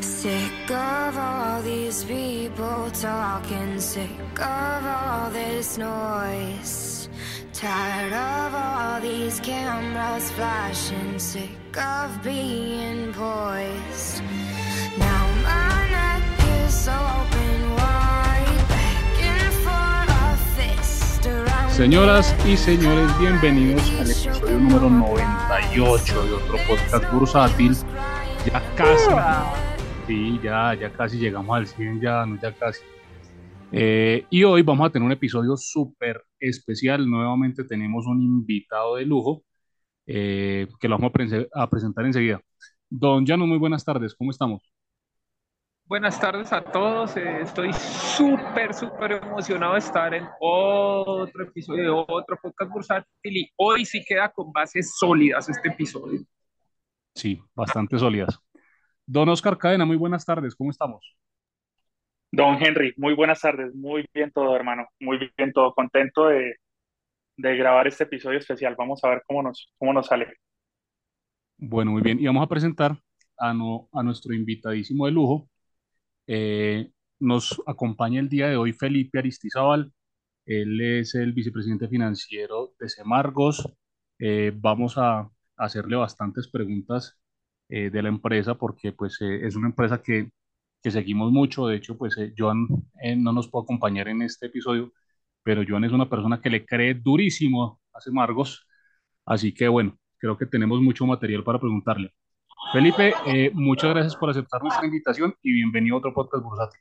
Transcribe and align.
Sick 0.00 0.70
of 0.70 1.18
all 1.18 1.60
these 1.62 2.04
people 2.04 2.90
talking, 2.92 3.80
sick 3.80 4.38
of 4.38 4.86
all 4.86 5.30
this 5.30 5.76
noise. 5.76 7.08
Tired 7.52 8.12
of 8.12 8.54
all 8.54 9.00
these 9.00 9.40
cameras 9.40 10.30
flashing, 10.30 11.18
sick 11.18 11.76
of 11.76 12.22
being 12.22 13.12
poised. 13.12 14.22
Now 14.96 15.24
my 15.42 15.88
neck 15.90 16.22
is 16.64 16.88
open 16.88 17.60
wide, 17.76 18.64
begging 18.70 19.50
for 19.64 20.04
a 20.08 20.36
fist 20.56 21.26
around 21.26 21.70
Señoras 21.72 22.34
y 22.46 22.56
señores, 22.56 23.10
bienvenidos 23.18 23.82
al 23.98 24.10
episodio 24.10 24.58
número 24.58 24.88
98 24.88 26.22
de 26.22 26.32
otro 26.34 26.58
podcast 26.68 27.12
bursátil. 27.12 27.76
Ya 28.46 28.62
casi, 28.74 29.10
sí, 30.10 30.40
ya, 30.42 30.74
ya 30.74 30.92
casi 30.92 31.18
llegamos 31.18 31.56
al 31.56 31.68
100, 31.68 32.00
ya, 32.00 32.26
no, 32.26 32.36
ya 32.40 32.52
casi. 32.52 32.82
Eh, 33.70 34.26
y 34.28 34.42
hoy 34.42 34.62
vamos 34.62 34.84
a 34.88 34.90
tener 34.90 35.06
un 35.06 35.12
episodio 35.12 35.56
súper 35.56 36.24
especial. 36.40 37.08
Nuevamente 37.08 37.62
tenemos 37.62 38.06
un 38.06 38.20
invitado 38.20 38.96
de 38.96 39.06
lujo 39.06 39.44
eh, 40.06 40.66
que 40.80 40.88
lo 40.88 40.96
vamos 40.98 41.10
a, 41.10 41.12
prese- 41.12 41.48
a 41.54 41.70
presentar 41.70 42.04
enseguida. 42.06 42.40
Don 42.88 43.24
Llano, 43.24 43.46
muy 43.46 43.58
buenas 43.58 43.84
tardes, 43.84 44.16
¿cómo 44.16 44.32
estamos? 44.32 44.72
Buenas 45.84 46.18
tardes 46.20 46.52
a 46.52 46.60
todos. 46.60 47.16
eh, 47.16 47.42
estoy 47.42 47.72
súper, 47.72 48.74
súper 48.74 49.12
emocionado 49.12 49.74
de 49.74 49.78
estar 49.78 50.12
en 50.12 50.26
otro 50.40 51.44
episodio 51.44 51.82
de 51.84 52.04
otro 52.08 52.36
podcast 52.42 52.72
bursátil 52.72 53.36
y 53.36 53.48
hoy 53.56 53.84
sí 53.84 54.02
queda 54.04 54.28
con 54.32 54.50
bases 54.50 54.92
sólidas 54.98 55.48
este 55.48 55.68
episodio. 55.68 56.20
Sí, 57.14 57.40
bastante 57.54 57.96
sólidas. 57.96 58.40
Don 59.14 59.28
Oscar 59.28 59.58
Cadena, 59.58 59.84
muy 59.84 59.96
buenas 59.96 60.24
tardes, 60.24 60.54
¿cómo 60.54 60.70
estamos? 60.70 61.14
Don 62.32 62.56
Henry, 62.62 62.94
muy 62.96 63.14
buenas 63.14 63.40
tardes, 63.40 63.74
muy 63.74 64.06
bien 64.14 64.30
todo, 64.32 64.54
hermano, 64.56 64.86
muy 65.00 65.18
bien 65.36 65.52
todo, 65.52 65.74
contento 65.74 66.26
de, 66.28 66.56
de 67.38 67.56
grabar 67.56 67.88
este 67.88 68.04
episodio 68.04 68.38
especial. 68.38 68.76
Vamos 68.78 69.04
a 69.04 69.10
ver 69.10 69.22
cómo 69.26 69.42
nos, 69.44 69.72
cómo 69.78 69.92
nos 69.94 70.08
sale. 70.08 70.34
Bueno, 71.58 71.92
muy 71.92 72.02
bien. 72.02 72.20
Y 72.20 72.26
vamos 72.26 72.44
a 72.44 72.48
presentar 72.48 72.98
a, 73.38 73.52
no- 73.54 73.88
a 73.92 74.02
nuestro 74.02 74.34
invitadísimo 74.34 75.06
de 75.06 75.12
lujo. 75.12 75.48
Eh, 76.28 76.90
nos 77.20 77.62
acompaña 77.66 78.20
el 78.20 78.30
día 78.30 78.48
de 78.48 78.56
hoy 78.58 78.74
Felipe 78.74 79.20
Aristizábal. 79.20 79.92
Él 80.46 80.80
es 80.82 81.16
el 81.16 81.34
vicepresidente 81.34 81.88
financiero 81.88 82.74
de 82.80 82.90
Semargos. 82.90 83.68
Eh, 84.20 84.52
vamos 84.56 84.98
a 84.98 85.30
hacerle 85.58 85.96
bastantes 85.98 86.48
preguntas 86.48 87.19
eh, 87.70 87.90
de 87.90 88.02
la 88.02 88.08
empresa 88.08 88.54
porque 88.56 88.92
pues, 88.92 89.20
eh, 89.20 89.46
es 89.46 89.56
una 89.56 89.68
empresa 89.68 90.02
que, 90.02 90.30
que 90.82 90.90
seguimos 90.90 91.32
mucho. 91.32 91.66
De 91.66 91.76
hecho, 91.76 91.96
pues, 91.96 92.16
eh, 92.18 92.32
Joan 92.36 92.66
eh, 93.02 93.16
no 93.16 93.32
nos 93.32 93.48
puede 93.48 93.64
acompañar 93.64 94.08
en 94.08 94.22
este 94.22 94.46
episodio, 94.46 94.92
pero 95.42 95.62
Joan 95.66 95.84
es 95.84 95.92
una 95.92 96.08
persona 96.08 96.40
que 96.40 96.50
le 96.50 96.64
cree 96.66 96.94
durísimo 96.94 97.80
a 97.92 98.00
Semargos. 98.00 98.66
Así 99.24 99.54
que 99.54 99.68
bueno, 99.68 99.98
creo 100.18 100.36
que 100.36 100.46
tenemos 100.46 100.80
mucho 100.80 101.06
material 101.06 101.44
para 101.44 101.60
preguntarle. 101.60 102.12
Felipe, 102.72 103.14
eh, 103.26 103.50
muchas 103.54 103.90
gracias 103.90 104.16
por 104.16 104.30
aceptar 104.30 104.62
nuestra 104.62 104.86
invitación 104.86 105.34
y 105.42 105.52
bienvenido 105.52 105.96
a 105.96 105.98
otro 105.98 106.14
podcast 106.14 106.44
bursátil. 106.44 106.80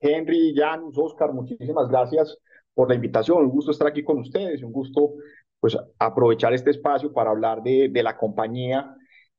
Henry, 0.00 0.54
Janus, 0.56 0.96
Oscar, 0.96 1.32
muchísimas 1.32 1.88
gracias 1.88 2.38
por 2.72 2.88
la 2.88 2.94
invitación. 2.94 3.44
Un 3.44 3.50
gusto 3.50 3.72
estar 3.72 3.88
aquí 3.88 4.04
con 4.04 4.18
ustedes 4.18 4.62
un 4.62 4.72
gusto 4.72 5.14
pues, 5.60 5.76
aprovechar 5.98 6.54
este 6.54 6.70
espacio 6.70 7.12
para 7.12 7.30
hablar 7.30 7.62
de, 7.62 7.88
de 7.88 8.02
la 8.02 8.16
compañía, 8.16 8.94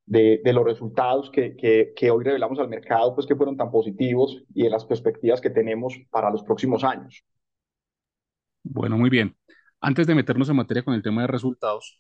de, 0.08 0.42
de 0.44 0.54
los 0.54 0.66
resultados 0.66 1.30
que, 1.32 1.56
que, 1.58 1.94
que 1.96 2.12
hoy 2.12 2.24
revelamos 2.26 2.60
al 2.60 2.70
mercado, 2.70 3.14
pues 3.16 3.28
que 3.28 3.36
fueron 3.36 3.58
tan 3.58 3.72
positivos 3.72 4.44
y 4.56 4.64
de 4.64 4.72
las 4.72 4.86
perspectivas 4.86 5.42
que 5.42 5.52
tenemos 5.52 5.96
para 6.10 6.32
los 6.32 6.44
próximos 6.44 6.84
años. 6.84 7.24
Bueno, 8.64 8.98
muy 8.98 9.10
bien. 9.10 9.36
Antes 9.82 10.08
de 10.08 10.16
meternos 10.16 10.50
en 10.50 10.56
materia 10.58 10.84
con 10.84 10.94
el 10.94 11.04
tema 11.04 11.22
de 11.22 11.28
resultados, 11.28 12.00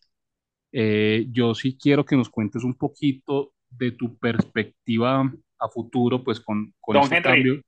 eh, 0.72 1.28
yo 1.32 1.56
sí 1.56 1.78
quiero 1.78 2.06
que 2.06 2.18
nos 2.18 2.30
cuentes 2.30 2.64
un 2.64 2.76
poquito 2.76 3.54
de 3.70 3.92
tu 3.92 4.18
perspectiva 4.18 5.32
a 5.60 5.70
futuro, 5.70 6.24
pues 6.24 6.40
con, 6.42 6.74
con 6.82 6.96
Don 6.96 7.04
este 7.04 7.18
Henry. 7.18 7.30
cambio. 7.30 7.62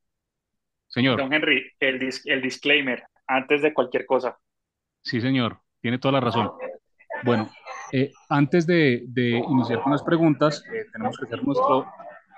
Señor, 0.88 1.20
Don 1.20 1.34
Henry, 1.34 1.64
el, 1.80 2.00
dis- 2.00 2.24
el 2.26 2.42
disclaimer, 2.42 3.04
antes 3.28 3.62
de 3.62 3.74
cualquier 3.74 4.06
cosa. 4.06 4.38
sí, 5.02 5.22
señor, 5.22 5.60
tiene 5.82 6.00
toda 6.00 6.14
la 6.14 6.20
razón. 6.22 6.52
Bueno, 7.24 7.50
eh, 7.92 8.12
antes 8.30 8.66
de, 8.68 9.04
de 9.08 9.30
iniciar 9.50 9.82
con 9.82 9.92
las 9.92 10.04
preguntas, 10.04 10.64
eh, 10.74 10.86
tenemos 10.92 11.18
que 11.18 11.26
hacer 11.26 11.44
nuestro 11.46 11.86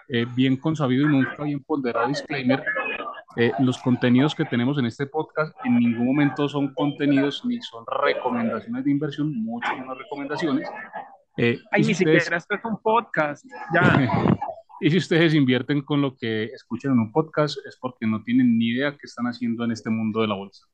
eh, 0.09 0.25
bien 0.35 0.57
consabido 0.57 1.07
y 1.07 1.11
nunca 1.11 1.43
bien 1.43 1.63
ponderado 1.63 2.07
disclaimer. 2.07 2.63
Eh, 3.37 3.51
los 3.59 3.77
contenidos 3.77 4.35
que 4.35 4.43
tenemos 4.43 4.77
en 4.77 4.85
este 4.85 5.05
podcast 5.07 5.55
en 5.63 5.75
ningún 5.77 6.05
momento 6.05 6.49
son 6.49 6.73
contenidos 6.73 7.45
ni 7.45 7.61
son 7.61 7.85
recomendaciones 8.03 8.83
de 8.83 8.91
inversión, 8.91 9.33
mucho 9.43 9.73
menos 9.77 9.97
recomendaciones. 9.97 10.69
Eh, 11.37 11.57
Ay, 11.71 11.83
ni 11.83 11.91
ustedes- 11.93 12.23
siquiera 12.23 12.37
esto 12.37 12.55
es 12.55 12.65
un 12.65 12.77
podcast. 12.81 13.45
Ya. 13.73 13.81
y 14.81 14.91
si 14.91 14.97
ustedes 14.97 15.33
invierten 15.33 15.81
con 15.81 16.01
lo 16.01 16.17
que 16.17 16.45
escuchan 16.45 16.91
en 16.91 16.99
un 16.99 17.11
podcast 17.13 17.57
es 17.65 17.77
porque 17.79 18.05
no 18.05 18.21
tienen 18.21 18.57
ni 18.57 18.67
idea 18.71 18.91
qué 18.91 19.03
están 19.03 19.27
haciendo 19.27 19.63
en 19.63 19.71
este 19.71 19.89
mundo 19.89 20.19
de 20.21 20.27
la 20.27 20.35
bolsa. 20.35 20.65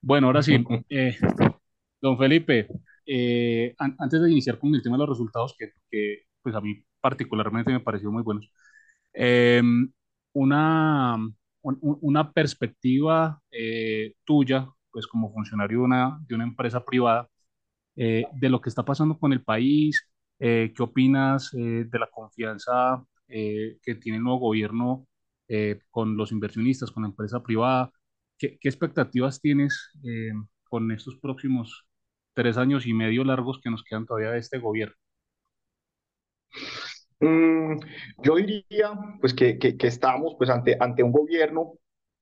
Bueno, 0.00 0.28
ahora 0.28 0.42
sí, 0.42 0.64
eh, 0.88 1.16
don 2.00 2.16
Felipe, 2.16 2.68
eh, 3.06 3.74
an- 3.78 3.96
antes 3.98 4.20
de 4.22 4.30
iniciar 4.30 4.58
con 4.58 4.74
el 4.74 4.82
tema 4.82 4.96
de 4.96 5.00
los 5.00 5.10
resultados, 5.10 5.54
que, 5.58 5.70
que, 5.90 6.24
pues 6.42 6.54
a 6.54 6.60
mí 6.60 6.84
particularmente 7.00 7.72
me 7.72 7.80
pareció 7.80 8.10
muy 8.12 8.22
buenos, 8.22 8.50
eh, 9.14 9.62
una, 10.32 11.16
un- 11.16 11.78
un- 11.80 11.98
una 12.02 12.32
perspectiva 12.32 13.40
eh, 13.50 14.14
tuya, 14.24 14.68
pues 14.90 15.06
como 15.06 15.32
funcionario 15.32 15.78
de 15.80 15.84
una, 15.84 16.18
de 16.26 16.34
una 16.34 16.44
empresa 16.44 16.84
privada, 16.84 17.28
eh, 17.96 18.26
de 18.34 18.48
lo 18.50 18.60
que 18.60 18.68
está 18.70 18.84
pasando 18.84 19.18
con 19.18 19.32
el 19.32 19.42
país, 19.44 20.08
eh, 20.38 20.72
qué 20.76 20.82
opinas 20.82 21.52
eh, 21.54 21.86
de 21.90 21.98
la 21.98 22.08
confianza 22.10 23.04
que 23.28 23.94
tiene 24.00 24.18
el 24.18 24.24
nuevo 24.24 24.38
gobierno 24.40 25.06
con 25.90 26.16
los 26.16 26.32
inversionistas, 26.32 26.90
con 26.90 27.02
la 27.04 27.08
empresa 27.10 27.42
privada, 27.42 27.90
qué, 28.38 28.58
qué 28.60 28.68
expectativas 28.68 29.40
tienes 29.40 29.90
eh, 30.04 30.32
con 30.64 30.90
estos 30.92 31.16
próximos 31.16 31.86
tres 32.34 32.56
años 32.58 32.86
y 32.86 32.94
medio 32.94 33.24
largos 33.24 33.60
que 33.62 33.70
nos 33.70 33.82
quedan 33.84 34.06
todavía 34.06 34.30
de 34.32 34.38
este 34.40 34.58
gobierno. 34.58 34.94
Mm, 37.20 37.78
yo 38.22 38.36
diría 38.36 38.92
pues 39.20 39.32
que, 39.34 39.58
que, 39.58 39.76
estamos 39.86 40.34
pues 40.38 40.50
ante, 40.50 40.76
ante 40.80 41.02
un 41.02 41.12
gobierno 41.12 41.74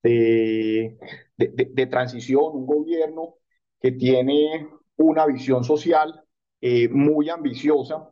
de, 0.02 0.98
de, 1.36 1.48
de- 1.70 1.86
transición, 1.86 2.42
un 2.54 2.66
gobierno 2.66 3.36
que 3.80 3.92
tiene 3.92 4.68
una 4.96 5.26
visión 5.26 5.64
social 5.64 6.22
eh, 6.60 6.88
muy 6.90 7.30
ambiciosa 7.30 8.10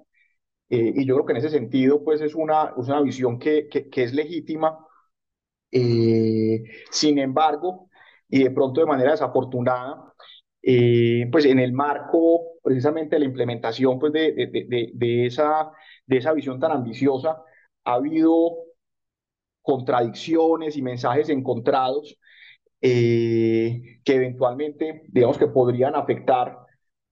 eh, 0.70 0.92
y 0.96 1.06
yo 1.06 1.16
creo 1.16 1.26
que 1.26 1.32
en 1.34 1.38
ese 1.38 1.50
sentido 1.50 2.04
pues 2.04 2.20
es 2.22 2.34
una, 2.34 2.74
es 2.78 2.88
una 2.88 3.02
visión 3.02 3.38
que, 3.38 3.68
que, 3.68 3.90
que 3.90 4.04
es 4.04 4.14
legítima. 4.14 4.78
Eh, 5.70 6.62
sin 6.90 7.18
embargo, 7.18 7.90
y 8.28 8.42
de 8.44 8.50
pronto 8.50 8.80
de 8.80 8.86
manera 8.86 9.10
desafortunada, 9.12 10.14
eh, 10.62 11.28
pues 11.32 11.44
en 11.46 11.58
el 11.60 11.72
marco 11.72 12.58
precisamente 12.62 13.16
de 13.16 13.20
la 13.20 13.26
implementación 13.26 13.98
pues 13.98 14.12
de, 14.12 14.32
de, 14.32 14.46
de, 14.48 14.90
de- 14.94 15.26
esa, 15.26 15.70
de 16.06 16.16
esa 16.18 16.32
visión 16.32 16.60
tan 16.60 16.72
ambiciosa, 16.72 17.42
ha 17.84 17.94
habido 17.94 18.56
contradicciones 19.62 20.76
y 20.76 20.82
mensajes 20.82 21.28
encontrados 21.28 22.16
eh, 22.80 24.00
que 24.04 24.14
eventualmente, 24.16 25.04
digamos 25.08 25.38
que 25.38 25.48
podrían 25.48 25.94
afectar 25.96 26.58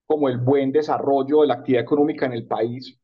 como 0.07 0.28
el 0.28 0.39
buen 0.39 0.73
desarrollo 0.73 1.43
de 1.43 1.49
la 1.49 1.55
actividad 1.55 1.83
económica 1.84 2.27
en 2.27 2.33
el 2.34 2.47
país 2.47 3.01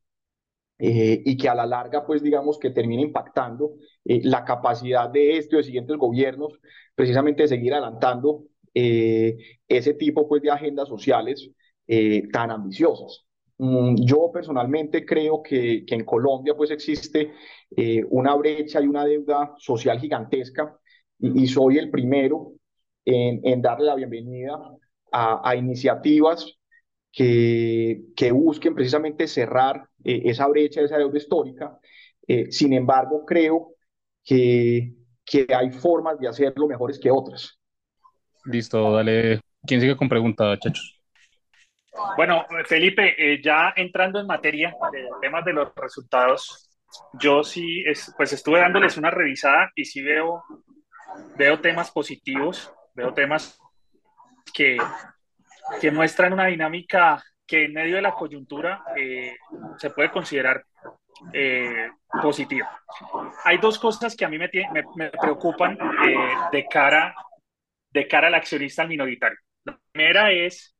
eh, 0.79 1.23
y 1.25 1.37
que 1.37 1.49
a 1.49 1.55
la 1.55 1.67
larga, 1.67 2.06
pues 2.06 2.23
digamos 2.23 2.59
que 2.59 2.71
termina 2.71 3.03
impactando 3.03 3.73
la 4.05 4.45
capacidad 4.45 5.11
de 5.11 5.38
este 5.38 5.56
o 5.56 5.59
de 5.59 5.65
siguientes 5.65 5.97
gobiernos 5.97 6.61
precisamente 6.95 7.43
de 7.45 7.49
seguir 7.49 7.75
adelantando 7.75 8.45
eh, 8.75 9.37
ese 9.69 9.95
tipo 9.95 10.29
pues 10.29 10.43
de 10.43 10.51
agendas 10.51 10.89
sociales 10.89 11.51
eh, 11.87 12.29
tan 12.33 12.51
ambiciosas. 12.51 13.25
Mm, 13.59 13.97
Yo 14.05 14.31
personalmente 14.33 15.05
creo 15.05 15.43
que, 15.43 15.85
que 15.87 15.95
en 15.95 16.05
Colombia 16.05 16.55
pues 16.57 16.71
existe 16.71 17.33
eh, 17.77 18.03
una 18.11 18.35
brecha 18.35 18.81
y 18.81 18.87
una 18.87 19.05
deuda 19.05 19.55
social 19.59 19.99
gigantesca 20.01 20.79
y, 21.19 21.47
soy 21.47 21.79
el 21.79 21.91
primero 21.91 22.53
en, 23.05 23.41
en 23.45 23.63
darle 23.63 23.87
la 23.87 23.95
bienvenida 23.95 24.59
a, 25.13 25.49
a 25.49 25.57
iniciativas 25.57 26.59
que, 27.13 28.03
que 28.17 28.33
busquen 28.33 28.75
precisamente 28.75 29.27
cerrar 29.29 29.89
eh, 30.05 30.23
esa 30.25 30.47
brecha, 30.49 30.81
esa 30.81 30.99
deuda 30.99 31.19
histórica. 31.19 31.79
Sin 32.51 32.73
embargo, 32.73 33.27
creo 33.27 33.75
que, 34.25 34.95
que 35.25 35.47
hay 35.55 35.71
formas 35.73 36.19
de 36.19 36.29
hacerlo 36.29 36.67
mejores 36.67 36.99
que 36.99 37.11
otras. 37.11 37.59
Listo, 38.44 38.93
dale. 38.93 39.41
¿Quién 39.67 39.81
sigue 39.81 39.97
con 39.97 40.09
pregunta, 40.09 40.59
chachos? 40.59 41.00
Bueno, 42.17 42.44
Felipe, 42.67 43.15
eh, 43.17 43.41
ya 43.43 43.73
entrando 43.77 44.19
en 44.19 44.27
materia 44.27 44.75
de 44.91 45.09
temas 45.21 45.44
de 45.44 45.53
los 45.53 45.75
resultados, 45.75 46.71
yo 47.15 47.43
sí, 47.43 47.85
es, 47.87 48.12
pues 48.17 48.33
estuve 48.33 48.61
dándoles 48.61 48.97
una 48.97 49.11
revisada 49.11 49.71
y 49.75 49.85
sí 49.85 50.03
veo, 50.03 50.43
veo 51.37 51.61
temas 51.61 51.91
positivos, 51.91 52.73
veo 52.94 53.12
temas 53.15 53.59
que, 54.53 54.79
que 55.81 55.91
muestran 55.91 56.33
una 56.33 56.47
dinámica 56.47 57.23
que 57.47 57.67
en 57.67 57.75
medio 57.75 57.97
de 57.97 58.03
la 58.03 58.12
coyuntura 58.12 58.83
eh, 58.97 59.37
se 59.77 59.91
puede 59.91 60.11
considerar 60.11 60.65
eh, 61.33 61.91
positiva. 62.23 62.81
Hay 63.45 63.59
dos 63.59 63.79
cosas 63.79 64.17
que 64.17 64.25
a 64.25 64.29
mí 64.29 64.38
me, 64.38 64.50
me, 64.97 65.11
preocupan 65.11 65.73
eh, 66.06 66.17
de, 66.50 66.67
cara, 66.67 67.15
de 67.93 68.09
cara 68.09 68.29
al 68.29 68.35
accionista 68.35 68.83
al 68.83 68.89
minoritario. 68.89 69.39
La 69.65 69.79
primera 69.93 70.33
es 70.33 70.75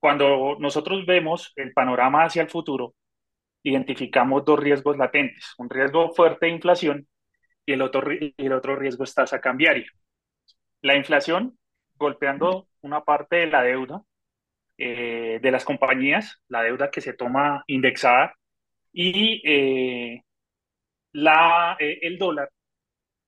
cuando 0.00 0.56
nosotros 0.58 1.06
vemos 1.06 1.52
el 1.56 1.72
panorama 1.72 2.24
hacia 2.24 2.42
el 2.42 2.50
futuro, 2.50 2.94
identificamos 3.62 4.44
dos 4.44 4.58
riesgos 4.58 4.96
latentes, 4.96 5.54
un 5.58 5.70
riesgo 5.70 6.10
fuerte 6.12 6.46
de 6.46 6.52
inflación 6.52 7.08
y 7.64 7.72
el 7.72 7.82
otro, 7.82 8.10
el 8.10 8.52
otro 8.52 8.76
riesgo 8.76 9.04
es 9.04 9.14
tasa 9.14 9.40
cambiaria. 9.40 9.86
La 10.80 10.96
inflación 10.96 11.58
golpeando 11.94 12.68
una 12.80 13.04
parte 13.04 13.36
de 13.36 13.46
la 13.46 13.62
deuda 13.62 14.02
eh, 14.78 15.38
de 15.40 15.50
las 15.52 15.64
compañías, 15.64 16.40
la 16.48 16.62
deuda 16.62 16.90
que 16.90 17.00
se 17.00 17.12
toma 17.12 17.62
indexada, 17.68 18.34
y 18.92 19.40
eh, 19.44 20.24
la, 21.12 21.76
eh, 21.78 22.00
el 22.02 22.18
dólar, 22.18 22.50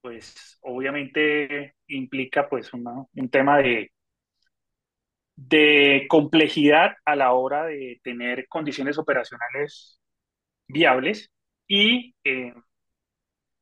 pues 0.05 0.59
obviamente 0.61 1.77
implica 1.89 2.47
pues 2.47 2.71
un 2.75 3.31
tema 3.31 3.57
de, 3.59 3.91
de 5.37 6.07
complejidad 6.09 6.97
a 7.05 7.17
la 7.17 7.33
hora 7.33 7.65
de 7.67 8.01
tener 8.05 8.47
condiciones 8.49 8.99
operacionales 8.99 10.01
viables 10.69 11.31
y 11.69 12.15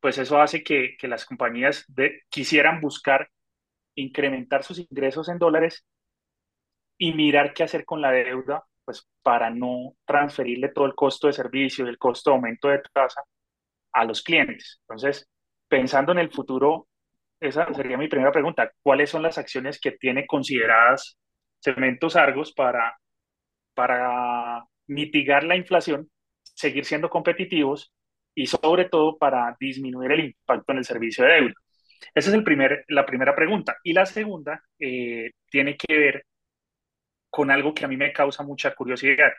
pues 0.01 0.19
eso 0.19 0.41
hace 0.41 0.63
que, 0.63 0.97
que 0.99 1.09
las 1.09 1.25
compañías 1.25 1.87
quisieran 2.29 2.81
buscar 2.81 3.29
incrementar 3.97 4.65
sus 4.65 4.79
ingresos 4.81 5.29
en 5.29 5.39
dólares 5.39 5.85
y 6.99 7.13
mirar 7.15 7.53
qué 7.55 7.65
hacer 7.65 7.85
con 7.85 8.01
la 8.01 8.13
deuda, 8.13 8.65
pues 8.85 9.07
para 9.23 9.51
no 9.51 9.95
transferirle 10.05 10.69
todo 10.69 10.87
el 10.87 10.95
costo 10.95 11.27
de 11.27 11.33
servicio 11.33 11.87
el 11.87 11.99
costo 11.99 12.31
de 12.31 12.37
aumento 12.37 12.69
de 12.69 12.81
tasa 12.93 13.23
a 13.93 14.05
los 14.07 14.23
clientes. 14.23 14.81
Entonces, 14.83 15.29
pensando 15.73 16.13
en 16.13 16.19
el 16.19 16.31
futuro, 16.31 16.87
esa 17.41 17.73
sería 17.73 17.97
mi 17.97 18.07
primera 18.07 18.31
pregunta. 18.31 18.71
¿Cuáles 18.83 19.09
son 19.09 19.23
las 19.23 19.39
acciones 19.39 19.81
que 19.81 19.93
tiene 19.93 20.27
consideradas 20.27 21.19
Cementos 21.61 22.15
Argos 22.15 22.53
para, 22.53 22.99
para 23.73 24.65
mitigar 24.87 25.45
la 25.45 25.57
inflación, 25.57 26.11
seguir 26.43 26.85
siendo 26.85 27.09
competitivos 27.09 27.91
y 28.35 28.49
sobre 28.49 28.85
todo 28.91 29.17
para 29.17 29.57
disminuir 29.59 30.13
el 30.13 30.21
impacto 30.27 30.73
en 30.73 30.79
el 30.79 30.85
servicio 30.85 31.25
de 31.25 31.33
deuda? 31.33 31.55
Esa 32.15 32.29
es 32.29 32.35
el 32.35 32.45
primer, 32.45 32.85
la 32.89 33.07
primera 33.07 33.35
pregunta. 33.35 33.79
Y 33.83 33.95
la 33.95 34.05
segunda 34.05 34.63
eh, 34.79 35.31
tiene 35.51 35.79
que 35.79 35.99
ver 35.99 36.27
con 37.31 37.51
algo 37.51 37.73
que 37.73 37.87
a 37.87 37.89
mí 37.89 37.97
me 37.97 38.13
causa 38.13 38.43
mucha 38.43 38.75
curiosidad. 38.75 39.33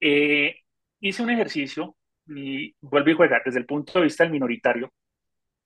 Eh, 0.00 0.54
hice 1.00 1.22
un 1.24 1.30
ejercicio 1.30 1.96
y 2.28 2.74
vuelvo 2.80 3.10
y 3.10 3.14
jugar 3.14 3.42
desde 3.44 3.60
el 3.60 3.66
punto 3.66 3.98
de 3.98 4.04
vista 4.04 4.24
del 4.24 4.32
minoritario. 4.32 4.92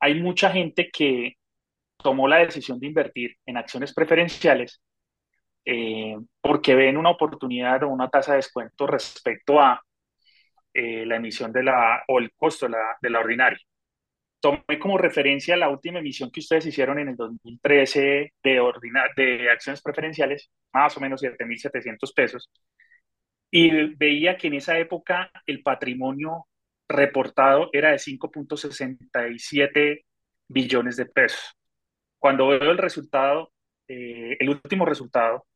Hay 0.00 0.20
mucha 0.20 0.50
gente 0.50 0.90
que 0.90 1.34
tomó 1.98 2.28
la 2.28 2.38
decisión 2.38 2.80
de 2.80 2.88
invertir 2.88 3.36
en 3.46 3.56
acciones 3.58 3.94
preferenciales 3.94 4.80
eh, 5.64 6.16
porque 6.40 6.74
ven 6.74 6.96
una 6.96 7.10
oportunidad 7.10 7.82
o 7.84 7.88
una 7.88 8.08
tasa 8.08 8.32
de 8.32 8.38
descuento 8.38 8.86
respecto 8.86 9.60
a 9.60 9.80
la 10.72 11.16
emisión 11.16 11.52
de 11.52 11.64
la 11.64 12.04
o 12.08 12.18
el 12.20 12.32
costo 12.32 12.66
de 12.66 12.72
la, 12.72 12.96
de 13.02 13.10
la 13.10 13.20
ordinaria 13.20 13.58
tomé 14.40 14.78
como 14.78 14.98
referencia 14.98 15.56
la 15.56 15.68
última 15.68 15.98
emisión 16.00 16.30
que 16.30 16.40
ustedes 16.40 16.66
hicieron 16.66 16.98
en 16.98 17.10
el 17.10 17.16
2013 17.16 18.32
de, 18.42 18.62
de 19.16 19.50
acciones 19.50 19.82
preferenciales, 19.82 20.50
más 20.72 20.96
o 20.96 21.00
menos 21.00 21.22
7.700 21.22 22.12
pesos, 22.14 22.50
y 23.50 23.94
veía 23.96 24.36
que 24.36 24.48
en 24.48 24.54
esa 24.54 24.78
época 24.78 25.30
el 25.46 25.62
patrimonio 25.62 26.46
reportado 26.90 27.70
era 27.72 27.90
de 27.90 27.98
5.67 27.98 30.04
billones 30.48 30.96
de 30.96 31.06
pesos. 31.06 31.56
Cuando 32.18 32.48
veo 32.48 32.70
el 32.70 32.78
resultado, 32.78 33.52
eh, 33.88 34.36
el 34.38 34.50
último 34.50 34.84
resultado, 34.84 35.46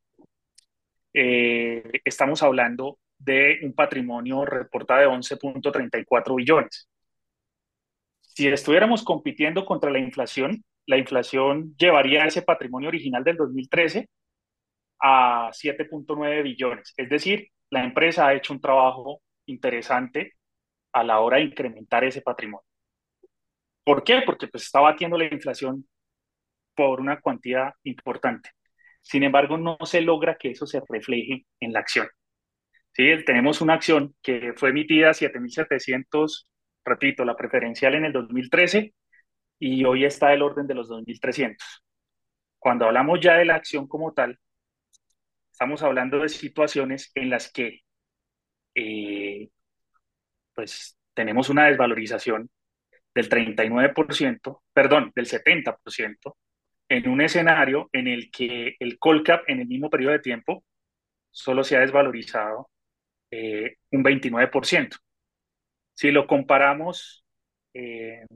eh, 1.13 2.01
estamos 2.05 2.43
hablando 2.43 2.99
de 3.19 3.61
un 3.63 3.75
patrimonio 3.75 4.45
reportado 4.45 5.01
de 5.01 5.09
11.34 5.09 6.37
billones. 6.37 6.89
Si 8.21 8.49
estuviéramos 8.49 9.05
compitiendo 9.05 9.65
contra 9.65 9.91
la 9.91 9.99
inflación, 9.99 10.65
la 10.87 10.99
inflación 10.99 11.75
llevaría 11.79 12.25
ese 12.25 12.43
patrimonio 12.43 12.89
original 12.89 13.25
del 13.25 13.37
2013 13.37 14.09
a 15.01 15.51
7.9 15.53 16.43
billones. 16.43 16.93
Es 16.97 17.09
decir, 17.09 17.49
la 17.71 17.85
empresa 17.85 18.27
ha 18.27 18.35
hecho 18.35 18.53
un 18.53 18.61
trabajo 18.61 19.23
interesante 19.47 20.35
a 20.95 21.05
la 21.05 21.21
hora 21.21 21.39
de 21.39 21.45
incrementar 21.45 22.05
ese 22.05 22.23
patrimonio. 22.23 22.67
¿Por 23.85 24.03
qué? 24.05 24.23
Porque 24.25 24.49
pues 24.49 24.65
está 24.65 24.81
batiendo 24.81 25.19
la 25.19 25.27
inflación 25.27 25.87
por 26.75 27.01
una 27.01 27.21
cantidad 27.21 27.75
importante. 27.85 28.51
Sin 29.03 29.23
embargo, 29.23 29.59
no 29.59 29.77
se 29.85 30.01
logra 30.01 30.37
que 30.37 30.53
eso 30.53 30.67
se 30.67 30.81
refleje 30.89 31.47
en 31.61 31.73
la 31.73 31.81
acción. 31.81 32.09
¿Sí? 32.93 33.05
Tenemos 33.27 33.61
una 33.61 33.75
acción 33.75 34.15
que 34.23 34.55
fue 34.57 34.71
emitida 34.71 35.11
a 35.11 35.15
7.700 35.15 36.47
repito, 36.85 37.25
la 37.25 37.37
preferencial 37.37 37.95
en 37.95 38.05
el 38.05 38.13
2013 38.13 38.95
y 39.59 39.85
hoy 39.85 40.05
está 40.05 40.29
del 40.29 40.43
orden 40.43 40.67
de 40.67 40.75
los 40.75 40.91
2.300. 40.91 41.57
Cuando 42.59 42.87
hablamos 42.87 43.21
ya 43.21 43.35
de 43.35 43.45
la 43.45 43.57
acción 43.57 43.89
como 43.89 44.13
tal, 44.13 44.39
estamos 45.51 45.83
hablando 45.83 46.19
de 46.21 46.29
situaciones 46.29 47.11
en 47.15 47.31
las 47.31 47.51
que 47.53 47.81
eh, 48.75 49.49
pues 50.55 50.99
tenemos 51.15 51.49
una 51.51 51.67
desvalorización 51.67 52.51
del 53.15 53.29
39%, 53.29 54.63
perdón, 54.73 55.13
del 55.15 55.27
70%, 55.27 56.37
en 56.89 57.09
un 57.09 57.21
escenario 57.21 57.89
en 57.93 58.09
el 58.09 58.31
que 58.31 58.77
el 58.79 58.99
Colcap 58.99 59.49
en 59.49 59.61
el 59.61 59.67
mismo 59.67 59.89
periodo 59.91 60.13
de 60.13 60.19
tiempo 60.19 60.65
solo 61.31 61.65
se 61.65 61.77
ha 61.77 61.81
desvalorizado 61.81 62.71
eh, 63.31 63.77
un 63.91 64.05
29%. 64.05 64.97
Si 65.95 66.11
lo 66.11 66.27
comparamos, 66.27 67.25
eh, 67.73 68.27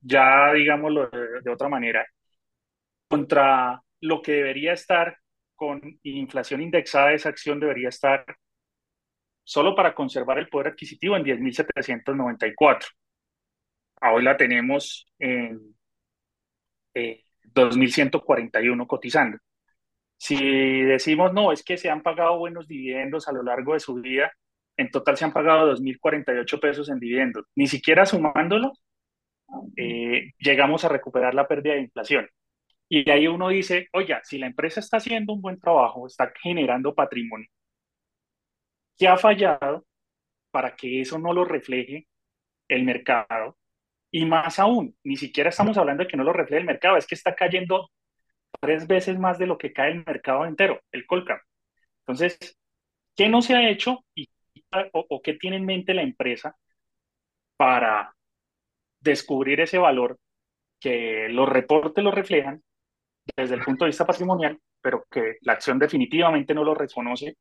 ya 0.00 0.52
digámoslo 0.52 1.08
de, 1.08 1.50
otra 1.50 1.68
manera, 1.68 2.06
contra 3.08 3.82
lo 4.00 4.22
que 4.22 4.32
debería 4.32 4.72
estar 4.72 5.18
con 5.54 5.80
inflación 6.02 6.62
indexada, 6.62 7.08
de 7.08 7.16
esa 7.16 7.28
acción 7.28 7.60
debería 7.60 7.88
estar 7.88 8.24
solo 9.50 9.74
para 9.74 9.96
conservar 9.96 10.38
el 10.38 10.48
poder 10.48 10.68
adquisitivo 10.68 11.16
en 11.16 11.24
10.794. 11.24 12.86
Hoy 14.02 14.22
la 14.22 14.36
tenemos 14.36 15.12
en 15.18 15.74
2.141 16.94 18.82
eh, 18.84 18.86
cotizando. 18.86 19.38
Si 20.16 20.82
decimos, 20.82 21.32
no, 21.32 21.50
es 21.50 21.64
que 21.64 21.76
se 21.76 21.90
han 21.90 22.00
pagado 22.02 22.38
buenos 22.38 22.68
dividendos 22.68 23.26
a 23.26 23.32
lo 23.32 23.42
largo 23.42 23.74
de 23.74 23.80
su 23.80 23.94
vida, 23.94 24.32
en 24.76 24.88
total 24.92 25.16
se 25.16 25.24
han 25.24 25.32
pagado 25.32 25.74
2.048 25.74 26.60
pesos 26.60 26.88
en 26.88 27.00
dividendos. 27.00 27.44
Ni 27.56 27.66
siquiera 27.66 28.06
sumándolo, 28.06 28.72
eh, 29.76 30.30
llegamos 30.38 30.84
a 30.84 30.88
recuperar 30.90 31.34
la 31.34 31.48
pérdida 31.48 31.74
de 31.74 31.80
inflación. 31.80 32.28
Y 32.88 33.10
ahí 33.10 33.26
uno 33.26 33.48
dice, 33.48 33.88
oye, 33.94 34.16
si 34.22 34.38
la 34.38 34.46
empresa 34.46 34.78
está 34.78 34.98
haciendo 34.98 35.32
un 35.32 35.42
buen 35.42 35.58
trabajo, 35.58 36.06
está 36.06 36.32
generando 36.40 36.94
patrimonio, 36.94 37.48
¿qué 39.00 39.08
ha 39.08 39.16
fallado 39.16 39.86
para 40.52 40.76
que 40.76 41.00
eso 41.00 41.18
no 41.18 41.32
lo 41.32 41.44
refleje 41.44 42.06
el 42.68 42.84
mercado? 42.84 43.56
Y 44.12 44.26
más 44.26 44.58
aún, 44.58 44.96
ni 45.04 45.16
siquiera 45.16 45.50
estamos 45.50 45.78
hablando 45.78 46.04
de 46.04 46.10
que 46.10 46.16
no 46.16 46.24
lo 46.24 46.32
refleje 46.32 46.60
el 46.60 46.66
mercado, 46.66 46.96
es 46.96 47.06
que 47.06 47.14
está 47.14 47.34
cayendo 47.34 47.90
tres 48.60 48.86
veces 48.86 49.18
más 49.18 49.38
de 49.38 49.46
lo 49.46 49.56
que 49.58 49.72
cae 49.72 49.92
el 49.92 50.04
mercado 50.04 50.44
entero, 50.44 50.80
el 50.92 51.06
Colcap. 51.06 51.40
Entonces, 52.00 52.58
¿qué 53.16 53.28
no 53.28 53.42
se 53.42 53.54
ha 53.54 53.70
hecho 53.70 54.04
y 54.14 54.28
o, 54.92 55.22
qué 55.22 55.34
tiene 55.34 55.56
en 55.56 55.66
mente 55.66 55.94
la 55.94 56.02
empresa 56.02 56.56
para 57.56 58.14
descubrir 59.00 59.60
ese 59.60 59.78
valor 59.78 60.18
que 60.78 61.28
los 61.30 61.48
reportes 61.48 62.04
lo 62.04 62.10
reflejan 62.10 62.62
desde 63.36 63.54
el 63.54 63.62
punto 63.62 63.84
de 63.84 63.90
vista 63.90 64.06
patrimonial, 64.06 64.58
pero 64.80 65.04
que 65.10 65.38
la 65.42 65.54
acción 65.54 65.78
definitivamente 65.78 66.54
no 66.54 66.64
lo 66.64 66.74
reconoce 66.74 67.36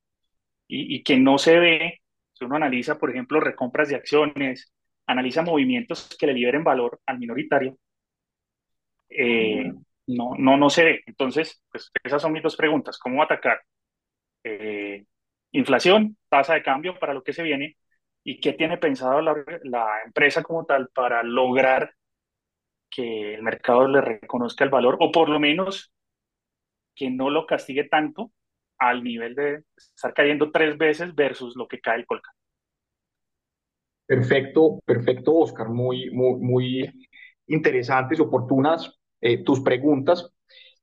y, 0.69 1.03
que 1.03 1.17
no 1.17 1.37
se 1.39 1.59
ve, 1.59 2.01
si 2.33 2.45
uno 2.45 2.55
analiza, 2.55 2.97
por 2.99 3.09
ejemplo, 3.09 3.39
recompras 3.39 3.89
de 3.89 3.95
acciones, 3.95 4.73
analiza 5.07 5.41
movimientos 5.41 6.15
que 6.19 6.27
le 6.27 6.33
liberen 6.33 6.63
valor 6.63 7.01
al 7.07 7.19
minoritario, 7.19 7.77
eh, 9.09 9.73
no, 10.07 10.35
no, 10.37 10.57
no 10.57 10.69
se 10.69 10.83
ve. 10.85 11.03
Entonces, 11.07 11.63
pues 11.71 11.91
esas 12.03 12.21
son 12.21 12.33
mis 12.33 12.43
dos 12.43 12.55
preguntas. 12.55 12.99
¿Cómo 12.99 13.23
atacar 13.23 13.61
eh, 14.43 15.05
inflación, 15.51 16.17
tasa 16.29 16.53
de 16.53 16.63
cambio 16.63 16.97
para 16.99 17.13
lo 17.13 17.23
que 17.23 17.33
se 17.33 17.43
viene 17.43 17.77
¿Y 18.23 18.39
qué 18.39 18.53
tiene 18.53 18.77
pensado 18.77 19.21
la, 19.21 19.33
la 19.63 20.03
empresa 20.05 20.43
como 20.43 20.65
tal 20.65 20.89
para 20.89 21.23
lograr 21.23 21.95
que 22.89 23.33
el 23.35 23.43
mercado 23.43 23.87
le 23.87 24.01
reconozca 24.01 24.63
el 24.63 24.69
valor 24.69 24.97
o 24.99 25.11
por 25.11 25.29
lo 25.29 25.39
menos 25.39 25.91
que 26.95 27.09
no 27.09 27.29
lo 27.29 27.45
castigue 27.45 27.85
tanto 27.85 28.31
al 28.79 29.03
nivel 29.03 29.35
de 29.35 29.63
estar 29.75 30.13
cayendo 30.13 30.51
tres 30.51 30.77
veces 30.77 31.13
versus 31.13 31.55
lo 31.55 31.67
que 31.67 31.79
cae 31.79 31.99
el 31.99 32.05
Colca. 32.05 32.31
Perfecto, 34.09 34.79
perfecto, 34.85 35.35
Oscar. 35.35 35.69
Muy, 35.69 36.09
muy, 36.09 36.39
muy 36.39 37.07
interesantes 37.45 38.19
oportunas 38.19 38.91
eh, 39.21 39.43
tus 39.43 39.59
preguntas. 39.59 40.31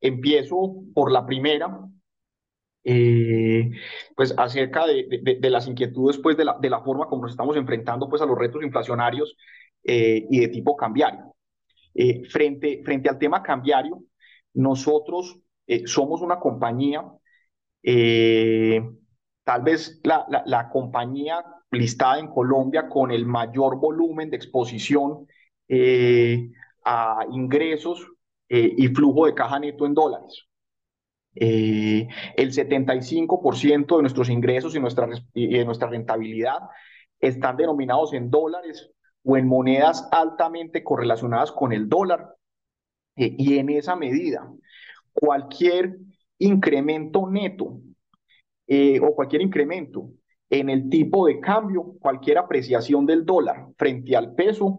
Empiezo 0.00 0.84
por 0.94 1.10
la 1.10 1.26
primera, 1.26 1.76
eh, 2.84 3.70
pues 4.14 4.32
acerca 4.38 4.86
de, 4.86 5.38
de, 5.40 5.50
las 5.50 5.66
inquietudes 5.66 6.18
pues 6.18 6.36
de 6.36 6.44
la, 6.44 6.56
de 6.60 6.70
la 6.70 6.82
forma 6.82 7.06
como 7.06 7.22
nos 7.22 7.32
estamos 7.32 7.56
enfrentando 7.56 8.08
pues 8.08 8.22
a 8.22 8.26
los 8.26 8.38
retos 8.38 8.62
inflacionarios 8.62 9.36
eh, 9.82 10.24
y 10.30 10.38
de 10.38 10.48
tipo 10.48 10.76
cambiario. 10.76 11.34
frente, 12.30 12.82
frente 12.84 13.08
al 13.08 13.18
tema 13.18 13.42
cambiario, 13.42 14.04
nosotros 14.54 15.40
somos 15.86 16.20
una 16.20 16.38
compañía, 16.38 17.02
tal 17.82 19.62
vez 19.62 20.00
la, 20.02 20.26
la, 20.28 20.42
la 20.46 20.68
compañía 20.68 21.44
listada 21.70 22.18
en 22.18 22.28
Colombia 22.28 22.88
con 22.88 23.10
el 23.10 23.26
mayor 23.26 23.78
volumen 23.78 24.30
de 24.30 24.36
exposición 24.36 25.26
eh, 25.68 26.50
a 26.84 27.24
ingresos 27.30 28.06
eh, 28.48 28.72
y 28.76 28.88
flujo 28.88 29.26
de 29.26 29.34
caja 29.34 29.58
neto 29.58 29.86
en 29.86 29.94
dólares. 29.94 30.46
Eh, 31.34 32.08
el 32.36 32.52
75% 32.52 33.96
de 33.96 34.02
nuestros 34.02 34.30
ingresos 34.30 34.74
y 34.74 34.80
nuestra, 34.80 35.08
y 35.34 35.58
de 35.58 35.64
nuestra 35.64 35.88
rentabilidad 35.88 36.60
están 37.20 37.56
denominados 37.56 38.12
en 38.14 38.30
dólares 38.30 38.90
o 39.24 39.36
en 39.36 39.46
monedas 39.46 40.08
altamente 40.12 40.82
correlacionadas 40.82 41.52
con 41.52 41.72
el 41.72 41.88
dólar. 41.88 42.34
y 43.18 43.58
en 43.58 43.70
esa 43.70 43.96
medida, 43.96 44.46
cualquier 45.14 45.96
incremento 46.38 47.28
neto 47.28 47.80
o 48.68 49.14
cualquier 49.14 49.42
incremento 49.42 50.10
en 50.50 50.70
el 50.70 50.88
tipo 50.88 51.26
de 51.26 51.40
cambio, 51.40 51.96
cualquier 52.00 52.38
apreciación 52.38 53.06
del 53.06 53.24
dólar 53.24 53.68
frente 53.76 54.16
al 54.16 54.34
peso 54.34 54.78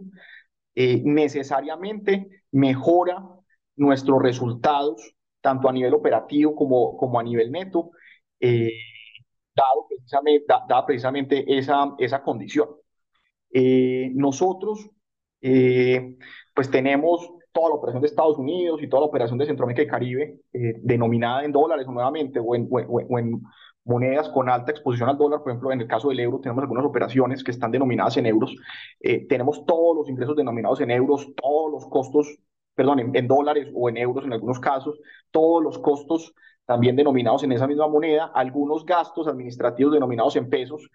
eh, 0.76 1.02
necesariamente 1.04 2.44
mejora 2.52 3.28
nuestros 3.76 4.22
resultados, 4.22 5.16
tanto 5.42 5.68
a 5.68 5.74
nivel 5.74 5.94
operativo 5.94 6.56
como, 6.56 6.96
como 6.98 7.20
a 7.20 7.24
nivel 7.24 7.52
neto, 7.52 7.92
eh, 8.40 8.72
dado 9.56 9.88
precisamente, 9.88 10.46
precisamente 10.86 11.58
esa, 11.58 11.96
esa 11.98 12.22
condición. 12.22 12.70
Eh, 13.52 14.12
nosotros, 14.14 14.90
pues 15.42 16.70
tenemos 16.70 17.32
toda 17.58 17.70
la 17.70 17.76
operación 17.76 18.02
de 18.02 18.08
Estados 18.08 18.38
Unidos 18.38 18.84
y 18.84 18.88
toda 18.88 19.02
la 19.02 19.08
operación 19.08 19.40
de 19.40 19.48
Centroamérica 19.48 19.82
y 19.82 19.88
Caribe, 19.88 20.40
denominada 20.52 21.44
en 21.44 21.52
dólares 21.52 21.88
nuevamente 21.88 22.40
o 22.40 22.54
en, 22.54 22.68
o 22.70 23.18
en 23.18 23.42
monedas 23.88 24.30
con 24.30 24.50
alta 24.50 24.72
exposición 24.72 25.10
al 25.10 25.18
dólar, 25.18 25.42
por 25.42 25.52
ejemplo, 25.52 25.72
en 25.72 25.82
el 25.82 25.88
caso 25.88 26.10
del 26.10 26.20
euro 26.20 26.40
tenemos 26.40 26.62
algunas 26.62 26.86
operaciones 26.86 27.44
que 27.44 27.52
están 27.52 27.72
denominadas 27.72 28.18
en 28.18 28.26
euros, 28.26 28.54
eh, 29.00 29.26
tenemos 29.28 29.66
todos 29.66 29.96
los 29.96 30.10
ingresos 30.10 30.36
denominados 30.36 30.82
en 30.82 30.92
euros, 30.92 31.34
todos 31.36 31.72
los 31.72 31.88
costos, 31.88 32.38
perdón, 32.76 33.16
en, 33.16 33.28
dólares 33.28 33.70
o 33.74 33.90
en 33.90 33.98
euros 33.98 34.26
en 34.26 34.34
algunos 34.34 34.60
casos, 34.60 35.00
todos 35.32 35.64
los 35.64 35.80
costos 35.80 36.36
también 36.66 36.98
denominados 36.98 37.44
en 37.44 37.54
esa 37.54 37.66
misma 37.66 37.88
moneda, 37.88 38.30
algunos 38.36 38.86
gastos 38.86 39.26
administrativos 39.28 39.94
denominados 39.94 40.36
en 40.36 40.50
pesos, 40.50 40.90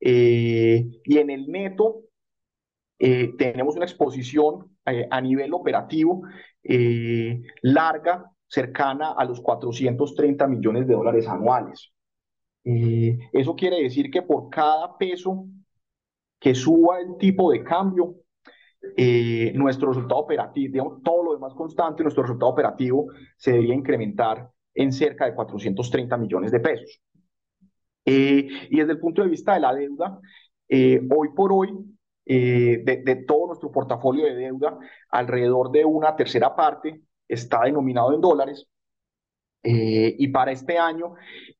eh, 0.00 0.86
y 1.04 1.18
en 1.18 1.30
el 1.30 1.48
neto 1.48 2.00
eh, 2.98 3.34
tenemos 3.36 3.76
una 3.76 3.84
exposición 3.84 4.77
a 5.10 5.20
nivel 5.20 5.54
operativo 5.54 6.22
larga, 7.62 8.30
cercana 8.48 9.12
a 9.12 9.24
los 9.24 9.40
430 9.40 10.46
millones 10.46 10.86
de 10.86 10.94
dólares 10.94 11.28
anuales. 11.28 11.92
Eh, 12.64 13.18
eso 13.32 13.54
quiere 13.54 13.82
decir 13.82 14.10
que 14.10 14.22
por 14.22 14.48
cada 14.50 14.96
peso 14.96 15.46
que 16.40 16.54
suba 16.54 17.00
el 17.00 17.16
tipo 17.18 17.52
de 17.52 17.62
cambio, 17.62 18.16
eh, 18.96 19.52
nuestro 19.54 19.88
resultado 19.88 20.20
operativo, 20.20 20.72
digamos, 20.72 21.02
todo 21.02 21.24
lo 21.24 21.34
demás 21.34 21.54
constante, 21.54 22.02
nuestro 22.02 22.22
resultado 22.22 22.50
operativo 22.50 23.06
se 23.36 23.52
debería 23.52 23.74
incrementar 23.74 24.48
en 24.74 24.92
cerca 24.92 25.26
de 25.26 25.34
430 25.34 26.16
millones 26.16 26.52
de 26.52 26.60
pesos. 26.60 27.00
Eh, 28.04 28.48
y 28.70 28.78
desde 28.78 28.92
el 28.92 29.00
punto 29.00 29.22
de 29.22 29.28
vista 29.28 29.54
de 29.54 29.60
la 29.60 29.74
deuda, 29.74 30.20
hoy 30.70 31.28
por 31.34 31.52
hoy, 31.52 31.70
de, 32.28 33.02
de, 33.04 33.16
todo 33.16 33.48
nuestro 33.48 33.72
portafolio 33.72 34.24
de 34.26 34.34
deuda, 34.34 34.78
alrededor 35.10 35.70
de 35.70 35.84
una 35.84 36.14
tercera 36.14 36.54
parte 36.54 37.00
está 37.26 37.62
denominado 37.62 38.12
en 38.14 38.20
dólares 38.20 38.68
eh, 39.62 40.14
y 40.18 40.28
para 40.28 40.52
este 40.52 40.78
año, 40.78 41.14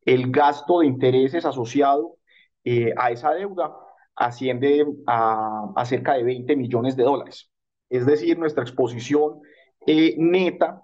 el 0.04 0.30
gasto 0.30 0.80
de 0.80 0.86
intereses 0.86 1.44
asociado 1.44 2.16
eh, 2.64 2.92
a 2.96 3.10
esa 3.10 3.32
deuda 3.32 3.74
asciende 4.14 4.84
a, 5.06 5.84
cerca 5.84 6.14
de 6.14 6.24
20 6.24 6.56
millones 6.56 6.96
de 6.96 7.04
dólares. 7.04 7.50
Es 7.88 8.06
decir, 8.06 8.38
nuestra 8.38 8.62
exposición 8.62 9.40
eh, 9.86 10.14
neta, 10.18 10.82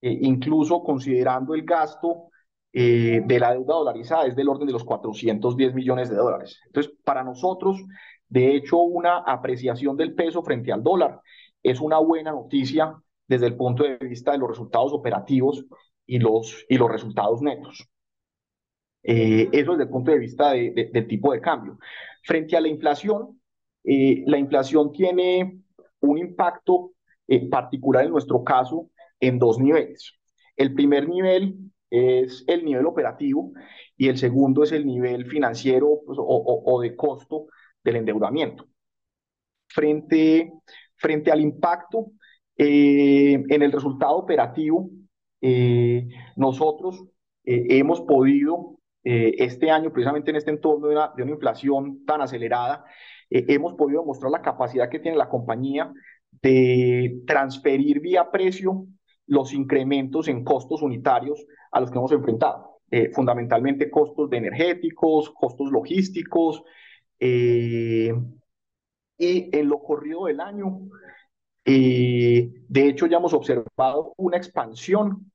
incluso 0.00 0.82
considerando 0.82 1.54
el 1.54 1.62
gasto 1.62 2.28
de 2.72 3.38
la 3.40 3.52
deuda 3.52 3.74
dolarizada, 3.74 4.26
es 4.26 4.36
del 4.36 4.50
orden 4.50 4.66
de 4.66 4.74
los 4.74 4.84
410 4.84 5.72
millones 5.72 6.10
de 6.10 6.16
dólares. 6.16 6.60
Entonces, 6.66 6.92
para 7.04 7.24
nosotros, 7.24 7.82
de 8.28 8.56
hecho, 8.56 8.78
una 8.78 9.18
apreciación 9.18 9.96
del 9.96 10.14
peso 10.14 10.42
frente 10.42 10.72
al 10.72 10.82
dólar 10.82 11.20
es 11.62 11.80
una 11.80 11.98
buena 11.98 12.32
noticia 12.32 12.94
desde 13.26 13.46
el 13.46 13.56
punto 13.56 13.84
de 13.84 13.96
vista 13.96 14.32
de 14.32 14.38
los 14.38 14.48
resultados 14.48 14.92
operativos 14.92 15.64
y 16.06 16.18
los, 16.18 16.64
y 16.68 16.76
los 16.76 16.90
resultados 16.90 17.42
netos. 17.42 17.88
Eh, 19.02 19.48
eso 19.52 19.72
desde 19.72 19.84
el 19.84 19.90
punto 19.90 20.10
de 20.10 20.18
vista 20.18 20.52
de, 20.52 20.90
del 20.92 21.06
tipo 21.06 21.32
de 21.32 21.40
cambio. 21.40 21.78
Frente 22.24 22.56
a 22.56 22.60
la 22.60 22.68
inflación, 22.68 23.40
eh, 23.84 24.24
la 24.26 24.38
inflación 24.38 24.92
tiene 24.92 25.60
un 26.00 26.18
impacto 26.18 26.92
eh, 27.28 27.48
particular 27.48 28.04
en 28.04 28.10
nuestro 28.10 28.42
caso 28.42 28.90
en 29.20 29.38
dos 29.38 29.58
niveles. 29.58 30.14
El 30.56 30.74
primer 30.74 31.08
nivel 31.08 31.56
es 31.90 32.44
el 32.48 32.64
nivel 32.64 32.86
operativo 32.86 33.52
y 33.96 34.08
el 34.08 34.18
segundo 34.18 34.64
es 34.64 34.72
el 34.72 34.86
nivel 34.86 35.26
financiero 35.26 36.00
pues, 36.04 36.18
o, 36.20 36.62
o, 36.66 36.80
de 36.80 36.96
costo 36.96 37.46
del 37.86 37.96
endeudamiento. 37.96 38.66
Frente, 39.68 40.52
frente 40.96 41.30
al 41.30 41.40
impacto 41.40 42.12
en 42.56 43.62
el 43.62 43.72
resultado 43.72 44.16
operativo, 44.16 44.90
eh, 45.40 46.08
nosotros 46.34 47.04
eh, 47.44 47.66
hemos 47.78 48.00
podido 48.00 48.78
eh, 49.04 49.34
este 49.38 49.70
año, 49.70 49.92
precisamente 49.92 50.30
en 50.30 50.36
este 50.36 50.50
entorno 50.50 50.88
de 50.88 50.94
una, 50.94 51.12
de 51.16 51.22
una 51.22 51.32
inflación 51.32 52.04
tan 52.04 52.20
acelerada, 52.20 52.84
hemos 53.28 53.74
podido 53.74 54.04
mostrar 54.04 54.30
la 54.30 54.40
capacidad 54.40 54.88
que 54.88 55.00
tiene 55.00 55.16
la 55.16 55.28
compañía 55.28 55.92
de 56.42 57.22
transferir 57.26 58.00
vía 58.00 58.30
precio 58.30 58.86
los 59.26 59.52
incrementos 59.52 60.28
en 60.28 60.44
costos 60.44 60.80
unitarios 60.80 61.44
a 61.72 61.80
los 61.80 61.90
que 61.90 61.98
hemos 61.98 62.12
enfrentado. 62.12 62.78
fundamentalmente 63.14 63.90
costos 63.90 64.30
de 64.30 64.36
energéticos, 64.36 65.30
costos 65.30 65.72
logísticos, 65.72 66.62
y 67.18 68.10
en 69.18 69.68
lo 69.68 69.78
corrido 69.82 70.26
del 70.26 70.40
año, 70.40 70.80
de 71.64 72.52
hecho 72.88 73.06
ya 73.06 73.16
hemos 73.16 73.32
observado 73.32 74.14
una 74.16 74.36
expansión 74.36 75.30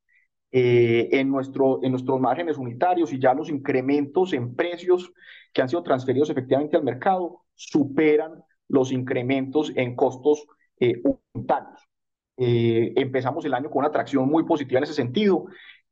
eh, 0.53 1.07
en, 1.13 1.31
nuestro, 1.31 1.79
en 1.81 1.91
nuestros 1.91 2.19
márgenes 2.19 2.57
unitarios 2.57 3.13
y 3.13 3.19
ya 3.19 3.33
los 3.33 3.47
incrementos 3.49 4.33
en 4.33 4.53
precios 4.53 5.13
que 5.53 5.61
han 5.61 5.69
sido 5.69 5.81
transferidos 5.81 6.29
efectivamente 6.29 6.75
al 6.75 6.83
mercado 6.83 7.43
superan 7.55 8.43
los 8.67 8.91
incrementos 8.91 9.71
en 9.77 9.95
costos 9.95 10.45
eh, 10.77 11.01
unitarios. 11.33 11.87
Eh, 12.35 12.91
empezamos 12.97 13.45
el 13.45 13.53
año 13.53 13.69
con 13.69 13.79
una 13.79 13.87
atracción 13.87 14.27
muy 14.27 14.43
positiva 14.43 14.79
en 14.79 14.83
ese 14.83 14.93
sentido. 14.93 15.45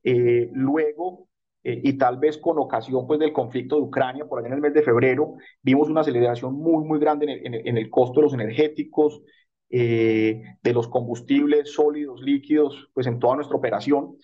luego, 0.04 1.29
y 1.64 1.98
tal 1.98 2.18
vez 2.18 2.38
con 2.38 2.58
ocasión 2.58 3.06
pues, 3.06 3.20
del 3.20 3.34
conflicto 3.34 3.76
de 3.76 3.82
Ucrania, 3.82 4.26
por 4.26 4.40
allá 4.40 4.48
en 4.48 4.54
el 4.54 4.62
mes 4.62 4.74
de 4.74 4.82
febrero, 4.82 5.36
vimos 5.62 5.90
una 5.90 6.02
aceleración 6.02 6.54
muy, 6.54 6.86
muy 6.86 7.00
grande 7.00 7.26
en 7.26 7.32
el, 7.32 7.46
en 7.46 7.54
el, 7.54 7.68
en 7.68 7.78
el 7.78 7.90
costo 7.90 8.22
de 8.22 8.24
los 8.24 8.34
energéticos, 8.34 9.22
de 9.70 10.74
los 10.74 10.88
combustibles 10.88 11.74
sólidos, 11.74 12.22
líquidos, 12.22 12.90
pues 12.94 13.06
en 13.08 13.20
toda 13.20 13.36
nuestra 13.36 13.58
operación. 13.58 14.16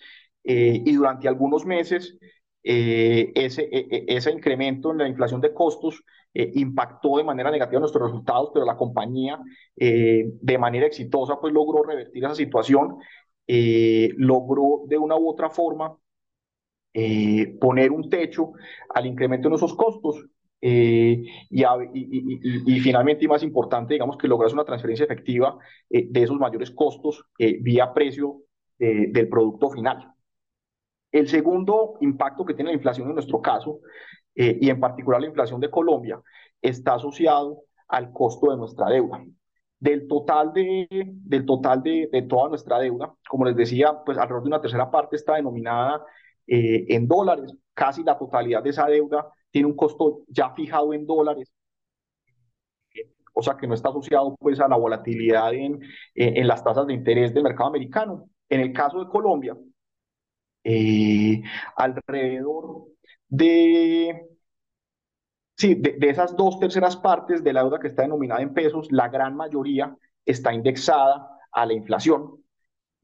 Eh, 0.46 0.80
y 0.84 0.92
durante 0.94 1.26
algunos 1.26 1.66
meses 1.66 2.16
eh, 2.62 3.32
ese, 3.34 3.62
e, 3.62 3.88
e, 3.90 4.04
ese 4.16 4.30
incremento 4.30 4.92
en 4.92 4.98
la 4.98 5.08
inflación 5.08 5.40
de 5.40 5.52
costos 5.52 6.04
eh, 6.32 6.52
impactó 6.54 7.16
de 7.16 7.24
manera 7.24 7.50
negativa 7.50 7.80
nuestros 7.80 8.10
resultados, 8.10 8.50
pero 8.54 8.64
la 8.64 8.76
compañía 8.76 9.40
de 9.74 10.58
manera 10.58 10.86
exitosa 10.86 11.40
pues 11.40 11.52
logró 11.52 11.82
revertir 11.82 12.24
esa 12.24 12.34
situación, 12.34 12.98
logró 13.46 14.84
de 14.86 14.98
una 14.98 15.16
u 15.16 15.28
otra 15.28 15.50
forma 15.50 15.96
poner 17.60 17.92
un 17.92 18.08
techo 18.08 18.52
al 18.94 19.06
incremento 19.06 19.48
en 19.48 19.54
esos 19.54 19.74
costos 19.74 20.24
eh, 20.60 21.22
y, 21.50 21.62
y, 21.62 22.40
y, 22.66 22.80
finalmente, 22.80 23.24
y 23.24 23.28
más 23.28 23.42
importante, 23.42 23.94
digamos 23.94 24.16
que 24.16 24.28
logras 24.28 24.52
una 24.52 24.64
transferencia 24.64 25.04
efectiva 25.04 25.58
eh, 25.90 26.08
de 26.10 26.22
esos 26.22 26.38
mayores 26.38 26.70
costos 26.70 27.24
eh, 27.38 27.58
vía 27.60 27.92
precio 27.92 28.42
del 28.78 29.28
producto 29.30 29.70
final. 29.70 30.12
El 31.10 31.28
segundo 31.28 31.94
impacto 32.02 32.44
que 32.44 32.52
tiene 32.52 32.72
la 32.72 32.76
inflación 32.76 33.08
en 33.08 33.14
nuestro 33.14 33.40
caso, 33.40 33.80
y 34.34 34.68
en 34.68 34.78
particular 34.78 35.18
la 35.18 35.28
inflación 35.28 35.62
de 35.62 35.70
Colombia, 35.70 36.20
está 36.60 36.96
asociado 36.96 37.62
al 37.88 38.12
costo 38.12 38.50
de 38.50 38.58
nuestra 38.58 38.90
deuda. 38.90 39.24
Del 39.80 40.06
total 40.06 40.52
de, 40.52 40.86
del 40.90 41.46
total 41.46 41.82
de, 41.82 42.10
de 42.12 42.20
toda 42.20 42.50
nuestra 42.50 42.78
deuda, 42.78 43.14
como 43.26 43.46
les 43.46 43.56
decía, 43.56 43.94
pues 44.04 44.18
alrededor 44.18 44.42
de 44.42 44.48
una 44.48 44.60
tercera 44.60 44.90
parte 44.90 45.16
está 45.16 45.36
denominada 45.36 46.04
en 46.46 47.08
dólares, 47.08 47.52
casi 47.74 48.02
la 48.04 48.18
totalidad 48.18 48.62
de 48.62 48.70
esa 48.70 48.86
deuda 48.86 49.30
tiene 49.50 49.68
un 49.68 49.76
costo 49.76 50.22
ya 50.28 50.50
fijado 50.50 50.92
en 50.94 51.06
dólares, 51.06 51.52
o 53.34 53.42
sea 53.42 53.56
que 53.56 53.66
no 53.66 53.74
está 53.74 53.90
asociado 53.90 54.34
pues 54.38 54.60
a 54.60 54.68
la 54.68 54.76
volatilidad 54.76 55.52
en, 55.54 55.80
en 56.14 56.48
las 56.48 56.64
tasas 56.64 56.86
de 56.86 56.94
interés 56.94 57.34
del 57.34 57.42
mercado 57.42 57.68
americano. 57.68 58.30
En 58.48 58.60
el 58.60 58.72
caso 58.72 58.98
de 59.04 59.10
Colombia, 59.10 59.56
eh, 60.64 61.42
alrededor 61.76 62.88
de, 63.28 64.26
sí, 65.56 65.74
de, 65.76 65.96
esas 66.08 66.36
dos 66.36 66.58
terceras 66.58 66.96
partes 66.96 67.44
de 67.44 67.52
la 67.52 67.62
deuda 67.62 67.78
que 67.78 67.88
está 67.88 68.02
denominada 68.02 68.42
en 68.42 68.52
pesos, 68.54 68.90
la 68.90 69.08
gran 69.08 69.36
mayoría 69.36 69.96
está 70.24 70.52
indexada 70.52 71.28
a 71.52 71.66
la 71.66 71.72
inflación 71.72 72.42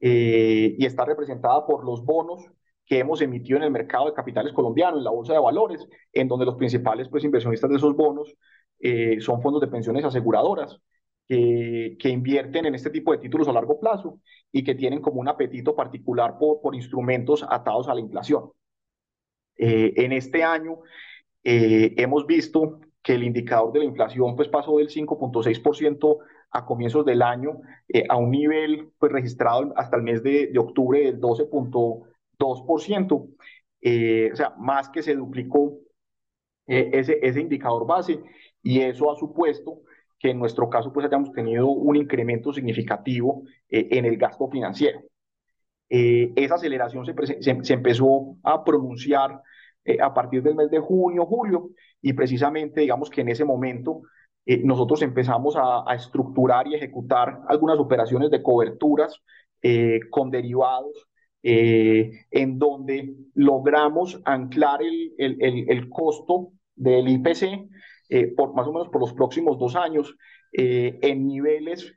eh, 0.01 0.75
y 0.77 0.85
está 0.85 1.05
representada 1.05 1.65
por 1.65 1.85
los 1.85 2.03
bonos 2.03 2.45
que 2.93 2.99
hemos 2.99 3.21
emitido 3.21 3.57
en 3.57 3.63
el 3.63 3.71
mercado 3.71 4.05
de 4.05 4.13
capitales 4.13 4.53
colombiano, 4.53 4.99
en 4.99 5.03
la 5.03 5.09
bolsa 5.09 5.33
de 5.33 5.39
valores, 5.39 5.87
en 6.11 6.27
donde 6.27 6.45
los 6.45 6.53
principales 6.53 7.09
pues, 7.09 7.23
inversionistas 7.23 7.67
de 7.67 7.77
esos 7.77 7.95
bonos 7.95 8.35
eh, 8.79 9.19
son 9.19 9.41
fondos 9.41 9.61
de 9.61 9.67
pensiones 9.67 10.05
aseguradoras 10.05 10.79
que, 11.27 11.97
que, 11.99 12.09
invierten 12.09 12.67
en 12.67 12.75
este 12.75 12.91
tipo 12.91 13.11
de 13.11 13.17
títulos 13.17 13.47
a 13.47 13.51
largo 13.51 13.79
plazo 13.79 14.19
y 14.51 14.63
que 14.63 14.75
tienen 14.75 15.01
como 15.01 15.21
un 15.21 15.27
apetito 15.27 15.75
particular 15.75 16.37
por, 16.37 16.61
por 16.61 16.75
instrumentos 16.75 17.43
atados 17.49 17.87
a 17.87 17.95
la 17.95 17.99
inflación. 17.99 18.51
Eh, 19.57 19.93
en 19.95 20.11
este 20.11 20.43
año 20.43 20.77
eh, 21.43 21.95
hemos 21.97 22.27
visto 22.27 22.79
que 23.01 23.15
el 23.15 23.23
indicador 23.23 23.73
de 23.73 23.79
la 23.79 23.85
inflación 23.85 24.35
pues, 24.35 24.49
pasó 24.49 24.77
del 24.77 24.89
5.6% 24.89 26.17
a 26.51 26.63
comienzos 26.63 27.03
del 27.07 27.23
año 27.23 27.59
a 28.07 28.17
un 28.17 28.29
nivel 28.29 28.91
pues, 28.99 29.11
registrado 29.11 29.73
hasta 29.75 29.97
el 29.97 30.03
mes 30.03 30.21
de, 30.21 30.51
de 30.53 30.59
octubre 30.59 30.99
del 30.99 31.19
12.1%. 31.19 32.12
2%, 32.43 33.29
eh, 33.81 34.29
o 34.31 34.35
sea, 34.35 34.53
más 34.57 34.89
que 34.89 35.03
se 35.03 35.15
duplicó 35.15 35.79
eh, 36.67 36.89
ese, 36.93 37.19
ese 37.21 37.41
indicador 37.41 37.85
base 37.85 38.21
y 38.61 38.79
eso 38.79 39.11
ha 39.11 39.15
supuesto 39.15 39.81
que 40.17 40.29
en 40.29 40.39
nuestro 40.39 40.69
caso 40.69 40.93
pues 40.93 41.05
hayamos 41.05 41.33
tenido 41.33 41.67
un 41.67 41.97
incremento 41.97 42.53
significativo 42.53 43.43
eh, 43.69 43.89
en 43.91 44.05
el 44.05 44.17
gasto 44.17 44.47
financiero. 44.49 45.01
esa 45.89 46.55
aceleración 46.55 47.05
se, 47.05 47.13
se, 47.63 47.73
empezó 47.73 48.37
a 48.43 48.63
pronunciar 48.63 49.41
a 50.01 50.13
partir 50.13 50.41
del 50.41 50.55
mes 50.55 50.71
de 50.71 50.79
junio, 50.79 51.25
julio, 51.25 51.71
y 52.01 52.13
precisamente 52.13 52.81
digamos 52.81 53.09
que 53.09 53.21
en 53.21 53.29
ese 53.29 53.45
momento 53.45 54.01
nosotros 54.63 55.01
empezamos 55.01 55.55
a, 55.55 55.83
a, 55.85 55.93
estructurar 55.95 56.67
y 56.67 56.75
ejecutar 56.75 57.41
algunas 57.47 57.77
operaciones 57.79 58.31
de 58.31 58.41
coberturas 58.41 59.21
con 60.09 60.31
derivados 60.31 61.07
eh, 61.45 62.25
en 62.31 62.57
donde 62.57 63.15
logramos 63.33 64.21
anclar 64.23 64.81
el, 64.81 65.13
el, 65.17 65.69
el, 65.69 65.89
costo 65.89 66.53
del 66.73 67.09
IPC 67.09 67.69
eh, 68.07 68.27
por 68.27 68.53
más 68.53 68.65
o 68.65 68.71
menos 68.71 68.87
por 68.87 69.01
los 69.01 69.11
próximos 69.11 69.59
dos 69.59 69.75
años 69.75 70.15
eh, 70.53 70.97
en 71.01 71.27
niveles 71.27 71.93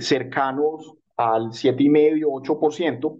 cercanos 0.00 0.94
al 1.16 1.48
7,5-8%, 1.48 3.18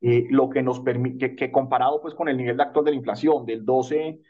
lo 0.00 0.50
que 0.50 0.60
nos 0.60 0.80
permite, 0.80 1.36
que, 1.36 1.52
comparado 1.52 2.00
pues 2.02 2.14
con 2.14 2.28
el 2.28 2.36
nivel 2.36 2.60
actual 2.60 2.84
de 2.84 2.90
la 2.90 2.96
inflación 2.96 3.46
del 3.46 3.64
12, 3.64 4.20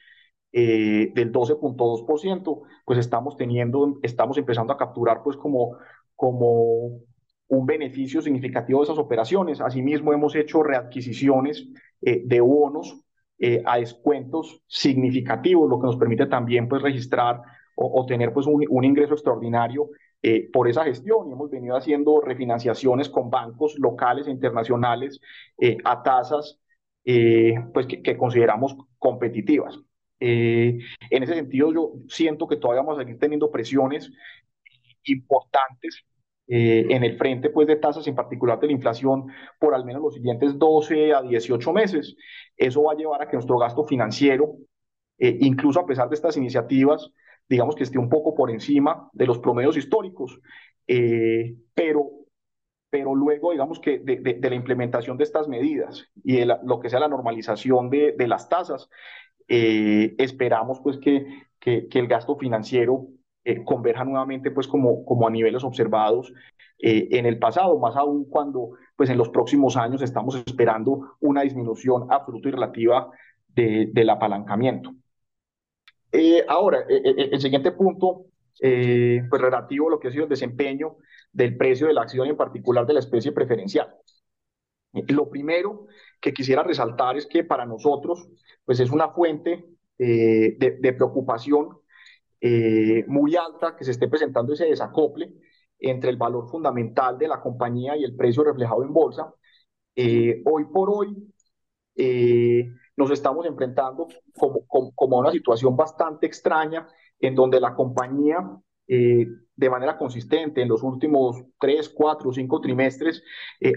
del 0.53 1.33
12.2%, 1.33 2.63
pues 2.85 2.99
estamos 2.99 3.39
teniendo, 3.39 3.99
estamos 4.03 4.37
empezando 4.37 4.75
a 4.75 4.77
capturar 4.77 5.23
pues 5.23 5.39
como, 5.39 5.79
como 6.17 7.01
un 7.49 7.67
beneficio 7.67 8.23
significativo 8.23 8.81
de 8.81 8.85
esas 8.85 8.99
operaciones. 8.99 9.61
Asimismo, 9.61 10.13
hemos 10.13 10.35
hecho 10.35 10.63
readquisiciones 10.63 11.69
eh, 12.01 12.23
de 12.25 12.41
bonos 12.41 13.01
eh, 13.39 13.63
a 13.67 13.79
descuentos 13.79 14.63
significativos, 14.67 15.69
lo 15.69 15.79
que 15.79 15.87
nos 15.87 15.97
permite 15.97 16.27
también 16.27 16.69
pues, 16.69 16.83
registrar 16.83 17.43
o, 17.75 18.05
tener 18.07 18.33
pues, 18.33 18.47
un, 18.47 18.85
ingreso 18.85 19.15
extraordinario 19.15 19.91
eh, 20.23 20.49
por 20.53 20.69
esa 20.69 20.85
gestión. 20.85 21.29
Y 21.29 21.33
hemos 21.33 21.51
venido 21.51 21.77
haciendo 21.77 22.21
refinanciaciones 22.21 23.09
con 23.09 23.31
bancos 23.31 23.79
locales 23.79 24.27
e 24.27 24.31
internacionales 24.31 25.21
a 25.85 26.03
tasas 26.03 26.61
pues, 27.05 27.87
que, 27.87 28.03
que, 28.03 28.17
consideramos 28.17 28.77
competitivas. 28.99 29.79
en 30.21 30.83
ese 31.11 31.35
sentido, 31.35 31.73
yo 31.73 31.93
siento 32.09 32.47
que 32.47 32.57
todavía 32.57 32.83
vamos 32.83 32.99
a 32.99 33.03
seguir 33.03 33.19
teniendo 33.19 33.51
presiones 33.51 34.11
importantes 35.05 36.05
eh, 36.49 36.87
en 36.91 37.05
el 37.05 37.17
frente 37.17 37.51
pues, 37.51 37.69
de 37.69 37.77
tasas, 37.77 38.07
en 38.09 38.17
particular 38.17 38.59
de 38.59 38.67
la 38.67 38.73
inflación, 38.73 39.29
por 39.59 39.75
al 39.75 39.85
menos 39.85 40.03
los 40.03 40.15
siguientes 40.15 40.59
12 40.59 41.15
a 41.15 41.23
18 41.23 41.73
meses. 41.73 42.17
Eso 42.57 42.83
va 42.83 42.93
a 42.93 42.97
llevar 42.97 43.23
a 43.23 43.29
que 43.29 43.37
nuestro 43.37 43.59
gasto 43.59 43.85
financiero, 43.85 44.57
eh, 45.19 45.39
incluso 45.41 45.81
a 45.81 45.87
pesar 45.87 46.09
de 46.09 46.17
estas 46.17 46.37
iniciativas, 46.37 47.11
digamos 47.49 47.77
que 47.77 47.85
esté 47.85 47.99
un 47.99 48.09
poco 48.09 48.35
por 48.35 48.51
encima 48.51 49.09
de 49.13 49.27
los 49.27 49.39
promedios 49.39 49.77
históricos, 49.77 50.41
eh, 50.89 51.55
pero, 51.75 52.11
pero 52.91 53.15
luego, 53.15 53.53
digamos 53.53 53.79
que 53.79 54.01
de, 54.01 54.17
de, 54.17 54.51
la 54.51 54.57
implementación 54.57 55.17
de 55.17 55.25
estas 55.25 55.49
medidas 55.49 56.11
y 56.25 56.39
de 56.39 56.47
lo 56.65 56.81
que 56.81 56.91
sea 56.91 57.01
la 57.01 57.09
normalización 57.09 57.89
de, 57.89 58.13
de 58.19 58.29
las 58.29 58.49
tasas, 58.49 58.89
esperamos 59.49 60.81
pues 60.81 60.99
que, 60.99 61.27
que, 61.59 61.87
que 61.89 61.99
el 61.99 62.09
gasto 62.09 62.37
financiero 62.37 63.07
eh, 63.45 63.65
converja 63.65 64.05
nuevamente 64.05 64.53
pues 64.53 64.69
como, 64.69 65.05
como 65.05 65.27
a 65.27 65.31
niveles 65.31 65.65
observados 65.65 66.33
eh, 66.79 67.09
en 67.11 67.27
el 67.27 67.41
pasado, 67.41 67.77
más 67.77 67.97
aún 67.97 68.25
cuando 68.31 68.71
pues 68.95 69.11
en 69.11 69.19
los 69.19 69.31
próximos 69.31 69.77
años 69.77 70.01
estamos 70.01 70.37
esperando 70.37 71.17
una 71.19 71.43
disminución 71.43 72.07
absoluta 72.09 72.49
y 72.49 72.53
relativa 72.53 73.11
de, 73.49 73.91
del 73.93 74.11
apalancamiento. 74.11 74.95
Eh, 76.13 76.45
ahora, 76.47 76.85
el 76.89 77.41
siguiente 77.41 77.73
punto, 77.73 78.27
pues 78.61 79.43
relativo 79.43 79.89
a 79.89 79.91
lo 79.91 79.99
que 79.99 80.09
ha 80.09 80.13
sido 80.13 80.25
el 80.25 80.31
desempeño 80.31 80.99
del 81.33 81.57
precio 81.57 81.89
de 81.89 81.95
la 81.95 82.03
acción, 82.03 82.29
en 82.29 82.37
particular 82.37 82.87
de 82.87 82.93
la 82.93 83.01
especie 83.01 83.33
preferencial. 83.33 83.93
Lo 85.09 85.31
primero 85.31 85.87
que 86.21 86.33
quisiera 86.33 86.63
resaltar 86.63 87.17
es 87.17 87.27
que 87.27 87.43
para 87.43 87.67
nosotros, 87.67 88.29
pues 88.65 88.79
es 88.79 88.91
una 88.91 89.09
fuente 89.09 89.65
de, 89.99 90.79
de 90.81 90.93
preocupación 90.93 91.82
eh, 92.45 93.05
muy 93.07 93.37
alta, 93.37 93.77
que 93.77 93.85
se 93.85 93.93
esté 93.93 94.09
presentando 94.09 94.53
ese 94.53 94.65
desacople 94.65 95.33
entre 95.79 96.11
el 96.11 96.17
valor 96.17 96.49
fundamental 96.51 97.17
de 97.17 97.29
la 97.29 97.41
compañía 97.41 97.97
y 97.97 98.03
el 98.03 98.17
precio 98.17 98.43
reflejado 98.43 98.83
en 98.83 98.93
bolsa. 98.93 99.33
Eh, 99.95 100.43
hoy 100.45 100.65
por 100.65 100.91
hoy 100.91 101.33
eh, 101.95 102.67
nos 102.97 103.13
estamos 103.13 103.47
enfrentando 103.47 104.09
como, 104.35 104.67
como, 104.67 105.17
a 105.17 105.21
una 105.21 105.31
situación 105.31 105.77
bastante 105.77 106.27
extraña 106.27 106.89
en 107.21 107.37
donde 107.37 107.61
la 107.61 107.75
compañía 107.77 108.39
de 108.85 109.71
manera 109.71 109.97
consistente 109.97 110.61
en 110.61 110.69
los 110.69 110.83
últimos 110.83 111.43
tres, 111.59 111.89
cuatro, 111.89 112.33
cinco 112.33 112.61
trimestres 112.61 113.23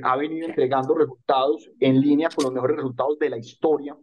ha 0.04 0.18
venido 0.18 0.48
entregando 0.48 0.94
resultados 0.96 1.70
en 1.80 2.02
línea 2.02 2.30
con 2.36 2.46
los 2.46 2.54
mejores 2.54 2.78
resultados 2.78 3.18
de 3.20 3.30
la 3.30 3.38
historia. 3.38 3.96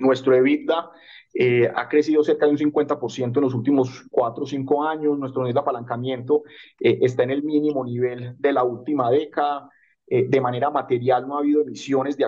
Nuestro 0.00 0.34
EBITDA 0.34 0.90
eh, 1.34 1.70
ha 1.72 1.88
crecido 1.88 2.24
cerca 2.24 2.46
de 2.46 2.52
un 2.52 2.58
50% 2.58 3.36
en 3.36 3.42
los 3.42 3.54
últimos 3.54 4.06
cuatro 4.10 4.44
o 4.44 4.46
cinco 4.46 4.84
años. 4.84 5.18
Nuestro 5.18 5.42
nivel 5.42 5.54
de 5.54 5.60
apalancamiento 5.60 6.42
eh, 6.80 6.98
está 7.02 7.22
en 7.22 7.30
el 7.30 7.42
mínimo 7.42 7.84
nivel 7.84 8.34
de 8.38 8.52
la 8.52 8.64
última 8.64 9.10
década. 9.10 9.70
Eh, 10.06 10.26
de 10.28 10.40
manera 10.40 10.70
material 10.70 11.28
no 11.28 11.36
ha 11.36 11.40
habido 11.40 11.62
emisiones 11.62 12.16
de, 12.16 12.26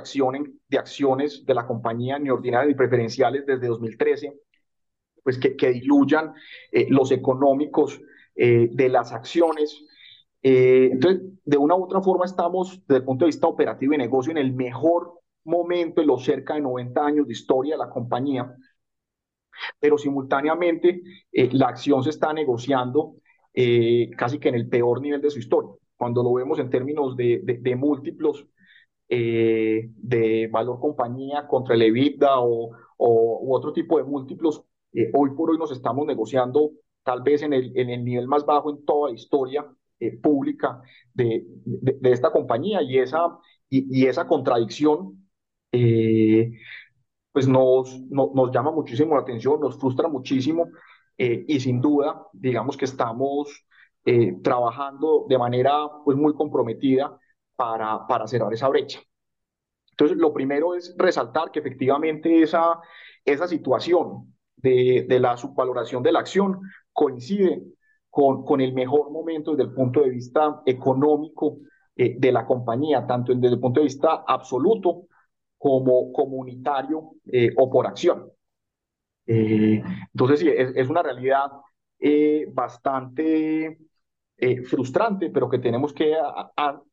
de 0.69 0.79
acciones 0.79 1.45
de 1.47 1.55
la 1.55 1.67
compañía 1.67 2.19
ni 2.19 2.29
ordinarias 2.29 2.69
ni 2.69 2.75
preferenciales 2.75 3.47
desde 3.47 3.69
2013, 3.69 4.35
pues 5.25 5.39
que, 5.39 5.57
que 5.57 5.71
diluyan 5.71 6.35
los 6.89 7.11
económicos 7.11 8.01
de 8.37 8.89
las 8.89 9.13
acciones. 9.13 9.85
entonces, 10.43 11.23
de 11.45 11.57
una 11.57 11.75
u 11.75 11.85
otra 11.85 12.01
forma 12.01 12.25
estamos, 12.25 12.81
desde 12.87 12.99
el 12.99 13.05
punto 13.05 13.25
de 13.25 13.31
vista 13.31 13.47
operativo 13.47 13.93
y 13.93 13.99
negocio, 13.99 14.31
en 14.31 14.39
el 14.39 14.53
mejor 14.53 15.21
momento 15.51 16.01
en 16.01 16.07
los 16.09 16.25
cerca 16.25 16.55
de 16.55 16.61
90 16.63 17.05
años 17.05 17.27
de 17.27 17.33
historia 17.35 17.75
de 17.75 17.79
la 17.79 17.91
compañía 17.91 18.55
pero 19.79 19.99
simultáneamente 19.99 21.03
eh, 21.33 21.49
la 21.53 21.69
acción 21.69 22.03
se 22.03 22.11
está 22.11 22.33
negociando 22.33 23.17
eh, 23.55 24.11
casi 24.17 24.39
que 24.39 24.49
en 24.49 24.55
el 24.55 24.69
peor 24.69 25.01
nivel 25.01 25.21
de 25.21 25.31
su 25.31 25.39
historia. 25.39 25.71
Cuando 25.97 26.23
lo 26.23 26.33
vemos 26.35 26.59
en 26.59 26.71
términos 26.71 27.17
de, 27.17 27.43
de, 27.45 27.77
múltiplos 27.77 28.47
eh, 29.09 29.91
de 29.97 30.49
valor 30.51 30.81
compañía 30.81 31.47
contra 31.47 31.75
el 31.75 31.83
EBITDA 31.83 32.41
o, 32.41 32.71
o 32.97 33.41
u 33.43 33.55
otro 33.55 33.73
tipo 33.73 33.99
de 33.99 34.05
múltiplos, 34.05 34.65
Eh, 34.93 35.09
hoy 35.15 35.31
por 35.37 35.51
hoy 35.51 35.59
nos 35.59 35.71
estamos 35.71 36.05
negociando 36.05 36.73
tal 37.05 37.23
vez 37.23 37.43
en 37.43 37.53
el, 37.53 37.71
en 37.79 37.91
el 37.91 38.03
nivel 38.05 38.27
más 38.27 38.45
bajo 38.45 38.71
en 38.71 38.85
toda 38.85 39.11
la 39.11 39.15
historia 39.15 39.65
eh, 40.01 40.19
pública 40.19 40.81
de, 41.15 41.45
de, 41.65 42.11
esta 42.11 42.33
compañía 42.33 42.83
y 42.83 42.99
esa, 42.99 43.39
y, 43.69 43.87
y 44.01 44.07
esa 44.09 44.27
contradicción 44.27 45.20
eh, 45.73 46.53
pues 47.33 47.49
nos, 47.49 48.01
nos 48.11 48.51
llama 48.53 48.73
muchísimo 48.73 49.15
la 49.15 49.23
atención, 49.23 49.61
nos 49.61 49.79
frustra 49.79 50.09
muchísimo 50.09 50.67
y 51.17 51.61
sin 51.61 51.81
duda 51.83 52.27
digamos 52.33 52.77
que 52.79 52.87
estamos 52.87 53.67
trabajando 54.43 55.27
de 55.29 55.39
manera 55.39 55.73
pues 56.05 56.17
muy 56.17 56.33
comprometida 56.35 57.19
para, 57.57 58.07
para 58.07 58.27
cerrar 58.27 58.53
esa 58.55 58.69
brecha. 58.69 59.01
Entonces, 59.91 60.17
lo 60.17 60.33
primero 60.33 60.75
es 60.75 60.95
resaltar 60.97 61.51
que 61.51 61.59
efectivamente 61.59 62.43
esa, 62.43 62.81
esa 63.23 63.47
situación 63.47 64.35
de, 64.57 65.05
de 65.07 65.21
la 65.21 65.37
subvaloración 65.37 66.03
de 66.03 66.13
la 66.13 66.21
acción 66.21 66.59
coincide 66.91 67.63
con, 68.09 68.45
con 68.47 68.63
el 68.63 68.73
mejor 68.73 69.11
momento 69.11 69.51
desde 69.51 69.65
el 69.65 69.75
punto 69.75 70.01
de 70.01 70.09
vista 70.09 70.63
económico 70.65 71.59
eh, 71.97 72.17
de 72.19 72.33
la 72.33 72.47
compañía, 72.47 73.07
tanto 73.07 73.35
desde 73.35 73.55
el 73.55 73.61
punto 73.61 73.81
de 73.81 73.85
vista 73.85 74.25
absoluto 74.27 75.03
como 75.61 76.11
comunitario 76.11 77.11
eh, 77.31 77.51
o 77.55 77.71
por 77.71 77.87
acción. 77.87 78.31
Eh, 79.27 79.83
entonces, 80.15 80.41
sí, 80.41 80.49
es, 80.49 80.73
es 80.75 80.89
una 80.89 81.03
realidad 81.03 81.51
bastante 82.55 83.79
frustrante, 84.71 85.29
pero 85.29 85.51
que 85.51 85.59
tenemos 85.59 85.93
que, 85.93 86.17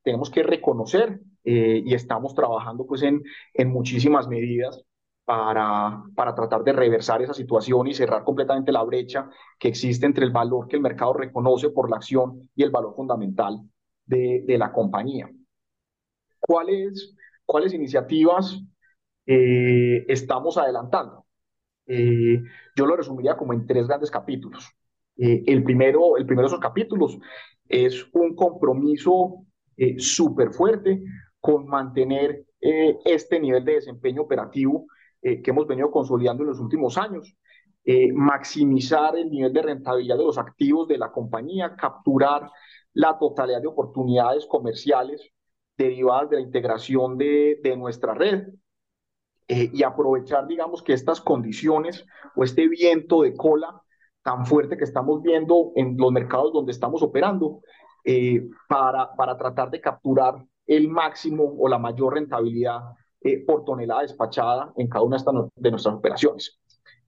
tenemos 0.04 0.30
que 0.30 0.44
reconocer 0.44 1.22
eh, 1.46 1.82
y 1.86 1.94
estamos 1.94 2.36
trabajando 2.36 2.86
pues 2.86 3.04
en, 3.04 3.24
en 3.54 3.70
muchísimas 3.70 4.28
medidas 4.28 4.84
para, 5.24 6.04
para 6.14 6.36
tratar 6.36 6.66
de 6.66 6.74
reversar 6.74 7.22
esa 7.22 7.34
situación 7.34 7.88
y 7.88 7.94
cerrar 7.94 8.26
completamente 8.26 8.74
la 8.74 8.84
brecha 8.84 9.30
que 9.58 9.70
existe 9.70 10.06
entre 10.06 10.26
el 10.26 10.32
valor 10.32 10.68
que 10.68 10.76
el 10.76 10.82
mercado 10.82 11.14
reconoce 11.14 11.70
por 11.70 11.90
la 11.90 11.96
acción 11.96 12.50
y 12.54 12.64
el 12.64 12.70
valor 12.72 12.94
fundamental 12.98 13.62
de, 14.06 14.44
de 14.46 14.58
la 14.58 14.74
compañía. 14.74 15.30
¿Cuáles, 16.40 17.16
cuáles 17.48 17.74
iniciativas 17.74 18.62
eh, 19.26 20.06
estamos 20.08 20.60
adelantando? 20.60 21.26
Eh, 21.88 22.44
yo 22.76 22.86
lo 22.86 22.96
resumiría 22.96 23.36
como 23.36 23.54
en 23.54 23.66
tres 23.66 23.88
grandes 23.88 24.12
capítulos. 24.12 24.70
el, 25.16 25.64
primero, 25.64 26.16
el 26.18 26.28
primero 26.28 26.48
de 26.48 26.54
esos 26.54 26.62
capítulos 26.62 27.18
es 27.68 28.06
un 28.14 28.36
compromiso 28.36 29.46
súper 29.98 30.52
fuerte 30.52 31.02
con 31.40 31.68
mantener 31.68 32.46
eh, 32.60 32.98
este 33.06 33.40
nivel 33.40 33.64
de 33.64 33.74
desempeño 33.74 34.24
operativo 34.24 34.88
eh, 35.22 35.42
que 35.42 35.52
hemos 35.52 35.68
venido 35.68 35.92
consolidando 35.92 36.44
en 36.44 36.50
los 36.50 36.60
últimos 36.60 36.98
años, 36.98 37.36
eh, 37.84 38.12
maximizar 38.12 39.16
el 39.16 39.30
nivel 39.30 39.54
de 39.54 39.62
rentabilidad 39.62 40.18
de 40.18 40.24
los 40.24 40.38
activos 40.38 40.88
de 40.88 40.98
la 40.98 41.12
compañía, 41.12 41.76
capturar 41.76 42.50
la 42.94 43.18
totalidad 43.18 43.62
de 43.62 43.68
oportunidades 43.68 44.46
comerciales 44.48 45.22
derivadas 45.78 46.30
de 46.30 46.38
la 46.38 46.42
integración 46.42 47.18
de, 47.18 47.60
de 47.64 47.78
nuestra 47.78 48.14
red 48.14 48.48
y 49.50 49.82
aprovechar, 49.84 50.46
digamos, 50.46 50.84
que 50.84 50.92
estas 50.92 51.22
condiciones 51.22 52.06
o 52.36 52.44
este 52.44 52.68
viento 52.68 53.22
de 53.22 53.34
cola 53.34 53.82
tan 54.22 54.46
fuerte 54.46 54.76
que 54.76 54.84
estamos 54.84 55.22
viendo 55.22 55.72
en 55.76 55.96
los 55.98 56.12
mercados 56.12 56.52
donde 56.52 56.74
estamos 56.74 57.02
operando 57.02 57.62
para, 58.68 59.16
para 59.16 59.38
tratar 59.38 59.72
de 59.72 59.80
capturar 59.80 60.44
el 60.66 60.90
máximo 60.90 61.56
o 61.58 61.70
la 61.70 61.80
mayor 61.80 62.16
rentabilidad 62.16 62.82
eh, 63.22 63.44
por 63.46 63.66
tonelada 63.66 64.02
despachada 64.02 64.74
en 64.78 64.88
cada 64.88 65.04
una 65.04 65.18
de 65.56 65.72
nuestras 65.72 65.96
operaciones. 65.96 66.60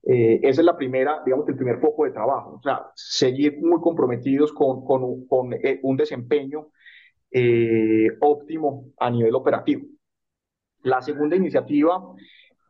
Eh, 0.02 0.40
esa 0.42 0.62
es 0.62 0.64
la 0.64 0.76
primera, 0.76 1.22
digamos, 1.24 1.46
el 1.48 1.56
primer 1.56 1.78
foco 1.78 2.04
de 2.04 2.10
trabajo. 2.10 2.56
O 2.58 2.62
sea, 2.62 2.90
seguir 2.94 3.58
muy 3.62 3.80
comprometidos 3.80 4.52
con, 4.52 4.84
con, 4.84 5.26
con 5.26 5.52
eh, 5.52 5.78
un 5.82 5.96
desempeño 5.96 6.68
óptimo 8.20 8.86
a 8.98 9.10
nivel 9.10 9.34
operativo. 9.34 9.86
La 10.82 11.00
segunda 11.02 11.36
iniciativa, 11.36 12.02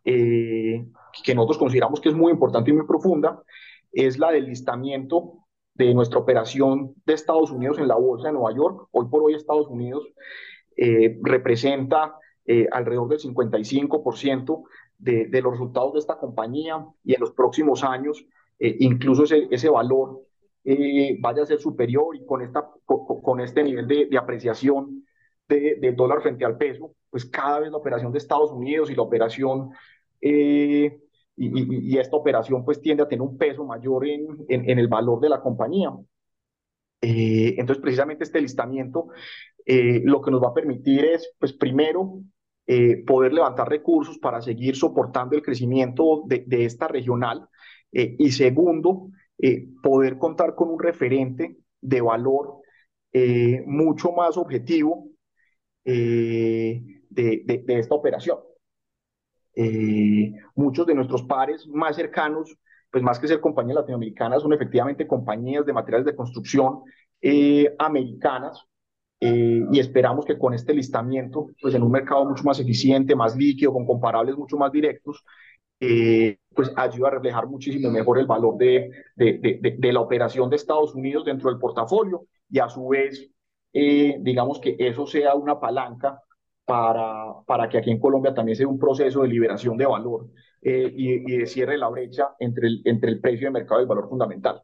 que 0.04 1.34
nosotros 1.34 1.58
consideramos 1.58 2.00
que 2.00 2.10
es 2.10 2.14
muy 2.14 2.32
importante 2.32 2.70
y 2.70 2.74
muy 2.74 2.86
profunda, 2.86 3.42
es 3.92 4.18
la 4.18 4.30
del 4.30 4.46
listamiento 4.46 5.40
de 5.74 5.94
nuestra 5.94 6.18
operación 6.18 6.94
de 7.06 7.14
Estados 7.14 7.50
Unidos 7.50 7.78
en 7.78 7.88
la 7.88 7.96
Bolsa 7.96 8.28
de 8.28 8.34
Nueva 8.34 8.54
York. 8.54 8.88
Hoy 8.90 9.06
por 9.10 9.22
hoy 9.22 9.34
Estados 9.34 9.68
Unidos 9.68 10.06
eh, 10.76 11.18
representa 11.22 12.16
eh, 12.46 12.66
alrededor 12.70 13.08
del 13.08 13.20
55% 13.20 14.62
de, 14.98 15.40
los 15.42 15.52
resultados 15.52 15.94
de 15.94 15.98
esta 16.00 16.18
compañía 16.18 16.84
y 17.04 17.14
en 17.14 17.20
los 17.20 17.32
próximos 17.32 17.82
años 17.82 18.26
eh, 18.58 18.76
incluso 18.80 19.24
ese 19.24 19.68
valor 19.70 20.20
vaya 21.20 21.42
a 21.42 21.46
ser 21.46 21.58
superior 21.58 22.16
y 22.16 22.24
con, 22.24 22.42
esta, 22.42 22.68
con, 22.86 23.40
este 23.40 23.62
nivel 23.62 23.86
de, 23.86 24.06
de 24.06 24.18
apreciación 24.18 25.04
del 25.48 25.96
dólar 25.96 26.22
frente 26.22 26.44
al 26.44 26.56
peso, 26.56 26.94
pues 27.10 27.24
cada 27.26 27.60
vez 27.60 27.70
la 27.70 27.78
operación 27.78 28.12
de 28.12 28.18
Estados 28.18 28.52
Unidos 28.52 28.88
y 28.90 28.94
la 28.94 29.02
operación 29.02 29.70
y, 30.20 30.86
y, 30.86 30.92
y, 31.36 31.98
esta 31.98 32.16
operación 32.16 32.64
pues 32.64 32.80
tiende 32.80 33.02
a 33.02 33.08
tener 33.08 33.22
un 33.22 33.36
peso 33.38 33.64
mayor 33.64 34.06
en, 34.06 34.26
en, 34.48 34.68
en 34.68 34.78
el 34.78 34.88
valor 34.88 35.20
de 35.20 35.28
la 35.28 35.40
compañía. 35.40 35.90
Eh, 37.00 37.54
entonces, 37.58 37.80
precisamente 37.80 38.24
este 38.24 38.40
listamiento 38.40 39.08
eh, 39.64 40.02
lo 40.04 40.20
que 40.20 40.30
nos 40.30 40.42
va 40.42 40.48
a 40.48 40.54
permitir 40.54 41.04
es, 41.04 41.34
pues 41.38 41.52
primero, 41.52 42.20
eh, 42.66 43.02
poder 43.04 43.32
levantar 43.32 43.68
recursos 43.68 44.18
para 44.18 44.42
seguir 44.42 44.76
soportando 44.76 45.34
el 45.34 45.42
crecimiento 45.42 46.22
de, 46.26 46.44
de 46.46 46.64
esta 46.66 46.88
regional 46.88 47.48
y 47.92 48.30
segundo, 48.30 49.08
poder 49.82 50.18
contar 50.18 50.54
con 50.54 50.70
un 50.70 50.80
referente 50.80 51.56
de 51.80 52.00
valor 52.00 52.60
mucho 53.66 54.12
más 54.12 54.36
objetivo 54.36 55.08
de, 55.84 57.02
de, 57.08 57.64
de, 57.66 57.78
esta 57.78 57.94
operación. 57.94 58.38
muchos 60.54 60.86
de 60.86 60.94
nuestros 60.94 61.22
pares 61.22 61.66
más 61.66 61.96
cercanos 61.96 62.56
pues 62.90 63.02
más 63.02 63.18
que 63.18 63.28
ser 63.28 63.40
compañías 63.40 63.76
latinoamericanas, 63.76 64.42
son 64.42 64.52
efectivamente 64.52 65.06
compañías 65.06 65.64
de 65.64 65.72
materiales 65.72 66.06
de 66.06 66.16
construcción 66.16 66.80
eh, 67.20 67.74
americanas. 67.78 68.64
Eh, 69.22 69.66
y 69.70 69.78
esperamos 69.78 70.24
que 70.24 70.38
con 70.38 70.54
este 70.54 70.72
listamiento, 70.72 71.48
pues 71.60 71.74
en 71.74 71.82
un 71.82 71.90
mercado 71.92 72.24
mucho 72.24 72.42
más 72.42 72.58
eficiente, 72.58 73.14
más 73.14 73.36
líquido, 73.36 73.72
con 73.72 73.84
comparables 73.84 74.36
mucho 74.36 74.56
más 74.56 74.72
directos, 74.72 75.22
eh, 75.80 76.38
pues 76.54 76.72
ayuda 76.76 77.08
a 77.08 77.12
reflejar 77.12 77.46
muchísimo 77.46 77.90
mejor 77.90 78.18
el 78.18 78.26
valor 78.26 78.56
de, 78.56 78.90
de, 79.16 79.38
de, 79.38 79.76
de, 79.78 79.92
la 79.92 80.00
operación 80.00 80.50
de 80.50 80.56
Estados 80.56 80.94
Unidos 80.94 81.24
dentro 81.24 81.50
del 81.50 81.58
portafolio 81.58 82.26
y 82.50 82.58
a 82.58 82.68
su 82.68 82.88
vez, 82.88 83.30
digamos 83.72 84.60
que 84.60 84.76
eso 84.78 85.06
sea 85.06 85.34
una 85.34 85.58
palanca 85.58 86.20
para, 86.70 87.34
para 87.46 87.68
que 87.68 87.78
aquí 87.78 87.90
en 87.90 87.98
Colombia 87.98 88.32
también 88.32 88.56
sea 88.56 88.68
un 88.68 88.78
proceso 88.78 89.22
de 89.22 89.28
liberación 89.28 89.76
de 89.76 89.86
valor 89.86 90.28
eh, 90.62 90.92
y, 90.94 91.32
y, 91.32 91.38
de 91.38 91.46
cierre 91.46 91.76
la 91.76 91.88
brecha 91.88 92.36
entre 92.38 92.68
el, 92.68 92.82
entre 92.84 93.10
el 93.10 93.20
precio 93.20 93.48
de 93.48 93.52
mercado 93.52 93.80
y 93.80 93.82
el 93.82 93.88
valor 93.88 94.08
fundamental. 94.08 94.62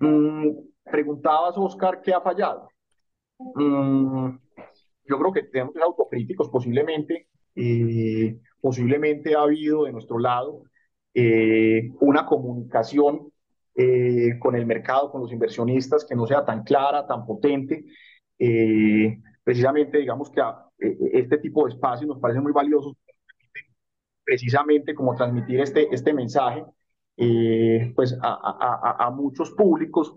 Mm, 0.00 0.48
preguntabas, 0.82 1.56
Oscar, 1.56 2.00
¿qué 2.02 2.12
ha 2.12 2.20
fallado? 2.20 2.68
Mm, 3.38 4.30
yo 5.04 5.18
creo 5.18 5.32
que 5.32 5.42
tenemos 5.44 5.72
que 5.72 5.78
ser 5.78 5.86
autocríticos 5.86 6.48
posiblemente. 6.48 7.28
Eh, 7.54 8.40
posiblemente 8.60 9.34
ha 9.34 9.42
habido 9.42 9.84
de 9.84 9.92
nuestro 9.92 10.18
lado 10.18 10.64
eh, 11.14 11.90
una 12.00 12.26
comunicación 12.26 13.32
eh, 13.74 14.38
con 14.38 14.56
el 14.56 14.66
mercado, 14.66 15.10
con 15.10 15.22
los 15.22 15.32
inversionistas, 15.32 16.04
que 16.04 16.14
no 16.14 16.26
sea 16.26 16.44
tan 16.44 16.64
clara, 16.64 17.06
tan 17.06 17.26
potente. 17.26 17.84
precisamente, 19.44 19.98
digamos 19.98 20.30
que 20.30 20.40
a, 20.40 20.66
este 21.12 21.38
tipo 21.38 21.66
de 21.66 21.74
espacios 21.74 22.08
nos 22.08 22.18
parecen 22.18 22.42
muy 22.42 22.52
valiosos 22.52 22.94
precisamente 24.24 24.94
como 24.94 25.14
transmitir 25.16 25.60
este, 25.60 25.92
este 25.92 26.12
mensaje 26.12 26.64
eh, 27.16 27.92
pues 27.96 28.16
a, 28.22 28.28
a, 28.32 29.06
a, 29.06 29.10
muchos 29.10 29.50
públicos. 29.50 30.14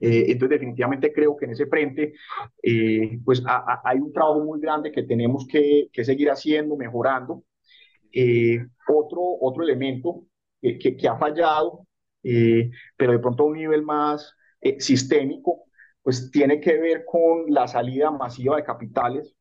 Eh, 0.00 0.26
entonces 0.28 0.58
definitivamente 0.58 1.12
creo 1.12 1.36
que 1.36 1.46
en 1.46 1.52
ese 1.52 1.66
frente 1.66 2.14
eh, 2.62 3.18
pues 3.24 3.42
hay 3.84 3.98
un 3.98 4.12
trabajo 4.12 4.44
muy 4.44 4.60
grande 4.60 4.92
que 4.92 5.04
tenemos 5.04 5.46
que, 5.46 5.88
que 5.92 6.04
seguir 6.04 6.30
haciendo, 6.30 6.76
mejorando. 6.76 7.44
otro, 8.88 9.20
otro 9.40 9.62
elemento 9.62 10.26
que, 10.60 10.78
que, 10.78 10.96
que 10.96 11.08
ha 11.08 11.16
fallado, 11.16 11.86
pero 12.22 13.12
de 13.12 13.18
pronto 13.18 13.44
a 13.44 13.46
un 13.46 13.54
nivel 13.54 13.82
más 13.82 14.34
sistémico, 14.78 15.64
pues 16.02 16.30
tiene 16.30 16.60
que 16.60 16.78
ver 16.78 17.04
con 17.04 17.46
la 17.48 17.66
salida 17.68 18.10
masiva 18.10 18.56
de 18.56 18.64
capitales 18.64 19.34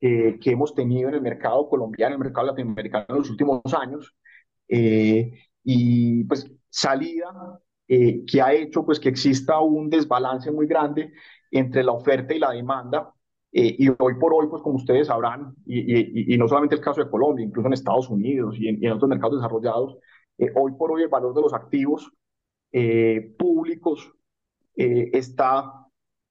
eh, 0.00 0.38
que 0.38 0.50
hemos 0.50 0.74
tenido 0.74 1.08
en 1.08 1.14
el 1.14 1.22
mercado 1.22 1.66
colombiano, 1.68 2.14
en 2.14 2.20
el 2.20 2.26
mercado 2.26 2.48
latinoamericano 2.48 3.06
en 3.08 3.16
los 3.16 3.30
últimos 3.30 3.62
años, 3.72 4.14
eh, 4.68 5.32
y 5.62 6.24
pues 6.24 6.50
salida 6.68 7.32
eh, 7.86 8.24
que 8.24 8.40
ha 8.40 8.52
hecho 8.52 8.84
pues 8.84 8.98
que 8.98 9.08
exista 9.10 9.60
un 9.60 9.90
desbalance 9.90 10.50
muy 10.50 10.66
grande 10.66 11.12
entre 11.50 11.84
la 11.84 11.92
oferta 11.92 12.34
y 12.34 12.38
la 12.38 12.50
demanda, 12.50 13.12
y 13.56 13.88
hoy 13.88 14.14
por 14.18 14.34
hoy, 14.34 14.48
pues 14.48 14.62
como 14.62 14.74
ustedes 14.74 15.06
sabrán, 15.06 15.54
y, 15.64 15.78
y, 15.78 16.34
y, 16.34 16.36
no 16.36 16.48
solamente 16.48 16.74
el 16.74 16.80
caso 16.80 17.04
de 17.04 17.08
Colombia, 17.08 17.44
incluso 17.44 17.68
en 17.68 17.74
Estados 17.74 18.08
Unidos 18.08 18.56
y 18.58 18.66
en, 18.66 18.82
y 18.82 18.86
en 18.86 18.92
otros 18.94 19.08
mercados 19.08 19.36
desarrollados, 19.36 19.96
hoy 20.56 20.72
por 20.72 20.90
hoy 20.90 21.02
el 21.02 21.08
valor 21.08 21.32
de 21.32 21.42
los 21.42 21.54
activos 21.54 22.10
públicos 23.38 24.12
está 24.74 25.72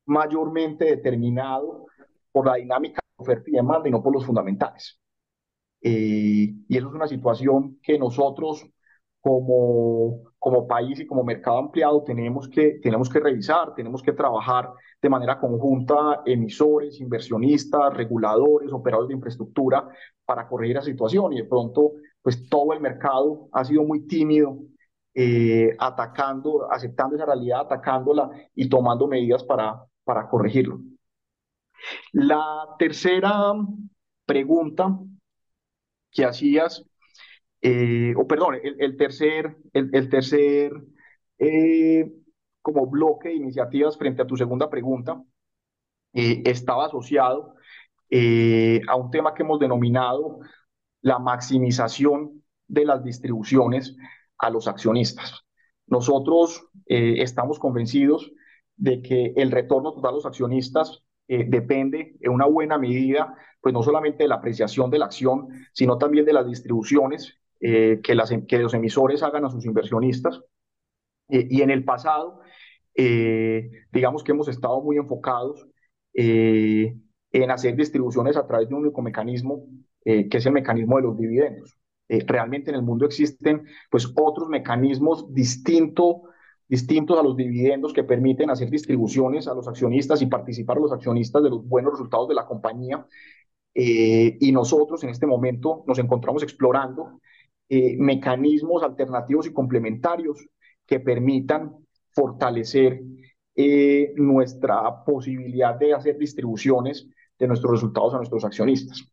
mayormente 0.06 0.84
determinado 0.84 1.86
por 2.34 2.46
la 2.46 2.56
dinámica 2.56 3.00
de 3.02 3.24
oferta 3.24 3.50
y 3.50 3.54
demanda 3.54 3.88
y 3.88 3.92
no 3.92 4.04
por 4.04 4.12
los 4.12 4.26
fundamentales. 4.26 5.00
y 5.80 6.76
eso 6.76 6.90
es 6.90 6.94
una 6.94 7.08
situación 7.08 7.80
que 7.82 7.98
nosotros 7.98 8.66
como, 9.24 10.33
como 10.44 10.68
país 10.68 11.00
y 11.00 11.08
como 11.08 11.24
mercado 11.24 11.58
ampliado 11.58 12.04
tenemos 12.04 12.50
que, 12.50 12.82
tenemos 12.84 13.10
que 13.10 13.22
revisar, 13.22 13.74
tenemos 13.76 14.04
que 14.04 14.12
trabajar 14.12 14.74
de 15.02 15.08
manera 15.08 15.40
conjunta 15.40 16.22
emisores, 16.26 17.00
inversionistas, 17.00 17.94
reguladores, 17.94 18.74
operadores 18.74 19.08
de 19.08 19.16
infraestructura 19.16 19.88
para 20.26 20.46
corregir 20.50 20.76
la 20.76 20.82
situación 20.82 21.32
y 21.32 21.38
de 21.38 21.46
pronto 21.46 21.94
pues 22.22 22.50
todo 22.50 22.74
el 22.74 22.82
mercado 22.82 23.48
ha 23.54 23.64
sido 23.64 23.86
muy 23.86 24.06
tímido 24.06 24.58
eh, 25.14 25.78
atacando, 25.80 26.70
aceptando 26.70 27.16
esa 27.16 27.26
realidad, 27.26 27.62
atacándola 27.62 28.30
y 28.54 28.68
tomando 28.68 29.08
medidas 29.08 29.46
para, 29.46 29.82
para 30.04 30.28
corregirlo. 30.28 30.82
La 32.12 32.68
tercera 32.78 33.54
pregunta 34.26 35.00
que 36.12 36.26
hacías 36.26 36.84
eh, 37.66 38.14
o 38.18 38.28
perdón, 38.28 38.58
el, 38.62 38.98
tercer, 38.98 39.56
el, 39.72 40.10
tercer 40.10 40.74
eh, 41.40 42.12
como 42.62 42.88
bloque 42.88 43.30
de 43.30 43.36
iniciativas 43.36 43.98
frente 43.98 44.22
a 44.22 44.28
tu 44.28 44.36
segunda 44.36 44.70
pregunta 44.70 45.24
eh, 46.12 46.42
estaba 46.44 46.88
asociado 46.88 47.56
a 48.88 48.96
un 48.96 49.10
tema 49.10 49.34
que 49.34 49.42
hemos 49.42 49.60
denominado 49.60 50.40
la 51.02 51.18
maximización 51.18 52.44
de 52.68 52.86
las 52.86 53.04
distribuciones 53.04 53.96
a 54.38 54.52
los 54.52 54.68
accionistas. 54.68 55.46
Nosotros 55.88 56.68
estamos 56.86 57.58
convencidos 57.58 58.32
de 58.76 59.02
que 59.02 59.34
el 59.36 59.50
retorno 59.52 59.94
total 59.94 60.12
a 60.12 60.16
los 60.16 60.28
accionistas 60.28 61.04
depende 61.28 62.16
en 62.20 62.32
una 62.32 62.46
buena 62.46 62.78
medida, 62.78 63.36
pues 63.62 63.74
no 63.74 63.82
solamente 63.82 64.26
de 64.26 64.30
la 64.30 64.36
apreciación 64.36 64.92
de 64.92 65.00
la 65.00 65.06
acción, 65.06 65.48
sino 65.72 65.98
también 65.98 66.26
de 66.26 66.34
las 66.34 66.46
distribuciones 66.46 67.40
eh, 67.66 68.02
que, 68.04 68.14
las, 68.14 68.30
que 68.46 68.60
los 68.60 68.74
emisores 68.74 69.24
hagan 69.24 69.46
a 69.46 69.50
sus 69.50 69.66
inversionistas. 69.66 70.42
y 71.30 71.62
en 71.62 71.72
el 71.72 71.86
pasado, 71.86 72.42
eh, 72.94 73.72
digamos 73.92 74.22
que 74.22 74.34
hemos 74.34 74.50
estado 74.50 74.82
muy 74.82 74.98
enfocados 74.98 75.66
eh, 76.14 76.94
en 77.32 77.52
hacer 77.52 77.78
distribuciones 77.78 78.36
a 78.36 78.46
través 78.46 78.68
de 78.68 78.76
un 78.76 78.82
único 78.82 79.02
mecanismo, 79.02 79.66
que 80.04 80.28
es 80.30 80.46
el 80.46 80.52
mecanismo 80.52 80.98
de 80.98 81.04
los 81.04 81.18
dividendos. 81.18 81.78
realmente 82.10 82.70
en 82.70 82.76
el 82.76 82.84
mundo 82.84 83.06
existen 83.06 83.64
pues, 83.90 84.12
otros 84.14 84.50
mecanismos 84.50 85.34
distintos 85.34 86.18
distintos 86.68 87.18
a 87.20 87.24
los 87.24 87.38
dividendos 87.38 87.94
que 87.94 88.04
permiten 88.04 88.50
hacer 88.50 88.70
distribuciones 88.70 89.48
a 89.48 89.54
los 89.54 89.68
accionistas 89.68 90.22
y 90.22 90.26
participar 90.26 90.78
los 90.78 90.92
accionistas 90.92 91.44
de 91.44 91.50
los 91.50 91.66
buenos 91.66 91.94
resultados 91.94 92.28
de 92.28 92.36
la 92.36 92.46
compañía. 92.46 93.08
y 93.74 94.52
nosotros 94.52 95.04
en 95.04 95.10
este 95.10 95.26
momento 95.26 95.84
nos 95.88 96.00
encontramos 96.00 96.44
explorando 96.44 97.22
eh, 97.76 97.96
mecanismos 97.98 98.84
alternativos 98.84 99.48
y 99.48 99.52
complementarios 99.52 100.48
que 100.86 101.00
permitan 101.00 101.76
fortalecer 102.12 103.02
eh, 103.56 104.14
nuestra 104.16 105.04
posibilidad 105.04 105.74
de 105.74 105.96
hacer 105.96 106.20
distribuciones 106.20 107.08
de 107.40 107.48
nuestros 107.48 107.72
resultados 107.72 108.14
a 108.14 108.18
nuestros 108.18 108.46
accionistas. 108.46 109.04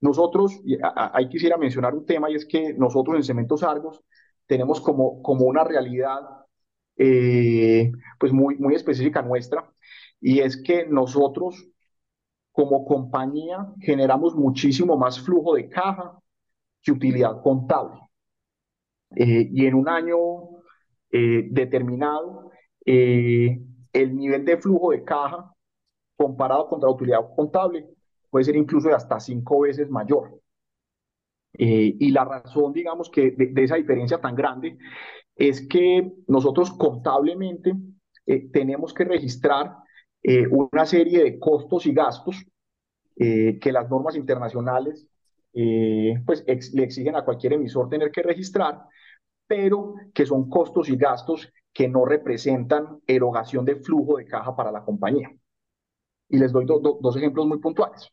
Nosotros, 0.00 0.58
ahí 0.94 1.28
quisiera 1.28 1.58
mencionar 1.58 1.94
un 1.94 2.06
tema 2.06 2.30
y 2.30 2.36
es 2.36 2.46
que 2.46 2.72
nosotros 2.72 3.14
en 3.14 3.24
Cementos 3.24 3.62
Argos 3.62 4.02
tenemos 4.46 4.80
como, 4.80 5.20
como 5.20 5.44
una 5.44 5.64
realidad 5.64 6.20
eh, 6.96 7.92
pues 8.18 8.32
muy, 8.32 8.56
muy 8.56 8.74
específica 8.74 9.20
nuestra 9.20 9.70
y 10.18 10.38
es 10.38 10.56
que 10.56 10.86
nosotros 10.86 11.68
como 12.52 12.86
compañía 12.86 13.66
generamos 13.80 14.34
muchísimo 14.34 14.96
más 14.96 15.20
flujo 15.20 15.54
de 15.56 15.68
caja 15.68 16.18
que 16.88 16.92
utilidad 16.92 17.42
contable. 17.42 18.00
Eh, 19.16 19.48
y 19.52 19.66
en 19.66 19.74
un 19.74 19.88
año 19.88 20.16
eh, 21.10 21.48
determinado, 21.50 22.50
eh, 22.84 23.60
el 23.92 24.16
nivel 24.16 24.44
de 24.44 24.56
flujo 24.58 24.92
de 24.92 25.04
caja 25.04 25.52
comparado 26.16 26.68
contra 26.68 26.88
la 26.88 26.94
utilidad 26.94 27.34
contable 27.36 27.86
puede 28.30 28.44
ser 28.44 28.56
incluso 28.56 28.88
de 28.88 28.94
hasta 28.94 29.20
cinco 29.20 29.60
veces 29.60 29.88
mayor. 29.90 30.40
y 31.54 32.10
la 32.10 32.24
razón, 32.24 32.72
digamos, 32.72 33.10
que 33.10 33.32
de, 33.32 33.64
esa 33.64 33.76
diferencia 33.76 34.20
tan 34.20 34.34
grande 34.36 34.78
es 35.34 35.66
que 35.66 36.12
nosotros 36.28 36.70
contablemente 36.72 37.72
tenemos 38.52 38.92
que 38.94 39.04
registrar 39.04 39.74
una 40.50 40.84
serie 40.84 41.24
de 41.24 41.38
costos 41.38 41.86
y 41.86 41.92
gastos 41.92 42.44
que 43.16 43.72
las 43.72 43.88
normas 43.90 44.14
internacionales 44.14 45.08
eh, 45.60 46.22
pues 46.24 46.44
le 46.72 46.84
exigen 46.84 47.16
a 47.16 47.24
cualquier 47.24 47.54
emisor 47.54 47.88
tener 47.88 48.12
que 48.12 48.22
registrar, 48.22 48.78
pero 49.44 49.94
que 50.14 50.24
son 50.24 50.48
costos 50.48 50.88
y 50.88 50.96
gastos 50.96 51.52
que 51.72 51.88
no 51.88 52.04
representan 52.04 53.00
erogación 53.04 53.64
de 53.64 53.74
flujo 53.74 54.18
de 54.18 54.26
caja 54.26 54.54
para 54.54 54.70
la 54.70 54.84
compañía. 54.84 55.34
Y 56.28 56.38
les 56.38 56.52
doy 56.52 56.64
dos 56.64 57.16
ejemplos 57.16 57.48
muy 57.48 57.58
puntuales. 57.58 58.08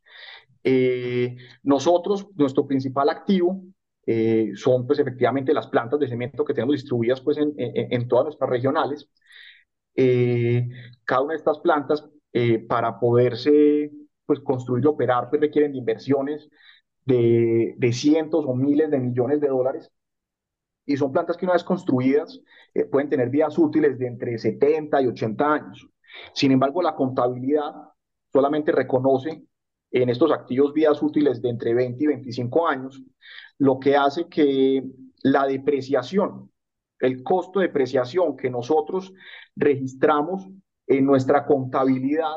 Eh, 0.63 1.35
nosotros, 1.61 2.27
nuestro 2.35 2.65
principal 2.65 3.09
activo 3.09 3.61
eh, 4.07 4.53
son 4.55 4.87
pues 4.87 4.97
efectivamente 4.97 5.53
las 5.53 5.67
plantas 5.67 5.99
de 5.99 6.07
cemento 6.07 6.43
que 6.43 6.55
tenemos 6.55 6.73
distribuidas 6.73 7.21
pues 7.21 7.37
en, 7.37 7.53
en, 7.57 8.07
todas 8.07 8.25
nuestras 8.25 8.49
regionales. 8.49 9.07
cada 11.03 11.21
una 11.21 11.33
de 11.33 11.37
estas 11.37 11.59
plantas 11.59 12.09
para 12.67 12.99
poderse 12.99 13.91
pues 14.25 14.39
construir 14.39 14.83
y 14.83 14.87
operar 14.87 15.29
pues 15.29 15.39
requieren 15.39 15.73
de 15.73 15.77
inversiones 15.77 16.49
de, 17.05 17.75
de, 17.77 17.93
cientos 17.93 18.45
o 18.45 18.55
miles 18.55 18.89
de 18.91 18.99
millones 18.99 19.39
de 19.41 19.47
dólares. 19.47 19.91
Y 20.85 20.97
son 20.97 21.11
plantas 21.11 21.37
que 21.37 21.45
una 21.45 21.53
vez 21.53 21.63
construidas 21.63 22.39
eh, 22.73 22.85
pueden 22.85 23.09
tener 23.09 23.29
vidas 23.29 23.57
útiles 23.57 23.97
de 23.97 24.07
entre 24.07 24.37
70 24.37 25.01
y 25.01 25.07
80 25.07 25.53
años. 25.53 25.87
Sin 26.33 26.51
embargo, 26.51 26.81
la 26.81 26.95
contabilidad 26.95 27.73
solamente 28.31 28.71
reconoce 28.71 29.45
en 29.91 30.09
estos 30.09 30.31
activos 30.31 30.73
vidas 30.73 31.01
útiles 31.01 31.41
de 31.41 31.49
entre 31.49 31.73
20 31.73 32.03
y 32.03 32.07
25 32.07 32.67
años, 32.67 33.01
lo 33.57 33.79
que 33.79 33.95
hace 33.95 34.27
que 34.27 34.83
la 35.23 35.47
depreciación, 35.47 36.51
el 36.99 37.23
costo 37.23 37.59
de 37.59 37.67
depreciación 37.67 38.35
que 38.35 38.49
nosotros 38.49 39.13
registramos 39.55 40.47
en 40.87 41.05
nuestra 41.05 41.45
contabilidad 41.45 42.35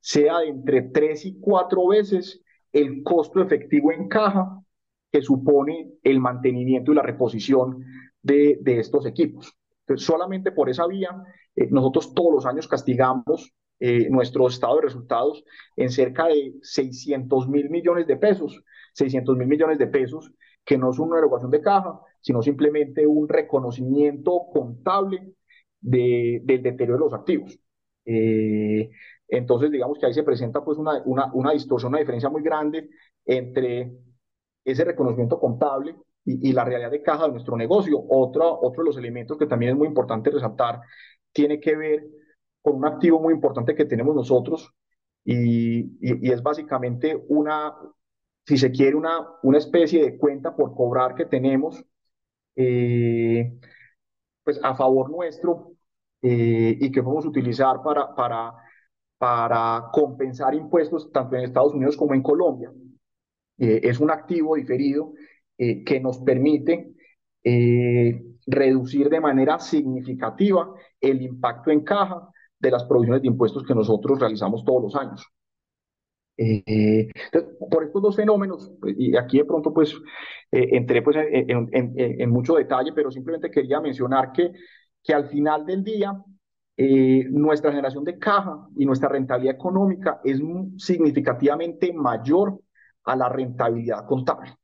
sea 0.00 0.40
de 0.40 0.48
entre 0.48 0.82
3 0.82 1.24
y 1.26 1.40
4 1.40 1.88
veces 1.88 2.42
el 2.76 3.02
costo 3.02 3.40
efectivo 3.40 3.90
en 3.90 4.06
caja 4.06 4.62
que 5.10 5.22
supone 5.22 5.94
el 6.02 6.20
mantenimiento 6.20 6.92
y 6.92 6.94
la 6.94 7.02
reposición 7.02 7.82
de, 8.22 8.60
estos 8.64 9.06
equipos. 9.06 9.56
solamente 9.96 10.52
por 10.52 10.68
esa 10.68 10.86
vía, 10.86 11.10
eh, 11.54 11.68
nosotros 11.70 12.12
todos 12.12 12.34
los 12.34 12.46
años 12.46 12.68
castigamos 12.68 13.54
eh, 13.78 14.08
nuestro 14.10 14.46
estado 14.48 14.76
de 14.76 14.82
resultados 14.82 15.44
en 15.76 15.90
cerca 15.90 16.26
de 16.26 16.54
600 16.60 17.48
mil 17.48 17.70
millones 17.70 18.06
de 18.06 18.16
pesos, 18.16 18.62
600 18.94 19.36
mil 19.36 19.46
millones 19.46 19.78
de 19.78 19.86
pesos, 19.86 20.32
que 20.64 20.76
no 20.76 20.90
es 20.90 20.98
una 20.98 21.18
erogación 21.18 21.50
de 21.50 21.62
caja, 21.62 21.98
sino 22.20 22.42
simplemente 22.42 23.06
un 23.06 23.28
reconocimiento 23.28 24.48
contable 24.52 25.32
de, 25.80 26.40
del 26.44 26.62
deterioro 26.62 26.98
de 26.98 27.04
los 27.04 27.14
activos. 27.14 27.58
Eh, 28.04 28.90
entonces, 29.28 29.70
digamos 29.70 29.98
que 29.98 30.06
ahí 30.06 30.14
se 30.14 30.22
presenta 30.22 30.64
pues 30.64 30.78
una, 30.78 31.02
una, 31.04 31.32
una 31.32 31.52
distorsión, 31.52 31.92
una 31.92 32.00
diferencia 32.00 32.28
muy 32.28 32.42
grande 32.42 32.88
entre 33.24 33.92
ese 34.64 34.84
reconocimiento 34.84 35.38
contable 35.38 35.96
y, 36.24 36.50
y, 36.50 36.52
la 36.52 36.64
realidad 36.64 36.90
de 36.90 37.02
caja 37.02 37.26
de 37.26 37.32
nuestro 37.32 37.56
negocio. 37.56 38.02
Otro, 38.08 38.60
otro 38.60 38.82
de 38.82 38.88
los 38.88 38.96
elementos 38.96 39.36
que 39.38 39.46
también 39.46 39.72
es 39.72 39.78
muy 39.78 39.88
importante 39.88 40.30
resaltar 40.30 40.80
tiene 41.32 41.60
que 41.60 41.76
ver 41.76 42.06
con 42.62 42.76
un 42.76 42.86
activo 42.86 43.20
muy 43.20 43.34
importante 43.34 43.74
que 43.74 43.84
tenemos 43.84 44.14
nosotros 44.14 44.72
y, 45.24 45.78
y, 46.00 46.28
y 46.28 46.30
es 46.32 46.42
básicamente 46.42 47.20
una, 47.28 47.74
si 48.46 48.56
se 48.56 48.70
quiere, 48.70 48.96
una, 48.96 49.26
una 49.42 49.58
especie 49.58 50.02
de 50.02 50.18
cuenta 50.18 50.54
por 50.54 50.74
cobrar 50.74 51.14
que 51.14 51.26
tenemos 51.26 51.84
eh, 52.56 53.58
pues 54.44 54.60
a 54.62 54.74
favor 54.74 55.10
nuestro 55.10 55.72
eh, 56.22 56.78
y 56.80 56.90
que 56.90 57.02
podemos 57.02 57.26
utilizar 57.26 57.82
para, 57.82 58.14
para 58.14 58.54
para 59.18 59.88
compensar 59.92 60.54
impuestos 60.54 61.10
tanto 61.12 61.36
en 61.36 61.44
Estados 61.44 61.74
Unidos 61.74 61.96
como 61.96 62.14
en 62.14 62.22
Colombia. 62.22 62.70
Eh, 63.58 63.80
es 63.82 64.00
un 64.00 64.10
activo 64.10 64.56
diferido 64.56 65.14
eh, 65.56 65.82
que 65.84 66.00
nos 66.00 66.18
permite 66.18 66.94
eh, 67.42 68.22
reducir 68.46 69.08
de 69.08 69.20
manera 69.20 69.58
significativa 69.58 70.74
el 71.00 71.22
impacto 71.22 71.70
en 71.70 71.82
caja 71.82 72.28
de 72.58 72.70
las 72.70 72.84
provisiones 72.84 73.22
de 73.22 73.28
impuestos 73.28 73.62
que 73.64 73.74
nosotros 73.74 74.18
realizamos 74.18 74.64
todos 74.64 74.82
los 74.82 74.96
años. 74.96 75.24
Eh, 76.38 77.08
por 77.70 77.84
estos 77.84 78.02
dos 78.02 78.16
fenómenos, 78.16 78.70
y 78.98 79.16
aquí 79.16 79.38
de 79.38 79.46
pronto 79.46 79.72
pues 79.72 79.94
eh, 80.52 80.68
entré 80.72 81.00
pues 81.00 81.16
en, 81.16 81.68
en, 81.72 81.94
en, 81.96 82.30
mucho 82.30 82.56
detalle, 82.56 82.92
pero 82.92 83.10
simplemente 83.10 83.50
quería 83.50 83.80
mencionar 83.80 84.32
que, 84.32 84.52
que 85.02 85.14
al 85.14 85.28
final 85.28 85.64
del 85.64 85.82
día 85.82 86.12
eh, 86.78 87.24
nuestra 87.30 87.70
generación 87.70 88.04
de 88.04 88.18
caja 88.18 88.68
y 88.76 88.84
nuestra 88.84 89.08
rentabilidad 89.08 89.54
económica 89.54 90.20
es 90.22 90.40
significativamente 90.76 91.92
mayor 91.94 92.60
a 93.04 93.16
la 93.16 93.30
rentabilidad 93.30 94.04
contable. 94.04 94.54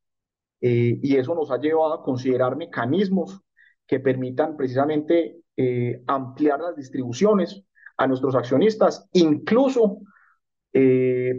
Eh, 0.61 0.99
y 1.03 1.17
eso 1.17 1.35
nos 1.35 1.51
ha 1.51 1.59
llevado 1.59 1.95
a 1.95 2.03
considerar 2.03 2.57
mecanismos 2.57 3.41
que 3.87 3.99
permitan 3.99 4.57
precisamente 4.57 5.39
eh, 5.57 6.03
ampliar 6.07 6.61
las 6.61 6.77
distribuciones 6.77 7.65
a 7.97 8.07
nuestros 8.07 8.35
accionistas, 8.35 9.09
incluso 9.13 9.99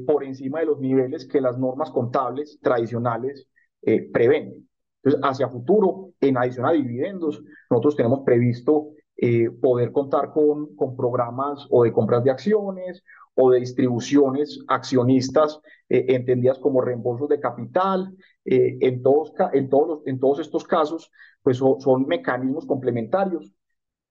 por 0.05 0.23
encima 0.23 0.59
de 0.59 0.67
los 0.67 0.79
niveles 0.79 1.25
que 1.25 1.41
las 1.41 1.57
normas 1.57 1.89
contables 1.89 2.59
tradicionales 2.61 3.47
prevén. 3.81 4.69
Entonces, 5.01 5.21
hacia 5.23 5.49
futuro, 5.49 6.11
en 6.21 6.37
adición 6.37 6.67
a 6.67 6.71
dividendos, 6.71 7.41
nosotros 7.67 7.95
tenemos 7.95 8.19
previsto 8.23 8.91
eh, 9.15 9.49
poder 9.51 9.91
contar 9.91 10.31
con, 10.31 10.75
con 10.75 10.95
programas 10.95 11.67
o 11.69 11.83
de 11.83 11.93
compras 11.93 12.23
de 12.23 12.31
acciones 12.31 13.03
o 13.35 13.51
de 13.51 13.59
distribuciones 13.59 14.59
accionistas 14.67 15.59
eh, 15.87 16.05
entendidas 16.09 16.59
como 16.59 16.81
reembolsos 16.81 17.29
de 17.29 17.39
capital. 17.39 18.15
Eh, 18.43 18.77
en, 18.81 19.01
todos, 19.03 19.33
en, 19.53 19.69
todos 19.69 20.01
en 20.07 20.19
todos 20.19 20.39
estos 20.39 20.63
casos, 20.63 21.11
pues 21.41 21.57
son, 21.57 22.07
mecanismos 22.07 22.65
complementarios 22.65 23.53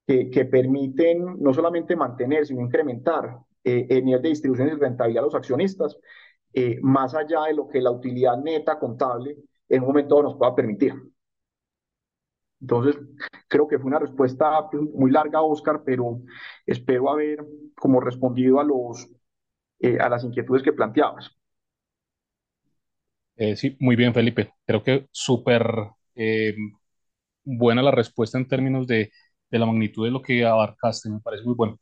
que, 0.06 0.30
que, 0.30 0.44
permiten 0.44 1.36
no 1.40 1.52
solamente 1.52 1.96
mantener, 1.96 2.46
sino 2.46 2.62
incrementar 2.62 3.38
el 3.64 4.04
nivel 4.04 4.22
de 4.22 4.30
distribución 4.30 4.68
y 4.68 4.72
rentabilidad 4.72 5.22
a 5.22 5.26
los 5.26 5.34
accionistas, 5.34 5.96
más 6.80 7.14
allá 7.14 7.44
de 7.46 7.54
lo 7.54 7.68
que 7.68 7.80
la 7.80 7.92
utilidad 7.92 8.36
neta 8.42 8.78
contable 8.78 9.36
en 9.68 9.82
un 9.82 9.88
momento 9.88 10.22
nos 10.22 10.36
pueda 10.36 10.54
permitir. 10.54 11.11
Entonces, 12.62 12.96
creo 13.48 13.66
que 13.66 13.78
fue 13.78 13.88
una 13.88 13.98
respuesta 13.98 14.70
pues, 14.70 14.82
muy 14.94 15.10
larga, 15.10 15.42
Oscar, 15.42 15.82
pero 15.84 16.20
espero 16.64 17.10
haber 17.10 17.44
como 17.74 18.00
respondido 18.00 18.60
a, 18.60 18.64
los, 18.64 19.10
eh, 19.80 19.98
a 20.00 20.08
las 20.08 20.22
inquietudes 20.22 20.62
que 20.62 20.72
planteabas. 20.72 21.36
Eh, 23.36 23.56
sí, 23.56 23.76
muy 23.80 23.96
bien, 23.96 24.14
Felipe. 24.14 24.54
Creo 24.64 24.84
que 24.84 25.08
súper 25.10 25.66
eh, 26.14 26.54
buena 27.42 27.82
la 27.82 27.90
respuesta 27.90 28.38
en 28.38 28.46
términos 28.46 28.86
de, 28.86 29.10
de, 29.50 29.58
la 29.58 29.66
magnitud 29.66 30.04
de 30.04 30.12
lo 30.12 30.22
que 30.22 30.44
abarcaste, 30.44 31.10
me 31.10 31.20
parece 31.20 31.44
muy 31.44 31.54
bueno. 31.54 31.80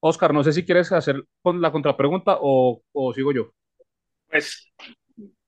Oscar, 0.00 0.34
no 0.34 0.44
sé 0.44 0.52
si 0.52 0.64
quieres 0.66 0.92
hacer 0.92 1.24
la 1.42 1.72
contrapregunta 1.72 2.36
o, 2.38 2.82
o 2.92 3.14
sigo 3.14 3.32
yo. 3.32 3.50
Pues, 4.28 4.70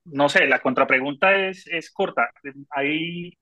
no 0.05 0.27
sé, 0.27 0.47
la 0.47 0.59
contrapregunta 0.59 1.47
es, 1.47 1.67
es 1.67 1.91
corta. 1.91 2.31
Hay 2.71 3.37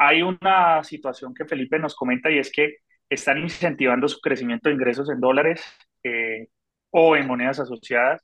hay 0.00 0.22
una 0.22 0.82
situación 0.82 1.34
que 1.34 1.44
Felipe 1.44 1.78
nos 1.78 1.94
comenta 1.94 2.30
y 2.30 2.38
es 2.38 2.50
que 2.50 2.78
están 3.10 3.38
incentivando 3.38 4.08
su 4.08 4.20
crecimiento 4.20 4.68
de 4.68 4.74
ingresos 4.76 5.10
en 5.10 5.20
dólares 5.20 5.62
eh, 6.04 6.48
o 6.90 7.16
en 7.16 7.26
monedas 7.26 7.60
asociadas. 7.60 8.22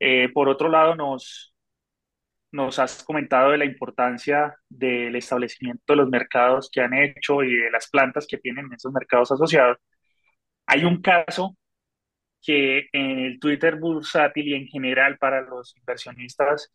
Eh, 0.00 0.30
por 0.32 0.48
otro 0.48 0.70
lado, 0.70 0.94
nos, 0.96 1.54
nos 2.52 2.78
has 2.78 3.04
comentado 3.04 3.50
de 3.50 3.58
la 3.58 3.66
importancia 3.66 4.56
del 4.70 5.16
establecimiento 5.16 5.84
de 5.92 5.96
los 5.96 6.08
mercados 6.08 6.70
que 6.72 6.80
han 6.80 6.94
hecho 6.94 7.42
y 7.42 7.54
de 7.56 7.70
las 7.70 7.90
plantas 7.90 8.26
que 8.26 8.38
tienen 8.38 8.72
esos 8.72 8.92
mercados 8.92 9.32
asociados. 9.32 9.78
Hay 10.66 10.84
un 10.84 11.02
caso 11.02 11.56
que 12.42 12.88
en 12.92 13.18
el 13.20 13.40
Twitter 13.40 13.76
bursátil 13.76 14.48
y 14.48 14.54
en 14.54 14.66
general 14.68 15.18
para 15.18 15.42
los 15.42 15.76
inversionistas 15.76 16.72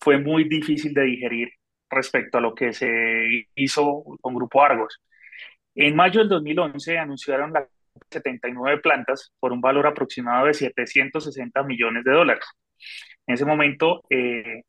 fue 0.00 0.18
muy 0.18 0.44
difícil 0.44 0.94
de 0.94 1.02
digerir 1.04 1.50
respecto 1.90 2.38
a 2.38 2.40
lo 2.40 2.54
que 2.54 2.72
se 2.72 3.46
hizo 3.54 4.04
con 4.20 4.34
Grupo 4.34 4.62
Argos. 4.62 5.00
En 5.74 5.96
mayo 5.96 6.20
del 6.20 6.28
2011 6.28 6.98
anunciaron 6.98 7.52
las 7.52 7.68
79 8.10 8.80
plantas 8.80 9.32
por 9.38 9.52
un 9.52 9.60
valor 9.60 9.86
aproximado 9.86 10.46
de 10.46 10.54
760 10.54 11.62
millones 11.64 12.04
de 12.04 12.12
dólares. 12.12 12.44
En 13.26 13.34
ese 13.34 13.44
momento, 13.44 14.02
eh, 14.10 14.62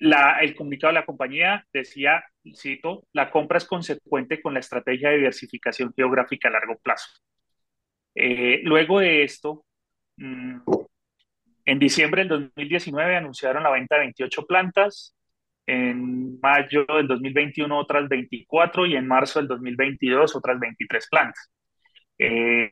la, 0.00 0.38
el 0.40 0.54
comunicado 0.54 0.92
de 0.92 1.00
la 1.00 1.06
compañía 1.06 1.66
decía, 1.72 2.24
cito, 2.54 3.06
la 3.12 3.30
compra 3.30 3.58
es 3.58 3.66
consecuente 3.66 4.40
con 4.42 4.54
la 4.54 4.60
estrategia 4.60 5.10
de 5.10 5.16
diversificación 5.16 5.92
geográfica 5.94 6.48
a 6.48 6.52
largo 6.52 6.76
plazo. 6.78 7.08
Eh, 8.14 8.60
luego 8.64 9.00
de 9.00 9.24
esto, 9.24 9.64
mm, 10.16 10.58
en 11.66 11.78
diciembre 11.78 12.22
del 12.22 12.28
2019 12.28 13.16
anunciaron 13.16 13.62
la 13.62 13.70
venta 13.70 13.96
de 13.96 14.02
28 14.02 14.46
plantas, 14.46 15.14
en 15.66 16.38
mayo 16.40 16.84
del 16.86 17.08
2021 17.08 17.78
otras 17.78 18.08
24 18.08 18.86
y 18.86 18.96
en 18.96 19.06
marzo 19.06 19.38
del 19.40 19.48
2022 19.48 20.36
otras 20.36 20.58
23 20.60 21.08
plantas. 21.08 21.50
Eh, 22.18 22.70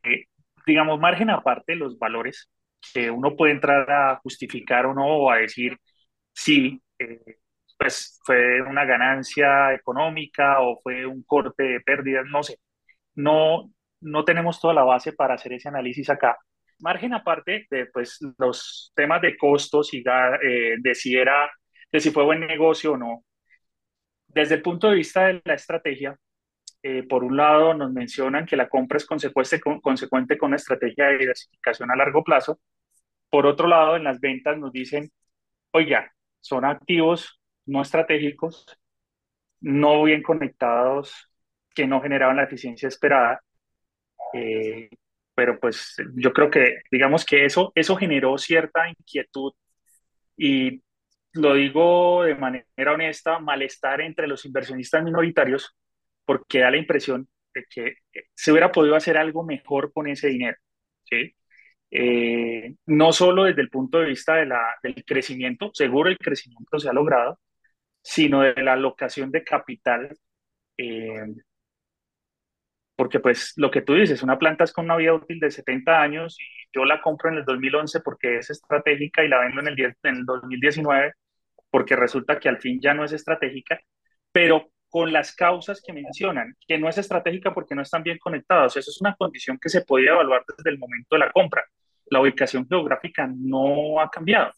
digamos, 0.67 1.01
margen 1.01 1.31
aparte 1.31 1.75
los 1.77 1.99
valores 1.99 2.51
que 2.93 3.11
uno 3.11 3.37
puede 3.37 3.53
entrar 3.53 3.91
a 3.91 4.17
justificar 4.23 4.87
o 4.87 4.95
no 4.95 5.07
o 5.07 5.31
a 5.31 5.39
decir 5.39 5.77
si 6.33 6.83
eh, 6.99 7.21
pues 7.79 8.21
fue 8.25 8.63
una 8.63 8.85
ganancia 8.85 9.75
económica 9.75 10.61
o 10.61 10.81
fue 10.83 11.07
un 11.07 11.23
corte 11.25 11.65
de 11.65 11.81
pérdidas, 11.81 12.25
no 12.27 12.43
sé. 12.43 12.59
No, 13.15 13.73
no 14.01 14.25
tenemos 14.25 14.61
toda 14.61 14.75
la 14.75 14.85
base 14.85 15.13
para 15.13 15.35
hacer 15.35 15.55
ese 15.55 15.69
análisis 15.69 16.09
acá. 16.11 16.39
Margen 16.81 17.15
aparte 17.15 17.67
de 17.71 17.87
pues, 17.87 18.19
los 18.39 18.93
temas 18.95 19.23
de 19.23 19.37
costos 19.37 19.93
y 19.95 20.03
eh, 20.07 20.77
de 20.81 20.95
si 20.95 21.17
era 21.17 21.51
de 21.93 22.01
si 22.01 22.11
fue 22.11 22.25
buen 22.25 22.41
negocio 22.41 22.93
o 22.93 22.97
no. 22.97 23.25
Desde 24.29 24.57
el 24.57 24.63
punto 24.63 24.89
de 24.89 24.97
vista 24.97 25.27
de 25.27 25.43
la 25.45 25.55
estrategia, 25.55 26.19
eh, 26.83 27.05
por 27.05 27.25
un 27.25 27.37
lado 27.37 27.75
nos 27.75 27.93
mencionan 27.93 28.47
que 28.47 28.57
la 28.57 28.69
compra 28.69 28.97
es 28.99 29.07
consecuente 29.07 29.61
con, 29.61 29.81
consecuente 29.81 30.39
con 30.39 30.49
una 30.49 30.57
estrategia 30.57 31.07
de 31.07 31.19
diversificación 31.19 31.91
a 31.91 31.97
largo 31.97 32.25
plazo. 32.25 32.61
Por 33.31 33.47
otro 33.47 33.69
lado, 33.69 33.97
en 33.97 34.05
las 34.05 34.21
ventas 34.21 34.59
nos 34.59 34.73
dicen, 34.73 35.11
oiga, 35.73 36.13
son 36.41 36.65
activos 36.65 37.41
no 37.67 37.83
estratégicos, 37.83 38.67
no 39.61 40.03
bien 40.05 40.23
conectados, 40.23 41.29
que 41.75 41.87
no 41.87 42.01
generaban 42.03 42.37
la 42.37 42.45
eficiencia 42.45 42.89
esperada. 42.89 43.43
Eh, 44.35 44.91
pero 45.35 45.59
pues 45.61 45.97
yo 46.17 46.33
creo 46.33 46.51
que 46.51 46.81
digamos 46.91 47.25
que 47.25 47.45
eso, 47.45 47.73
eso 47.75 47.97
generó 47.97 48.39
cierta 48.39 48.89
inquietud 48.89 49.53
y 50.37 50.83
lo 51.35 51.55
digo 51.55 52.25
de 52.25 52.35
manera 52.35 52.93
honesta, 52.93 53.39
malestar 53.39 54.01
entre 54.01 54.27
los 54.27 54.45
inversionistas 54.45 55.03
minoritarios, 55.05 55.77
porque 56.25 56.61
da 56.61 56.71
la 56.71 56.77
impresión 56.79 57.29
de 57.55 57.67
que 57.69 57.97
se 58.35 58.53
hubiera 58.53 58.73
podido 58.73 58.97
hacer 58.97 59.17
algo 59.17 59.45
mejor 59.45 59.93
con 59.93 60.09
ese 60.09 60.29
dinero. 60.29 60.57
Eh, 61.91 62.75
no 62.87 63.13
solo 63.13 63.45
desde 63.45 63.63
el 63.63 63.69
punto 63.71 63.99
de 63.99 64.07
vista 64.07 64.37
del 64.37 65.05
crecimiento, 65.05 65.71
seguro 65.75 66.09
el 66.09 66.19
crecimiento 66.19 66.79
se 66.79 66.89
ha 66.89 66.93
logrado, 66.93 67.39
sino 68.03 68.43
de 68.43 68.55
la 68.63 68.75
alocación 68.75 69.31
de 69.31 69.45
capital. 69.45 70.17
Eh, 70.79 71.27
porque 72.97 73.21
pues 73.21 73.55
lo 73.57 73.71
que 73.71 73.83
tú 73.83 73.95
dices, 73.95 74.23
una 74.23 74.39
planta 74.39 74.65
es 74.65 74.73
con 74.73 74.85
una 74.85 74.97
vida 74.97 75.15
útil 75.15 75.41
de 75.41 75.51
70 75.51 76.01
años 76.01 76.39
y 76.41 76.45
yo 76.75 76.85
la 76.85 77.01
compro 77.01 77.31
en 77.31 77.39
el 77.39 77.45
2011 77.45 78.01
porque 78.01 78.39
es 78.39 78.51
estratégica 78.51 79.25
y 79.25 79.29
la 79.29 79.41
vendo 79.41 79.61
en 79.61 79.69
el, 79.69 79.81
en 79.81 80.17
el 80.17 80.25
2019 80.25 81.13
porque 81.71 81.97
resulta 81.97 82.39
que 82.39 82.49
al 82.49 82.59
fin 82.61 82.81
ya 82.81 82.95
no 82.95 83.05
es 83.05 83.13
estratégica, 83.13 83.81
pero 84.31 84.71
con 84.91 85.11
las 85.11 85.35
causas 85.35 85.83
que 85.85 85.95
mencionan, 85.95 86.55
que 86.69 86.79
no 86.79 86.87
es 86.89 86.99
estratégica 86.99 87.55
porque 87.55 87.75
no 87.75 87.81
están 87.81 88.03
bien 88.03 88.19
conectados. 88.19 88.77
Eso 88.77 88.91
es 88.91 89.01
una 89.01 89.15
condición 89.17 89.59
que 89.59 89.71
se 89.71 89.81
podía 89.83 90.11
evaluar 90.11 90.45
desde 90.47 90.69
el 90.69 90.79
momento 90.79 91.17
de 91.17 91.21
la 91.21 91.33
compra. 91.33 91.65
La 92.11 92.21
ubicación 92.21 92.69
geográfica 92.69 93.27
no 93.27 93.99
ha 93.99 94.11
cambiado. 94.11 94.53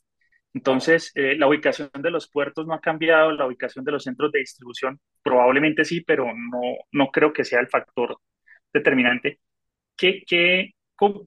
Entonces, 0.55 1.11
eh, 1.14 1.36
la 1.36 1.48
ubicación 1.48 1.90
de 1.98 2.11
los 2.11 2.30
puertos 2.30 2.66
no 2.66 2.74
ha 2.74 2.80
cambiado, 2.80 3.32
la 3.32 3.46
ubicación 3.46 3.84
de 3.84 3.92
los 3.92 4.05
centros 4.05 4.32
de 4.32 4.40
distribución 4.40 5.00
probablemente 5.22 5.84
sí, 5.84 6.02
pero 6.02 6.26
no, 6.26 6.61
no 6.92 7.09
creo 7.09 7.32
que 7.32 7.44
sea 7.44 7.61
el 7.61 7.68
factor 7.68 8.18
determinante. 8.72 9.40
¿Qué, 9.96 10.22
qué, 10.26 10.74
¿Cómo, 10.96 11.26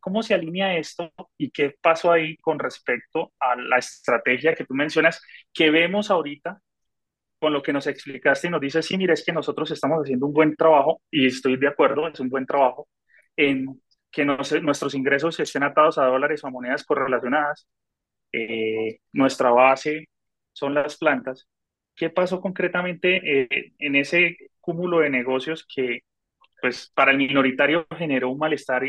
cómo, 0.00 0.22
se 0.22 0.34
alinea 0.34 0.76
esto 0.76 1.12
y 1.36 1.50
qué 1.50 1.74
pasó 1.80 2.12
ahí 2.12 2.36
con 2.38 2.58
respecto 2.58 3.32
a 3.40 3.56
la 3.56 3.78
estrategia 3.78 4.54
que 4.54 4.64
tú 4.64 4.74
mencionas 4.74 5.20
que 5.52 5.70
vemos 5.70 6.10
ahorita 6.10 6.60
con 7.40 7.52
lo 7.52 7.62
que 7.62 7.72
nos 7.72 7.86
explicaste 7.88 8.46
y 8.48 8.50
nos 8.50 8.60
dices, 8.60 8.86
sí, 8.86 8.96
mira, 8.96 9.14
es 9.14 9.24
que 9.24 9.32
nosotros 9.32 9.70
estamos 9.72 10.00
haciendo 10.02 10.26
un 10.26 10.32
buen 10.32 10.54
trabajo 10.56 11.02
y 11.10 11.26
estoy 11.26 11.56
de 11.56 11.68
acuerdo, 11.68 12.08
es 12.08 12.20
un 12.20 12.28
buen 12.30 12.46
trabajo 12.46 12.88
en 13.36 13.82
que 14.10 14.24
nuestros 14.24 14.94
ingresos 14.94 15.40
estén 15.40 15.64
atados 15.64 15.98
a 15.98 16.04
dólares 16.04 16.44
o 16.44 16.46
a 16.48 16.50
monedas 16.50 16.84
correlacionadas. 16.84 17.66
Eh, 18.32 18.98
nuestra 19.12 19.50
base 19.50 20.08
son 20.52 20.74
las 20.74 20.96
plantas. 20.96 21.48
¿Qué 21.94 22.10
pasó 22.10 22.40
concretamente 22.40 23.20
eh, 23.42 23.72
en 23.78 23.96
ese 23.96 24.36
cúmulo 24.60 25.00
de 25.00 25.10
negocios 25.10 25.66
que 25.66 26.00
pues 26.60 26.90
para 26.94 27.10
el 27.10 27.18
minoritario 27.18 27.86
generó 27.98 28.30
un 28.30 28.38
malestar 28.38 28.84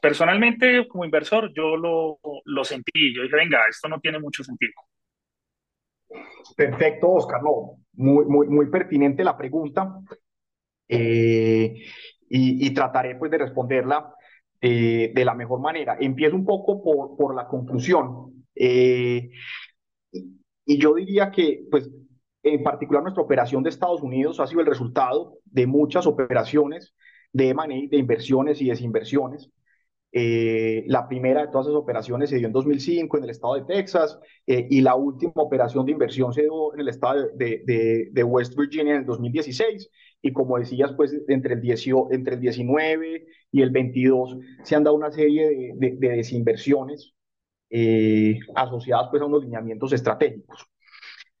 personalmente, 0.00 0.88
como 0.88 1.04
inversor, 1.04 1.52
yo 1.54 1.76
lo, 1.76 2.18
lo 2.44 2.64
sentí. 2.64 3.14
Yo 3.14 3.22
dije, 3.22 3.36
venga, 3.36 3.60
esto 3.68 3.88
no 3.88 4.00
tiene 4.00 4.18
mucho 4.18 4.42
sentido. 4.42 4.72
Perfecto, 6.56 7.10
Oscar. 7.10 7.42
No, 7.42 7.76
muy, 7.92 8.24
muy, 8.24 8.48
muy 8.48 8.70
pertinente 8.70 9.22
la 9.22 9.36
pregunta. 9.36 10.00
Eh, 10.88 11.74
y, 12.28 12.70
trataré 12.72 13.16
pues 13.16 13.30
de 13.30 13.38
responderla 13.38 14.14
de 14.60 15.22
la 15.24 15.34
mejor 15.34 15.60
manera. 15.60 15.96
Empiezo 16.00 16.34
un 16.34 16.46
poco 16.46 16.82
por, 16.82 17.16
por 17.16 17.34
la 17.34 17.46
conclusión. 17.46 18.35
Eh, 18.56 19.30
y 20.64 20.78
yo 20.78 20.94
diría 20.94 21.30
que, 21.30 21.64
pues, 21.70 21.90
en 22.42 22.62
particular 22.62 23.02
nuestra 23.02 23.22
operación 23.22 23.62
de 23.62 23.70
Estados 23.70 24.02
Unidos 24.02 24.40
ha 24.40 24.46
sido 24.46 24.60
el 24.60 24.66
resultado 24.66 25.38
de 25.44 25.66
muchas 25.66 26.06
operaciones 26.06 26.94
de 27.32 27.50
M&A, 27.50 27.66
de 27.66 27.96
inversiones 27.96 28.60
y 28.60 28.68
desinversiones. 28.68 29.50
Eh, 30.12 30.84
la 30.86 31.08
primera 31.08 31.42
de 31.42 31.48
todas 31.48 31.66
esas 31.66 31.76
operaciones 31.76 32.30
se 32.30 32.36
dio 32.36 32.46
en 32.46 32.52
2005 32.52 33.18
en 33.18 33.24
el 33.24 33.30
estado 33.30 33.56
de 33.56 33.64
Texas 33.64 34.18
eh, 34.46 34.66
y 34.70 34.80
la 34.80 34.94
última 34.94 35.32
operación 35.34 35.84
de 35.84 35.92
inversión 35.92 36.32
se 36.32 36.42
dio 36.42 36.72
en 36.72 36.80
el 36.80 36.88
estado 36.88 37.28
de, 37.34 37.62
de, 37.66 38.08
de, 38.12 38.24
West 38.24 38.56
Virginia 38.56 38.94
en 38.94 39.00
el 39.00 39.06
2016. 39.06 39.90
Y 40.22 40.32
como 40.32 40.58
decías, 40.58 40.92
pues 40.94 41.14
entre 41.28 41.54
el, 41.54 41.60
10, 41.60 41.86
entre 42.12 42.34
el 42.36 42.40
19 42.40 43.26
y 43.52 43.62
el 43.62 43.70
22 43.70 44.38
se 44.62 44.76
han 44.76 44.84
dado 44.84 44.96
una 44.96 45.10
serie 45.10 45.74
de, 45.76 45.96
de 45.98 46.08
desinversiones 46.08 47.15
eh, 47.70 48.38
asociadas 48.54 49.08
pues 49.10 49.22
a 49.22 49.26
unos 49.26 49.44
lineamientos 49.44 49.92
estratégicos. 49.92 50.66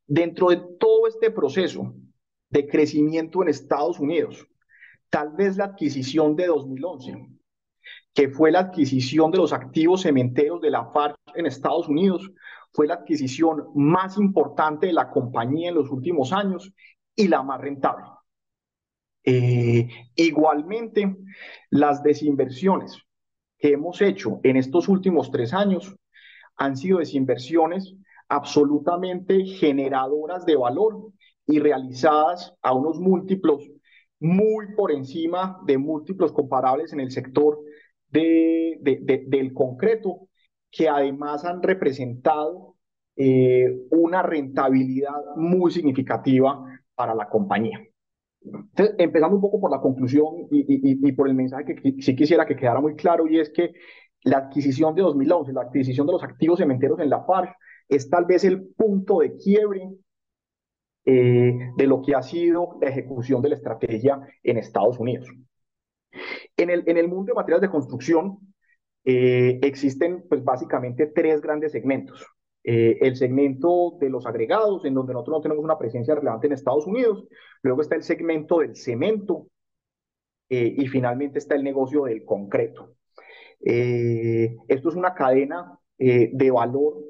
Dentro 0.06 0.48
de 0.50 0.62
todo 0.78 1.06
este 1.08 1.30
proceso 1.30 1.94
de 2.50 2.66
crecimiento 2.68 3.42
en 3.42 3.48
Estados 3.48 3.98
Unidos, 3.98 4.46
tal 5.10 5.32
vez 5.32 5.56
la 5.56 5.64
adquisición 5.64 6.36
de 6.36 6.46
2011 6.46 7.36
que 8.16 8.30
fue 8.30 8.50
la 8.50 8.60
adquisición 8.60 9.30
de 9.30 9.36
los 9.36 9.52
activos 9.52 10.02
cementeros 10.02 10.62
de 10.62 10.70
la 10.70 10.86
FARC 10.86 11.16
en 11.34 11.44
Estados 11.44 11.86
Unidos, 11.86 12.32
fue 12.72 12.86
la 12.86 12.94
adquisición 12.94 13.68
más 13.74 14.16
importante 14.16 14.86
de 14.86 14.94
la 14.94 15.10
compañía 15.10 15.68
en 15.68 15.74
los 15.74 15.90
últimos 15.90 16.32
años 16.32 16.72
y 17.14 17.28
la 17.28 17.42
más 17.42 17.60
rentable. 17.60 18.06
Eh, 19.22 19.88
igualmente, 20.14 21.14
las 21.68 22.02
desinversiones 22.02 22.96
que 23.58 23.72
hemos 23.72 24.00
hecho 24.00 24.40
en 24.42 24.56
estos 24.56 24.88
últimos 24.88 25.30
tres 25.30 25.52
años 25.52 25.94
han 26.56 26.76
sido 26.76 26.98
desinversiones 26.98 27.94
absolutamente 28.28 29.44
generadoras 29.44 30.44
de 30.46 30.56
valor 30.56 31.12
y 31.46 31.60
realizadas 31.60 32.54
a 32.62 32.72
unos 32.72 32.98
múltiplos 32.98 33.68
muy 34.18 34.74
por 34.74 34.90
encima 34.92 35.60
de 35.66 35.78
múltiplos 35.78 36.32
comparables 36.32 36.92
en 36.92 37.00
el 37.00 37.10
sector 37.10 37.58
de, 38.10 38.78
del 39.28 39.52
concreto, 39.52 40.28
que 40.70 40.88
además 40.88 41.44
han 41.44 41.62
representado 41.62 42.76
eh, 43.16 43.66
una 43.90 44.22
rentabilidad 44.22 45.36
muy 45.36 45.70
significativa 45.70 46.64
para 46.94 47.14
la 47.14 47.28
compañía. 47.28 47.80
Entonces, 48.42 48.94
empezando 48.98 49.36
un 49.36 49.42
poco 49.42 49.60
por 49.60 49.70
la 49.70 49.80
conclusión 49.80 50.46
y, 50.50 50.60
y, 50.60 51.08
y, 51.08 51.12
por 51.12 51.28
el 51.28 51.34
mensaje 51.34 51.74
que 51.74 51.94
sí 52.00 52.14
quisiera 52.14 52.46
que 52.46 52.56
quedara 52.56 52.80
muy 52.80 52.94
claro, 52.94 53.26
y 53.26 53.40
es 53.40 53.50
que 53.50 53.72
la 54.24 54.38
adquisición 54.38 54.94
de 54.94 55.02
2011, 55.02 55.52
la 55.52 55.62
adquisición 55.62 56.06
de 56.06 56.14
los 56.14 56.22
activos 56.22 56.58
cementeros 56.58 56.98
en 57.00 57.10
la 57.10 57.24
FARC, 57.24 57.54
es 57.88 58.10
tal 58.10 58.24
vez 58.24 58.44
el 58.44 58.66
punto 58.74 59.20
de 59.20 59.36
quiebre 59.36 59.90
eh, 61.04 61.70
de 61.76 61.86
lo 61.86 62.02
que 62.02 62.16
ha 62.16 62.22
sido 62.22 62.78
la 62.80 62.88
ejecución 62.88 63.40
de 63.40 63.50
la 63.50 63.54
estrategia 63.54 64.20
en 64.42 64.58
Estados 64.58 64.98
Unidos. 64.98 65.28
En 66.56 66.70
el, 66.70 66.82
en 66.86 66.96
el 66.96 67.06
mundo 67.06 67.26
de 67.26 67.34
materiales 67.34 67.62
de 67.62 67.70
construcción 67.70 68.38
eh, 69.04 69.60
existen 69.62 70.24
pues 70.28 70.42
básicamente 70.42 71.06
tres 71.06 71.40
grandes 71.40 71.70
segmentos. 71.70 72.26
Eh, 72.64 72.98
el 73.02 73.14
segmento 73.14 73.96
de 74.00 74.10
los 74.10 74.26
agregados, 74.26 74.84
en 74.84 74.94
donde 74.94 75.12
nosotros 75.12 75.36
no 75.36 75.42
tenemos 75.42 75.62
una 75.62 75.78
presencia 75.78 76.16
relevante 76.16 76.48
en 76.48 76.54
Estados 76.54 76.88
Unidos. 76.88 77.24
Luego 77.62 77.82
está 77.82 77.94
el 77.94 78.02
segmento 78.02 78.58
del 78.58 78.74
cemento. 78.74 79.46
Y 80.48 80.86
finalmente 80.86 81.40
está 81.40 81.56
el 81.56 81.64
negocio 81.64 82.04
del 82.04 82.24
concreto. 82.24 82.95
Esto 83.66 84.88
es 84.88 84.94
una 84.94 85.14
cadena 85.14 85.78
de 85.98 86.50
valor 86.52 87.02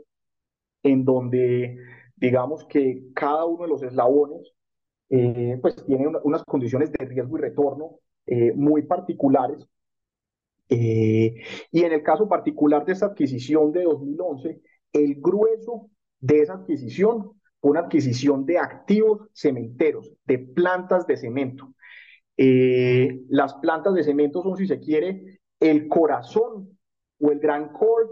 en 0.83 1.05
donde 1.05 1.79
digamos 2.17 2.65
que 2.67 3.03
cada 3.15 3.45
uno 3.45 3.65
de 3.65 3.69
los 3.69 3.83
eslabones 3.83 4.53
pues 5.61 5.77
tiene 5.87 6.09
unas 6.25 6.45
condiciones 6.45 6.91
de 6.93 7.05
riesgo 7.05 7.37
y 7.39 7.41
retorno 7.43 7.99
eh, 8.27 8.53
muy 8.55 8.83
particulares. 8.83 9.69
Eh, 10.69 11.37
y 11.71 11.83
en 11.85 11.93
el 11.93 12.03
caso 12.03 12.29
particular 12.29 12.85
de 12.85 12.93
esta 12.93 13.07
adquisición 13.07 13.71
de 13.71 13.85
2011, 13.85 14.61
el 14.93 15.15
grueso 15.21 15.91
de 16.19 16.41
esa 16.41 16.55
adquisición 16.55 17.33
fue 17.61 17.71
una 17.71 17.81
adquisición 17.81 18.45
de 18.45 18.59
activos 18.59 19.29
cementeros, 19.33 20.13
de 20.25 20.39
plantas 20.41 21.07
de 21.07 21.17
cemento. 21.17 21.73
Eh, 22.37 23.23
las 23.29 23.55
plantas 23.55 23.95
de 23.95 24.03
cemento 24.03 24.43
son, 24.43 24.57
si 24.57 24.67
se 24.67 24.81
quiere, 24.81 25.36
el 25.61 25.89
corazón 25.89 26.79
o 27.21 27.31
el 27.31 27.39
gran 27.39 27.73
core 27.73 28.09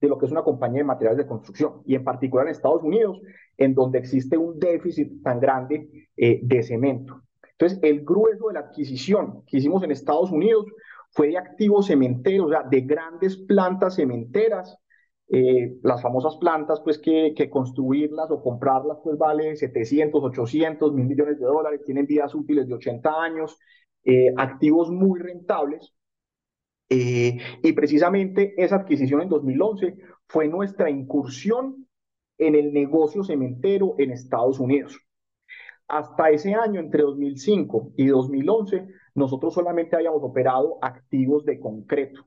de 0.00 0.08
lo 0.08 0.18
que 0.18 0.26
es 0.26 0.32
una 0.32 0.42
compañía 0.42 0.78
de 0.78 0.84
materiales 0.84 1.18
de 1.18 1.26
construcción, 1.26 1.82
y 1.84 1.94
en 1.94 2.04
particular 2.04 2.46
en 2.46 2.52
Estados 2.52 2.82
Unidos, 2.82 3.20
en 3.56 3.74
donde 3.74 3.98
existe 3.98 4.38
un 4.38 4.58
déficit 4.58 5.22
tan 5.22 5.40
grande 5.40 6.08
de 6.16 6.62
cemento. 6.62 7.22
Entonces, 7.58 7.80
el 7.82 8.04
grueso 8.04 8.48
de 8.48 8.54
la 8.54 8.60
adquisición 8.60 9.42
que 9.44 9.58
hicimos 9.58 9.82
en 9.82 9.90
Estados 9.90 10.30
Unidos 10.30 10.66
fue 11.10 11.28
de 11.28 11.38
activos 11.38 11.86
cementeros, 11.86 12.46
o 12.46 12.50
sea, 12.50 12.62
de 12.62 12.82
grandes 12.82 13.36
plantas 13.36 13.96
cementeras. 13.96 14.78
Eh, 15.30 15.76
las 15.82 16.00
famosas 16.00 16.36
plantas, 16.36 16.80
pues 16.80 16.98
que, 16.98 17.34
que, 17.36 17.50
construirlas 17.50 18.30
o 18.30 18.42
comprarlas, 18.42 18.98
pues 19.02 19.18
vale 19.18 19.56
700, 19.56 20.22
800, 20.24 20.94
mil 20.94 21.06
millones 21.06 21.38
de 21.38 21.44
dólares, 21.44 21.82
tienen 21.84 22.06
vidas 22.06 22.34
útiles 22.34 22.66
de 22.66 22.74
80 22.74 23.22
años, 23.22 23.58
eh, 24.04 24.32
activos 24.36 24.90
muy 24.90 25.20
rentables. 25.20 25.92
Eh, 26.90 27.38
y 27.62 27.72
precisamente 27.72 28.54
esa 28.56 28.76
adquisición 28.76 29.20
en 29.20 29.28
2011 29.28 29.96
fue 30.26 30.48
nuestra 30.48 30.90
incursión 30.90 31.86
en 32.38 32.54
el 32.54 32.72
negocio 32.72 33.24
cementero 33.24 33.94
en 33.98 34.12
Estados 34.12 34.58
Unidos. 34.58 34.98
Hasta 35.88 36.30
ese 36.30 36.54
año, 36.54 36.80
entre 36.80 37.02
2005 37.02 37.92
y 37.96 38.06
2011, 38.06 38.88
nosotros 39.14 39.54
solamente 39.54 39.96
habíamos 39.96 40.22
operado 40.22 40.78
activos 40.82 41.44
de 41.44 41.58
concreto. 41.58 42.26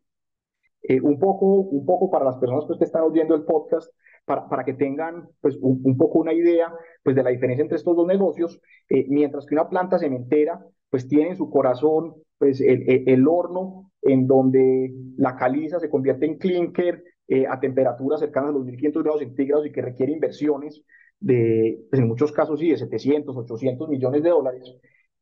Eh, 0.84 1.00
un, 1.00 1.20
poco, 1.20 1.46
un 1.46 1.86
poco 1.86 2.10
para 2.10 2.26
las 2.26 2.38
personas 2.38 2.66
pues, 2.66 2.80
que 2.80 2.86
están 2.86 3.04
oyendo 3.04 3.36
el 3.36 3.44
podcast, 3.44 3.94
para, 4.26 4.50
para 4.50 4.64
que 4.64 4.74
tengan 4.74 5.30
pues, 5.40 5.58
un, 5.62 5.96
poco 5.98 6.20
una 6.20 6.34
idea 6.34 6.74
pues, 7.04 7.16
de 7.16 7.24
la 7.24 7.30
diferencia 7.30 7.62
entre 7.62 7.78
estos 7.78 7.96
dos 7.96 8.08
negocios, 8.08 8.60
eh, 8.90 9.06
mientras 9.08 9.46
que 9.46 9.54
una 9.56 9.70
planta 9.70 10.00
cementera 10.00 10.60
pues, 10.90 11.08
tiene 11.08 11.30
en 11.30 11.38
su 11.38 11.50
corazón 11.52 12.16
pues, 12.40 12.62
el, 12.62 12.90
el, 12.90 13.04
el 13.08 13.28
horno 13.28 13.92
en 14.02 14.26
donde 14.26 14.92
la 15.18 15.36
caliza 15.36 15.80
se 15.80 15.90
convierte 15.90 16.26
en 16.26 16.40
clinker 16.40 17.04
eh, 17.28 17.46
a 17.48 17.60
temperaturas 17.60 18.20
cercanas 18.20 18.50
a 18.50 18.54
los 18.54 18.66
1500 18.66 19.04
grados 19.04 19.22
centígrados 19.22 19.68
y 19.68 19.72
que 19.72 19.84
requiere 19.84 20.12
inversiones 20.12 20.84
de, 21.20 21.86
pues 21.92 22.02
en 22.02 22.08
muchos 22.08 22.32
casos 22.32 22.60
sí, 22.60 22.72
de 22.72 22.78
700, 22.78 23.38
800 23.38 23.88
millones 23.88 24.24
de 24.24 24.30
dólares. 24.30 24.76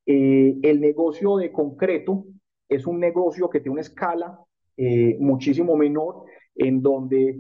El 0.06 0.82
negocio 0.82 1.38
de 1.38 1.52
concreto 1.52 2.26
es 2.68 2.88
un 2.88 3.00
negocio 3.00 3.48
que 3.50 3.60
tiene 3.60 3.74
una 3.74 3.82
escala 3.82 4.40
eh, 4.80 5.18
muchísimo 5.20 5.76
menor, 5.76 6.24
en 6.56 6.82
donde 6.82 7.38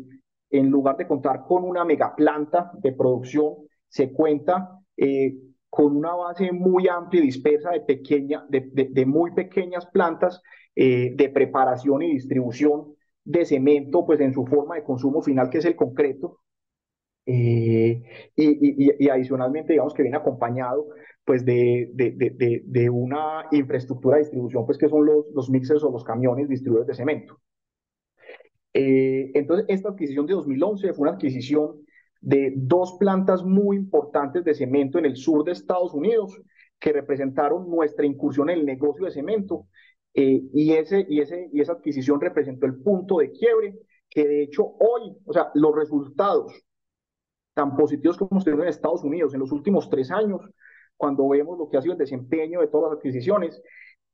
en 0.52 0.70
lugar 0.70 0.98
de 0.98 1.08
contar 1.08 1.46
con 1.46 1.64
una 1.64 1.86
megaplanta 1.86 2.72
de 2.82 2.92
producción, 2.92 3.56
se 3.88 4.12
cuenta 4.12 4.80
eh, 4.98 5.36
con 5.70 5.96
una 5.96 6.14
base 6.16 6.52
muy 6.52 6.88
amplia 6.88 7.22
y 7.22 7.28
dispersa 7.28 7.72
de, 7.72 7.82
pequeña, 7.82 8.46
de, 8.50 8.70
de, 8.74 8.90
de 8.92 9.06
muy 9.06 9.32
pequeñas 9.32 9.86
plantas 9.88 10.42
de 10.76 11.32
preparación 11.34 12.04
y 12.04 12.14
distribución 12.14 12.94
de 13.26 13.44
cemento, 13.44 14.06
pues 14.06 14.22
en 14.22 14.34
su 14.34 14.46
forma 14.46 14.76
de 14.76 14.84
consumo 14.84 15.22
final, 15.22 15.50
que 15.50 15.58
es 15.58 15.66
el 15.66 15.76
concreto, 15.76 16.40
eh, 17.32 18.02
y, 18.36 18.44
y, 18.46 18.96
y, 18.98 19.10
adicionalmente, 19.10 19.74
digamos 19.74 19.94
que 19.94 20.02
viene 20.02 20.18
acompañado 20.18 20.88
pues 21.30 21.46
de, 21.46 21.92
de, 21.94 22.10
de, 22.10 22.64
de, 22.66 22.90
una 22.90 23.46
infraestructura 23.52 24.16
de 24.16 24.24
distribución, 24.24 24.66
pues 24.66 24.80
que 24.80 24.90
son 24.90 25.06
los, 25.06 25.28
los 25.36 25.48
mixers 25.48 25.84
o 25.84 25.92
los 25.92 26.04
camiones 26.04 26.50
distribuidores 26.50 26.88
de 26.88 26.96
cemento. 26.96 27.40
Eh, 28.74 29.30
entonces, 29.36 29.68
esta 29.70 29.90
adquisición 29.90 30.26
de 30.26 30.34
2011 30.34 30.92
fue 30.94 31.04
una 31.04 31.12
adquisición 31.12 31.86
de 32.20 32.54
dos 32.56 32.96
plantas 33.00 33.44
muy 33.44 33.78
importantes 33.78 34.44
de 34.44 34.56
cemento 34.56 34.98
en 34.98 35.06
el 35.06 35.18
sur 35.18 35.44
de 35.44 35.52
Estados 35.52 35.94
Unidos 35.94 36.42
que 36.80 36.94
representaron 36.94 37.70
nuestra 37.70 38.08
incursión 38.08 38.50
en 38.50 38.62
el 38.62 38.66
negocio 38.66 39.06
de 39.06 39.12
cemento. 39.12 39.68
Eh, 40.16 40.42
y, 40.52 40.72
ese, 40.72 41.06
y, 41.08 41.20
ese, 41.20 41.48
y 41.54 41.62
esa 41.62 41.74
adquisición 41.74 42.20
representó 42.20 42.66
el 42.66 42.82
punto 42.82 43.20
de 43.20 43.30
quiebre 43.30 43.76
que 44.10 44.28
de 44.28 44.42
hecho 44.42 44.64
hoy, 44.64 45.16
o 45.26 45.32
sea, 45.32 45.52
los 45.54 45.76
resultados 45.76 46.66
tan 47.54 47.76
positivos 47.76 48.18
como 48.18 48.44
tenido 48.44 48.64
en 48.64 48.70
Estados 48.70 49.04
Unidos 49.04 49.36
en 49.36 49.42
los 49.42 49.52
últimos 49.52 49.92
tres 49.92 50.10
años, 50.10 50.42
cuando 51.00 51.30
vemos 51.30 51.58
lo 51.58 51.70
que 51.70 51.78
ha 51.78 51.82
sido 51.82 51.94
el 51.94 51.98
desempeño 51.98 52.60
de 52.60 52.68
todas 52.68 52.92
las 52.92 52.98
adquisiciones, 52.98 53.64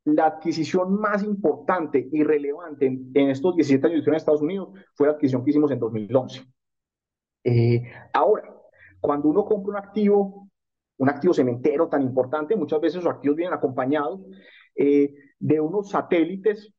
la 0.04 0.28
adquisición 0.28 1.00
más 1.00 1.24
importante 1.24 2.08
y 2.12 2.24
relevante 2.24 2.86
en, 2.86 3.30
estos 3.30 3.56
17 3.56 3.88
años 3.88 4.06
de 4.06 4.16
Estados 4.16 4.44
Unidos 4.44 4.70
fue 4.94 5.08
la 5.08 5.14
adquisición 5.14 5.44
que 5.44 5.50
hicimos 5.50 5.72
en 5.72 5.80
2011. 5.80 6.46
Eh, 7.44 7.82
ahora, 8.14 8.56
cuando 9.00 9.30
uno 9.30 9.46
compra 9.46 9.72
un 9.72 9.78
activo, 9.78 10.48
un 10.98 11.10
activo 11.10 11.34
cementero 11.34 11.90
tan 11.90 12.04
importante, 12.04 12.56
muchas 12.56 12.80
veces 12.80 13.04
los 13.04 13.12
activos 13.12 13.36
vienen 13.36 13.56
acompañados 13.56 14.22
eh, 14.76 15.12
de 15.40 15.60
unos 15.60 15.90
satélites 15.90 16.72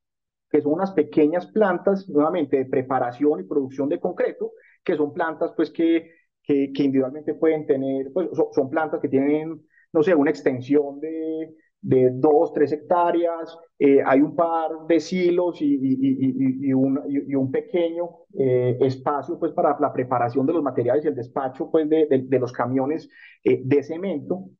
que 0.48 0.62
son 0.62 0.74
unas 0.74 0.92
pequeñas 0.92 1.48
plantas, 1.48 2.09
nuevamente, 2.09 2.59
de 2.59 2.66
preparación 2.66 3.40
y 3.40 3.42
producción 3.42 3.88
de 3.88 3.98
concreto, 3.98 4.52
que 4.84 4.96
son 4.96 5.12
plantas 5.12 5.52
pues 5.57 5.72
que, 5.72 6.12
que, 6.44 6.70
individualmente 6.76 7.34
pueden 7.34 7.66
tener, 7.66 8.12
pues 8.12 8.28
son 8.52 8.70
plantas 8.70 9.00
que 9.00 9.09
tienen, 9.09 9.66
no 9.97 10.03
sé, 10.03 10.14
una 10.14 10.30
extensión 10.30 11.01
de 11.01 11.57
de 11.86 12.11
dos, 12.14 12.53
tres 12.53 12.72
hectáreas, 12.72 13.57
eh, 13.78 14.03
hay 14.05 14.20
un 14.20 14.34
par 14.34 14.70
de 14.88 14.99
silos 14.99 15.62
y, 15.62 15.66
y, 15.66 16.68
y, 16.68 16.72
un, 16.72 17.01
y 17.09 17.32
un, 17.36 17.53
pequeño 17.53 18.09
eh, 18.36 18.76
espacio 18.80 19.38
pues, 19.38 19.53
para 19.53 19.78
la 19.78 19.92
preparación 19.92 20.47
de 20.47 20.55
los 20.55 20.64
materiales 20.64 21.05
y 21.05 21.09
el 21.09 21.14
despacho 21.14 21.70
pues, 21.70 21.88
de, 21.88 22.07
de, 22.09 22.38
los 22.40 22.53
camiones 22.53 23.09
eh, 23.44 23.61
de 23.64 23.82
cemento. 23.84 24.51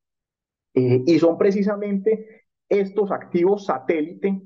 y 0.73 1.19
son 1.19 1.37
precisamente 1.37 2.45
estos 2.69 3.11
activos 3.11 3.65
satélite 3.65 4.41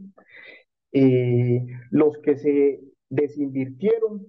los 1.91 2.19
que 2.19 2.37
se 2.37 2.81
desinvirtieron 3.11 4.27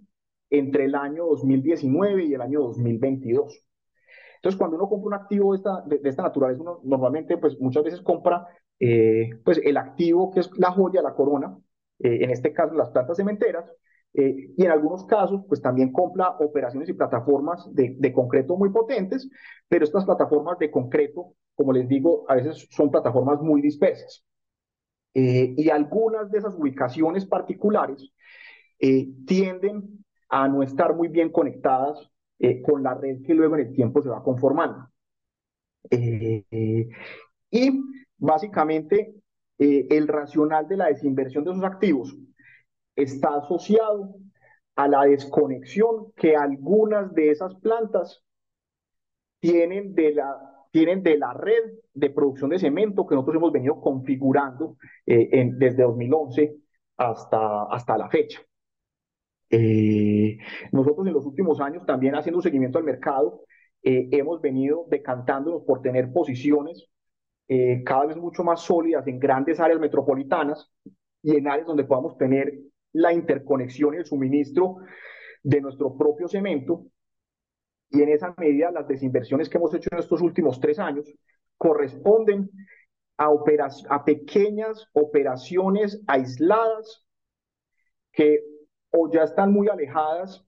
entre 0.50 0.86
el 0.86 0.96
año 0.96 1.26
2019 1.26 2.26
y 2.26 2.34
el 2.34 2.42
año 2.42 2.60
2022. 2.62 3.64
Entonces, 4.42 4.58
cuando 4.58 4.76
uno 4.76 4.90
compra 4.90 5.08
un 5.08 5.14
activo 5.14 5.52
de 5.52 5.58
esta, 5.58 5.84
de, 5.86 6.10
esta 6.10 6.24
naturaleza, 6.24 6.62
uno 6.64 6.80
normalmente, 6.84 7.38
pues 7.38 7.60
muchas 7.60 7.84
veces 7.84 8.02
compra 8.02 8.48
eh, 8.80 9.30
pues, 9.46 9.62
el 9.64 9.78
activo 9.78 10.32
que 10.32 10.40
es 10.40 10.50
la 10.58 10.72
joya, 10.72 11.04
la 11.04 11.14
corona, 11.14 11.56
eh, 12.00 12.24
en 12.24 12.32
este 12.32 12.52
caso 12.52 12.74
las 12.74 12.90
plantas 12.90 13.18
cementeras, 13.18 13.72
eh, 14.16 14.52
y 14.58 14.66
en 14.66 14.72
algunos 14.72 15.06
casos, 15.06 15.42
pues 15.48 15.62
también 15.62 15.92
compra 15.92 16.38
operaciones 16.40 16.90
y 16.90 16.94
plataformas 16.94 17.70
de, 17.72 17.96
de, 18.00 18.12
concreto 18.12 18.58
muy 18.58 18.70
potentes, 18.70 19.30
pero 19.70 19.86
estas 19.86 20.06
plataformas 20.06 20.58
de 20.58 20.72
concreto, 20.72 21.36
como 21.54 21.72
les 21.72 21.88
digo, 21.88 22.26
a 22.28 22.34
veces 22.34 22.68
son 22.72 22.90
plataformas 22.90 23.42
muy 23.42 23.62
dispersas. 23.62 24.26
y 25.14 25.70
algunas 25.70 26.32
de 26.32 26.38
esas 26.40 26.56
ubicaciones 26.56 27.26
particulares 27.26 28.12
tienden 29.28 30.06
a 30.30 30.48
no 30.48 30.64
estar 30.64 30.96
muy 30.96 31.10
bien 31.10 31.30
conectadas 31.32 32.11
eh, 32.44 32.60
con 32.64 32.82
la 32.82 32.96
red 32.96 33.22
que 33.22 33.36
luego 33.36 33.54
en 33.56 33.68
el 33.68 33.72
tiempo 33.72 34.02
se 34.02 34.10
va 34.10 34.24
conformando. 34.24 34.90
Eh, 35.92 36.90
y 37.52 37.84
básicamente 38.18 39.14
eh, 39.60 39.88
el 39.92 40.08
racional 40.08 40.68
de 40.68 40.78
la 40.78 40.88
desinversión 40.88 41.44
de 41.44 41.52
esos 41.52 41.64
activos 41.64 42.18
está 42.96 43.36
asociado 43.36 44.16
a 44.76 44.88
la 44.88 45.04
desconexión 45.04 46.14
que 46.16 46.36
algunas 46.36 47.14
de 47.14 47.30
esas 47.30 47.54
plantas 47.58 48.24
tienen 49.40 49.94
de 49.94 50.14
la, 50.16 50.36
tienen 50.72 51.04
de 51.04 51.20
la 51.20 51.34
red 51.34 51.74
de 51.94 52.10
producción 52.10 52.50
de 52.50 52.58
cemento 52.58 53.06
que 53.06 53.14
nosotros 53.14 53.36
hemos 53.36 53.52
venido 53.52 53.80
configurando 53.80 54.78
en, 55.06 55.60
desde 55.60 55.84
2011 55.84 56.56
hasta, 56.98 57.66
hasta 57.66 57.98
la 58.00 58.10
fecha. 58.10 58.42
Eh, 59.52 60.38
nosotros 60.72 61.06
en 61.08 61.14
los 61.14 61.26
últimos 61.26 61.60
años, 61.60 61.86
también 61.86 62.16
haciendo 62.16 62.42
seguimiento 62.42 62.78
al 62.78 62.86
mercado, 62.86 63.42
eh, 63.84 64.08
hemos 64.12 64.42
venido 64.42 64.86
decantándonos 64.90 65.64
por 65.64 65.82
tener 65.82 66.12
posiciones 66.14 66.88
eh, 67.50 67.84
cada 67.84 68.06
vez 68.06 68.16
mucho 68.16 68.44
más 68.44 68.62
sólidas 68.62 69.06
en 69.08 69.20
grandes 69.20 69.60
áreas 69.60 69.80
metropolitanas 69.80 70.72
y 71.22 71.36
en 71.36 71.50
áreas 71.50 71.68
donde 71.68 71.84
podamos 71.84 72.18
tener 72.18 72.54
la 72.94 73.12
interconexión 73.12 73.94
y 73.94 73.98
el 73.98 74.06
suministro 74.06 74.78
de 75.44 75.60
nuestro 75.60 75.98
propio 75.98 76.30
cemento. 76.30 76.86
Y 77.90 78.02
en 78.04 78.10
esa 78.10 78.34
medida, 78.38 78.72
las 78.72 78.88
desinversiones 78.88 79.50
que 79.50 79.58
hemos 79.58 79.74
hecho 79.74 79.90
en 79.92 80.00
estos 80.00 80.22
últimos 80.22 80.62
tres 80.62 80.80
años 80.80 81.12
corresponden 81.58 82.50
a, 83.18 83.30
a 83.90 84.06
pequeñas 84.06 84.88
operaciones 84.94 86.02
aisladas 86.08 87.06
que 88.14 88.40
o 88.92 89.10
ya 89.12 89.24
están 89.24 89.52
muy 89.52 89.68
alejadas 89.70 90.46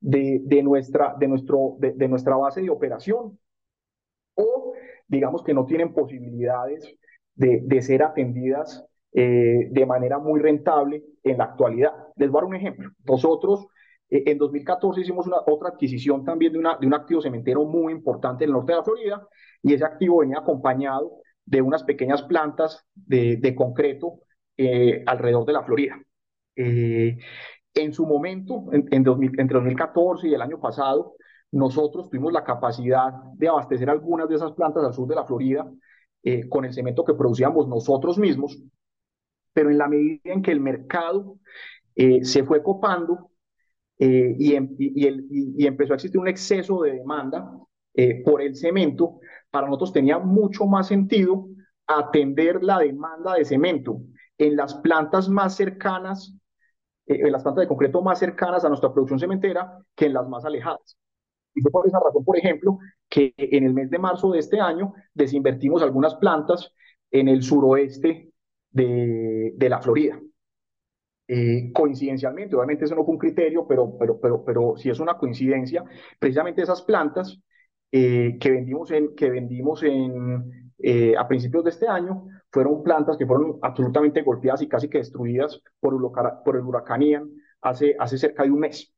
de, 0.00 0.62
nuestra, 0.62 1.14
de, 1.18 1.28
nuestro, 1.28 1.76
de, 1.78 2.08
nuestra 2.08 2.36
base 2.36 2.60
de 2.60 2.70
operación, 2.70 3.38
o 4.34 4.74
digamos 5.06 5.42
que 5.42 5.54
no 5.54 5.66
tienen 5.66 5.92
posibilidades 5.92 6.96
de, 7.34 7.82
ser 7.82 8.02
atendidas 8.02 8.84
eh, 9.12 9.68
de 9.70 9.86
manera 9.86 10.18
muy 10.18 10.40
rentable 10.40 11.04
en 11.22 11.38
la 11.38 11.44
actualidad. 11.44 11.92
Les 12.16 12.30
voy 12.30 12.38
a 12.38 12.42
dar 12.42 12.48
un 12.48 12.56
ejemplo. 12.56 12.90
Nosotros 13.04 13.66
eh, 14.10 14.24
en 14.26 14.38
2014 14.38 15.00
hicimos 15.00 15.26
una, 15.26 15.38
otra 15.46 15.70
adquisición 15.70 16.24
también 16.24 16.52
de, 16.52 16.58
una, 16.58 16.76
de 16.78 16.86
un 16.86 16.94
activo 16.94 17.20
cementero 17.20 17.64
muy 17.64 17.92
importante 17.92 18.44
en 18.44 18.50
el 18.50 18.54
norte 18.54 18.72
de 18.72 18.78
la 18.78 18.84
Florida 18.84 19.28
y 19.62 19.74
ese 19.74 19.84
activo 19.84 20.18
venía 20.18 20.38
acompañado 20.38 21.18
de 21.44 21.62
unas 21.62 21.84
pequeñas 21.84 22.22
plantas 22.22 22.84
de, 22.94 23.36
de 23.36 23.54
concreto 23.54 24.20
eh, 24.56 25.02
alrededor 25.06 25.44
de 25.44 25.52
la 25.52 25.62
Florida. 25.62 26.00
En 27.74 27.92
su 27.92 28.06
momento, 28.06 28.66
en, 28.72 28.86
entre 28.90 29.54
2014 29.54 30.28
y 30.28 30.34
el 30.34 30.42
año 30.42 30.60
pasado, 30.60 31.14
nosotros 31.52 32.08
tuvimos 32.08 32.32
la 32.32 32.44
capacidad 32.44 33.12
de 33.34 33.48
abastecer 33.48 33.88
algunas 33.90 34.28
de 34.28 34.36
esas 34.36 34.52
plantas 34.52 34.84
al 34.84 34.94
sur 34.94 35.06
de 35.06 35.14
la 35.14 35.24
Florida 35.24 35.70
eh, 36.22 36.48
con 36.48 36.64
el 36.64 36.72
cemento 36.72 37.04
que 37.04 37.14
producíamos 37.14 37.68
nosotros 37.68 38.18
mismos, 38.18 38.58
pero 39.52 39.70
en 39.70 39.78
la 39.78 39.88
medida 39.88 40.20
en 40.24 40.42
que 40.42 40.50
el 40.50 40.60
mercado 40.60 41.38
eh, 41.94 42.24
se 42.24 42.44
fue 42.44 42.62
copando 42.62 43.30
eh, 43.98 44.34
y, 44.38 44.54
em, 44.54 44.74
y, 44.78 45.62
y, 45.62 45.66
empezó 45.66 45.92
a 45.92 45.96
existir 45.96 46.20
un 46.20 46.28
exceso 46.28 46.82
de 46.82 46.92
demanda 46.92 47.52
por 48.24 48.40
el 48.40 48.56
cemento, 48.56 49.20
para 49.50 49.66
nosotros 49.66 49.92
tenía 49.92 50.18
mucho 50.18 50.64
más 50.64 50.88
sentido 50.88 51.46
atender 51.86 52.64
la 52.64 52.78
demanda 52.78 53.34
de 53.34 53.44
cemento 53.44 54.00
en 54.38 54.56
las 54.56 54.76
plantas 54.76 55.28
más 55.28 55.56
cercanas 55.56 56.34
eh, 57.06 57.20
en 57.26 57.32
las 57.32 57.42
plantas 57.42 57.62
de 57.62 57.68
concreto 57.68 58.02
más 58.02 58.18
cercanas 58.18 58.64
a 58.64 58.68
nuestra 58.68 58.92
producción 58.92 59.18
cementera 59.20 59.78
que 59.94 60.06
en 60.06 60.14
las 60.14 60.28
más 60.28 60.44
alejadas. 60.44 60.96
Y 61.54 61.60
fue 61.62 61.70
por 61.70 61.86
esa 61.86 62.00
razón, 62.00 62.24
por 62.24 62.38
ejemplo, 62.38 62.78
que 63.08 63.34
en 63.38 63.64
el 63.64 63.74
mes 63.74 63.90
de 63.90 63.98
marzo 63.98 64.32
de 64.32 64.38
este 64.40 64.60
año 64.60 64.94
desinvertimos 65.14 65.82
algunas 65.82 66.14
plantas 66.16 66.72
en 67.10 67.28
el 67.28 67.42
suroeste 67.42 68.32
de, 68.70 69.52
de 69.56 69.68
la 69.68 69.80
Florida. 69.82 70.20
Eh, 71.28 71.70
coincidencialmente, 71.72 72.56
obviamente 72.56 72.84
eso 72.84 72.94
no 72.94 73.04
fue 73.04 73.14
un 73.14 73.18
criterio, 73.18 73.66
pero, 73.66 73.96
pero, 73.98 74.20
pero, 74.20 74.44
pero 74.44 74.74
sí 74.76 74.90
es 74.90 74.98
una 75.00 75.16
coincidencia, 75.16 75.84
precisamente 76.18 76.62
esas 76.62 76.82
plantas 76.82 77.40
eh, 77.92 78.38
que 78.40 78.50
vendimos, 78.50 78.90
en, 78.90 79.14
que 79.14 79.30
vendimos 79.30 79.82
en, 79.82 80.74
a 81.16 81.28
principios 81.28 81.62
de 81.62 81.70
este 81.70 81.86
año 81.86 82.26
fueron 82.50 82.82
plantas 82.82 83.16
que 83.16 83.26
fueron 83.26 83.58
absolutamente 83.62 84.22
golpeadas 84.22 84.62
y 84.62 84.68
casi 84.68 84.88
que 84.88 84.98
destruidas 84.98 85.62
por, 85.78 85.94
por 86.44 86.56
el 86.56 86.62
huracán 86.62 87.02
Ian 87.02 87.30
hace, 87.62 87.94
hace 87.98 88.18
cerca 88.18 88.42
de 88.42 88.50
un 88.50 88.60
mes. 88.60 88.92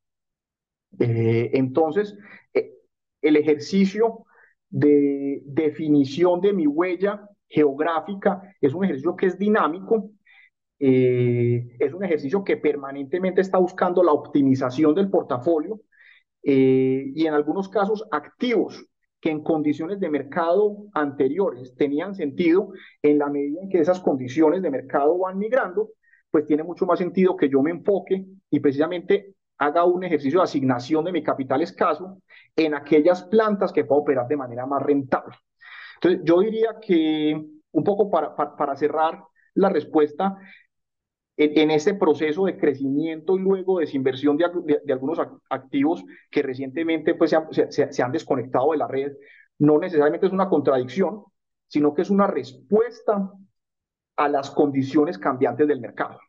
Eh, 0.99 1.51
entonces, 1.53 2.17
eh, 2.53 2.73
el 3.21 3.37
ejercicio 3.37 4.25
de 4.69 5.41
definición 5.45 6.41
de 6.41 6.53
mi 6.53 6.67
huella 6.67 7.29
geográfica 7.47 8.41
es 8.59 8.73
un 8.73 8.83
ejercicio 8.83 9.15
que 9.15 9.27
es 9.27 9.37
dinámico, 9.39 10.11
eh, 10.79 11.77
es 11.79 11.93
un 11.93 12.03
ejercicio 12.03 12.43
que 12.43 12.57
permanentemente 12.57 13.41
está 13.41 13.57
buscando 13.57 14.03
la 14.03 14.11
optimización 14.11 14.93
del 14.93 15.09
portafolio 15.09 15.79
y 16.47 17.25
en 17.25 17.33
algunos 17.33 17.69
casos 17.69 18.05
activos 18.11 18.85
que 19.19 19.31
en 19.31 19.41
condiciones 19.41 19.99
de 19.99 20.09
mercado 20.09 20.85
anteriores 20.93 21.75
tenían 21.75 22.13
sentido, 22.13 22.73
en 23.01 23.17
la 23.17 23.27
medida 23.27 23.61
en 23.63 23.69
que 23.69 23.79
esas 23.79 23.99
condiciones 23.99 24.61
de 24.61 24.69
mercado 24.69 25.17
van 25.17 25.39
migrando, 25.39 25.89
pues 26.29 26.45
tiene 26.45 26.63
mucho 26.63 26.85
más 26.85 26.99
sentido 26.99 27.35
que 27.35 27.49
yo 27.49 27.63
me 27.63 27.71
enfoque 27.71 28.25
y 28.51 28.59
precisamente 28.59 29.33
haga 29.57 29.85
un 29.85 30.03
ejercicio 30.03 30.39
de 30.39 30.43
asignación 30.43 31.05
de 31.05 31.11
mi 31.11 31.23
capital 31.23 31.61
escaso 31.61 32.21
en 32.55 32.75
aquellas 32.75 33.23
plantas 33.23 33.71
que 33.71 33.85
puedo 33.85 34.01
operar 34.01 34.27
de 34.27 34.37
manera 34.37 34.65
más 34.65 34.83
rentable. 34.83 35.35
Entonces, 35.95 36.21
yo 36.23 36.41
diría 36.41 36.75
que 36.79 37.41
un 37.71 37.83
poco 37.83 38.11
para, 38.11 38.35
para, 38.35 38.75
cerrar 38.75 39.23
la 39.53 39.69
respuesta, 39.69 40.37
en, 41.37 41.71
ese 41.71 41.93
proceso 41.93 42.45
de 42.45 42.57
crecimiento 42.57 43.35
y 43.35 43.41
luego 43.41 43.79
desinversión 43.79 44.37
de, 44.37 44.79
de, 44.83 44.93
algunos 44.93 45.19
activos 45.49 46.03
que 46.31 46.41
recientemente 46.41 47.15
pues, 47.15 47.31
se 47.31 47.35
han, 47.35 47.47
se, 47.71 48.03
han, 48.03 48.11
desconectado 48.11 48.71
de 48.71 48.77
la 48.77 48.87
red, 48.87 49.13
no 49.59 49.77
necesariamente 49.77 50.27
es 50.27 50.33
una 50.33 50.49
contradicción, 50.49 51.23
sino 51.67 51.93
que 51.93 52.03
es 52.03 52.09
una 52.09 52.27
respuesta 52.27 53.31
a 54.15 54.29
las 54.29 54.49
condiciones 54.51 55.17
cambiantes 55.17 55.67
del 55.67 55.81
mercado. 55.81 56.19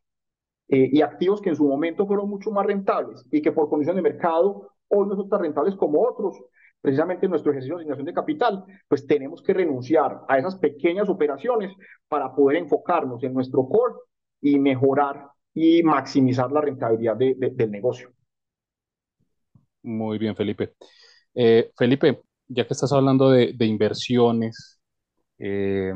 Eh, 0.68 0.90
y 0.92 1.02
activos 1.02 1.40
que 1.40 1.50
en 1.50 1.56
su 1.56 1.64
momento 1.64 2.06
fueron 2.06 2.28
mucho 2.28 2.50
más 2.50 2.66
rentables 2.66 3.24
y 3.30 3.40
que 3.40 3.52
por 3.52 3.68
condiciones 3.68 4.02
de 4.02 4.10
mercado 4.10 4.72
hoy 4.88 5.06
no 5.06 5.14
son 5.14 5.28
tan 5.28 5.40
rentables 5.40 5.76
como 5.76 6.02
otros, 6.02 6.42
precisamente 6.80 7.26
en 7.26 7.30
nuestro 7.30 7.52
ejercicio 7.52 7.76
de 7.76 7.82
asignación 7.82 8.06
de 8.06 8.12
capital, 8.12 8.64
pues 8.88 9.06
tenemos 9.06 9.42
que 9.42 9.54
renunciar 9.54 10.22
a 10.28 10.38
esas 10.38 10.56
pequeñas 10.56 11.08
operaciones 11.08 11.72
para 12.08 12.34
poder 12.34 12.58
enfocarnos 12.58 13.22
en 13.22 13.34
nuestro 13.34 13.68
core 13.68 13.94
y 14.40 14.58
mejorar 14.58 15.28
y 15.54 15.82
maximizar 15.82 16.52
la 16.52 16.60
rentabilidad 16.60 17.16
de, 17.16 17.34
del 17.34 17.70
negocio. 17.70 18.12
Muy 19.82 20.18
bien, 20.18 20.36
Felipe. 20.36 20.74
Eh, 21.34 21.70
Felipe, 21.76 22.22
ya 22.48 22.66
que 22.66 22.74
estás 22.74 22.92
hablando 22.92 23.30
de, 23.30 23.54
inversiones, 23.60 24.80
eh, 25.38 25.92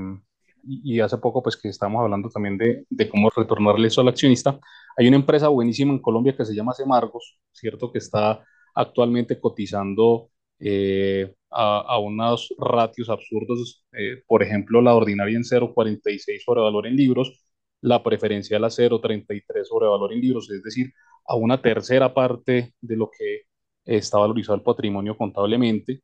y 0.62 1.00
hace 1.00 1.18
poco 1.18 1.42
pues 1.42 1.56
que 1.56 1.68
estamos 1.68 2.02
hablando 2.02 2.28
también 2.28 2.58
de, 2.58 3.08
cómo 3.08 3.30
retornarle 3.34 3.88
eso 3.88 4.00
al 4.00 4.08
accionista, 4.08 4.58
hay 4.96 5.08
una 5.08 5.16
empresa 5.16 5.48
buenísima 5.48 5.92
en 5.92 6.00
Colombia 6.00 6.36
que 6.36 6.44
se 6.44 6.54
llama 6.54 6.72
Semargos, 6.72 7.38
¿cierto? 7.52 7.92
Que 7.92 7.98
está 7.98 8.44
actualmente 8.74 9.40
cotizando 9.40 10.30
eh, 10.58 11.34
a, 11.50 11.80
a, 11.80 11.98
unos 11.98 12.54
ratios 12.58 13.08
absurdos, 13.10 13.84
por 14.26 14.42
ejemplo, 14.42 14.80
la 14.80 14.94
ordinaria 14.94 15.36
en 15.36 15.42
0,46 15.42 16.44
sobre 16.44 16.60
valor 16.60 16.86
en 16.86 16.96
libros, 16.96 17.49
la 17.82 18.02
preferencial 18.02 18.64
a 18.64 18.70
0,33 18.70 19.64
sobre 19.64 19.88
valor 19.88 20.12
en 20.12 20.20
libros, 20.20 20.50
es 20.50 20.62
decir, 20.62 20.92
a 21.26 21.34
una 21.36 21.60
tercera 21.60 22.12
parte 22.12 22.74
de 22.80 22.96
lo 22.96 23.10
que 23.10 23.42
está 23.84 24.18
valorizado 24.18 24.56
el 24.56 24.62
patrimonio 24.62 25.16
contablemente. 25.16 26.02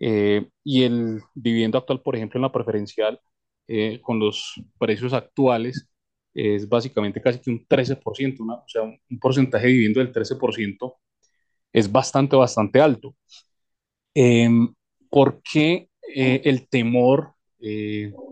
Eh, 0.00 0.48
y 0.64 0.84
el 0.84 1.20
viviendo 1.34 1.78
actual, 1.78 2.02
por 2.02 2.16
ejemplo, 2.16 2.38
en 2.38 2.42
la 2.42 2.52
preferencial, 2.52 3.20
eh, 3.68 4.00
con 4.02 4.18
los 4.18 4.60
precios 4.78 5.12
actuales, 5.12 5.88
es 6.34 6.68
básicamente 6.68 7.20
casi 7.22 7.40
que 7.40 7.50
un 7.50 7.66
13%, 7.68 8.40
una, 8.40 8.54
o 8.56 8.64
sea, 8.68 8.82
un, 8.82 8.98
porcentaje 9.20 9.66
de 9.66 9.72
viviendo 9.72 10.00
del 10.00 10.12
13% 10.12 10.96
es 11.72 11.90
bastante, 11.90 12.36
bastante 12.36 12.80
alto. 12.80 13.14
Eh, 14.14 14.48
¿Por 15.08 15.40
qué 15.42 15.88
eh, 16.14 16.42
el 16.44 16.68
temor, 16.68 17.34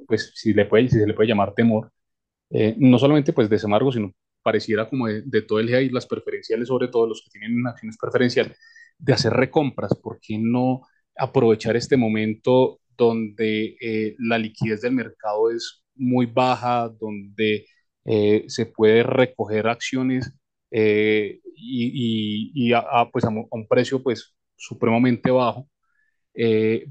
pues 0.07 0.33
si, 0.35 0.53
le 0.53 0.65
puede, 0.67 0.89
si 0.89 0.99
se 0.99 1.07
le 1.07 1.15
puede 1.15 1.29
llamar 1.29 1.55
temor, 1.55 1.93
eh, 2.51 2.75
no 2.79 2.99
solamente 2.99 3.33
pues 3.33 3.49
de 3.49 3.59
Semargo, 3.59 3.93
sino 3.93 4.13
pareciera 4.43 4.89
como 4.89 5.07
de, 5.09 5.43
todo 5.43 5.61
el 5.61 5.69
GI, 5.69 5.91
las 5.91 6.07
preferenciales, 6.07 6.69
sobre 6.69 6.89
todo 6.89 7.07
los 7.07 7.23
que 7.23 7.39
tienen 7.39 7.67
acciones 7.67 7.99
preferenciales, 8.01 8.59
de 8.99 9.13
hacer 9.13 9.33
recompras? 9.33 9.95
¿Por 9.95 10.19
qué 10.21 10.39
no 10.39 10.83
aprovechar 11.17 11.77
este 11.77 11.97
momento 11.97 12.81
donde 12.97 13.77
eh, 13.81 14.17
la 14.19 14.39
liquidez 14.39 14.81
del 14.81 14.93
mercado 14.95 15.51
es 15.51 15.85
muy 15.95 16.27
baja, 16.27 16.89
donde 16.89 17.67
eh, 18.05 18.45
se 18.49 18.67
puede 18.67 19.03
recoger 19.03 19.69
acciones 19.69 20.33
eh, 20.71 21.41
y, 21.55 22.53
y, 22.55 22.69
y 22.71 22.73
a, 22.73 22.85
pues 23.13 23.25
a, 23.25 23.29
un 23.29 23.69
precio 23.69 24.03
pues 24.03 24.35
supremamente 24.57 25.31
bajo, 25.31 25.69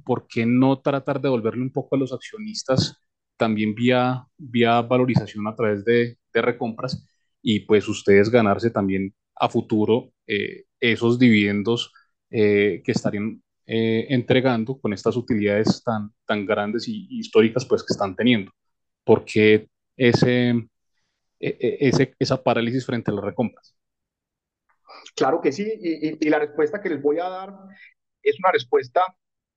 ¿por 0.05 0.27
qué 0.27 0.45
no 0.45 0.79
tratar 0.81 1.17
de 1.17 1.27
devolverle 1.27 1.61
un 1.63 1.71
poco 1.71 1.95
a 1.95 1.99
los 1.99 2.13
accionistas 2.13 2.97
también 3.37 3.75
vía, 3.75 4.25
vía 4.37 4.81
valorización 4.81 5.47
a 5.47 5.55
través 5.55 5.85
de, 5.85 6.17
de 6.33 6.41
recompras 6.41 7.05
y 7.41 7.61
pues 7.61 7.87
ustedes 7.87 8.29
ganarse 8.29 8.71
también 8.71 9.13
a 9.35 9.49
futuro 9.49 10.11
esos 10.79 11.17
dividendos 11.17 11.93
que 12.29 12.81
estarían 12.85 13.41
eh, 13.69 14.07
entregando 14.13 14.79
con 14.79 14.93
estas 14.93 15.17
utilidades 15.17 15.83
tan, 15.83 16.13
tan 16.25 16.45
grandes 16.45 16.87
y, 16.87 17.05
históricas 17.19 17.65
pues, 17.65 17.83
que 17.83 17.91
están 17.91 18.15
teniendo. 18.15 18.53
¿Por 19.03 19.25
qué 19.25 19.67
ese, 19.97 20.51
e, 20.51 20.67
e, 21.37 21.77
ese, 21.81 22.15
esa 22.17 22.41
parálisis 22.41 22.85
frente 22.85 23.11
a 23.11 23.15
las 23.15 23.25
recompras? 23.25 23.75
Claro 25.17 25.41
que 25.41 25.51
sí, 25.51 25.69
y, 25.81 26.25
y, 26.25 26.29
la 26.29 26.39
respuesta 26.39 26.81
que 26.81 26.87
les 26.87 27.01
voy 27.01 27.19
a 27.19 27.27
dar 27.27 27.53
es 28.23 28.39
una 28.39 28.53
respuesta 28.53 29.01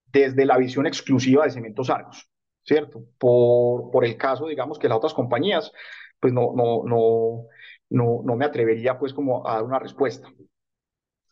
desde 0.06 0.44
la 0.44 0.58
visión 0.58 0.88
exclusiva 0.88 1.44
de 1.44 1.52
Cementos 1.52 1.88
Argos, 1.88 2.28
¿cierto? 2.64 3.04
Por, 3.18 3.90
por 3.90 4.04
el 4.04 4.16
caso, 4.16 4.46
digamos, 4.46 4.78
que 4.78 4.88
las 4.88 4.98
otras 4.98 5.14
compañías, 5.14 5.72
pues 6.20 6.32
no, 6.32 6.52
no, 6.54 6.84
no, 6.84 7.46
no, 7.90 8.22
no 8.24 8.36
me 8.36 8.44
atrevería 8.44 8.98
pues 8.98 9.12
como 9.14 9.46
a 9.46 9.54
dar 9.54 9.64
una 9.64 9.78
respuesta. 9.78 10.28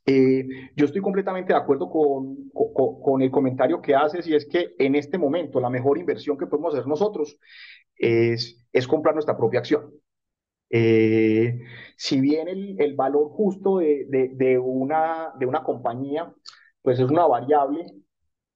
Eh, 0.07 0.47
yo 0.75 0.87
estoy 0.87 1.03
completamente 1.03 1.53
de 1.53 1.59
acuerdo 1.59 1.91
con, 1.91 2.49
con, 2.51 3.21
el 3.21 3.31
comentario 3.31 3.83
que 3.83 3.95
haces 3.95 4.27
y 4.27 4.35
es 4.35 4.47
que 4.47 4.75
en 4.79 4.95
este 4.95 5.19
momento 5.19 5.61
la 5.61 5.69
mejor 5.69 5.99
inversión 5.99 6.39
que 6.39 6.47
podemos 6.47 6.73
hacer 6.73 6.87
nosotros 6.87 7.39
es, 7.95 8.65
es 8.73 8.89
comprar 8.89 9.15
nuestra 9.15 9.37
propia 9.37 9.61
acción. 9.61 9.93
Eh, 10.71 11.61
si 11.97 12.21
bien 12.21 12.49
el, 12.49 12.81
el 12.81 12.95
valor 12.95 13.29
justo 13.31 13.79
de, 13.79 14.07
de, 14.09 14.31
de, 14.35 14.59
una, 14.59 15.33
de 15.39 15.47
una 15.47 15.63
compañía 15.63 16.33
pues 16.83 16.99
es 17.01 17.11
una 17.11 17.27
variable 17.27 17.85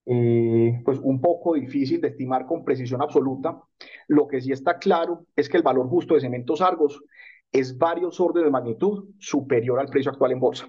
eh, 0.06 0.80
pues 0.84 0.98
un 0.98 1.20
poco 1.20 1.54
difícil 1.54 2.00
de 2.00 2.08
estimar 2.08 2.46
con 2.46 2.64
precisión 2.64 3.02
absoluta, 3.02 3.60
lo 4.08 4.26
que 4.26 4.40
sí 4.40 4.52
está 4.52 4.78
claro 4.78 5.26
es 5.36 5.48
que 5.48 5.56
el 5.56 5.62
valor 5.62 5.88
justo 5.88 6.14
de 6.14 6.20
Cementos 6.20 6.60
Argos 6.60 7.02
es 7.52 7.76
varios 7.78 8.18
órdenes 8.18 8.46
de 8.46 8.50
magnitud 8.50 9.10
superior 9.18 9.78
al 9.78 9.88
precio 9.88 10.10
actual 10.10 10.32
en 10.32 10.40
bolsa. 10.40 10.68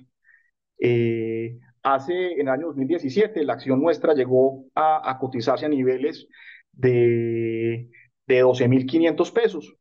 Eh, 0.79 1.57
hace, 1.81 2.33
en 2.33 2.41
el 2.41 2.49
año 2.49 2.67
2017, 2.67 3.43
la 3.43 3.53
acción 3.53 3.81
nuestra 3.81 4.13
llegó 4.13 4.65
a, 4.75 5.17
cotizarse 5.19 5.65
a 5.65 5.69
niveles 5.69 6.27
de, 6.71 7.89
de 8.27 8.43
12.500 8.43 9.33
pesos, 9.33 9.75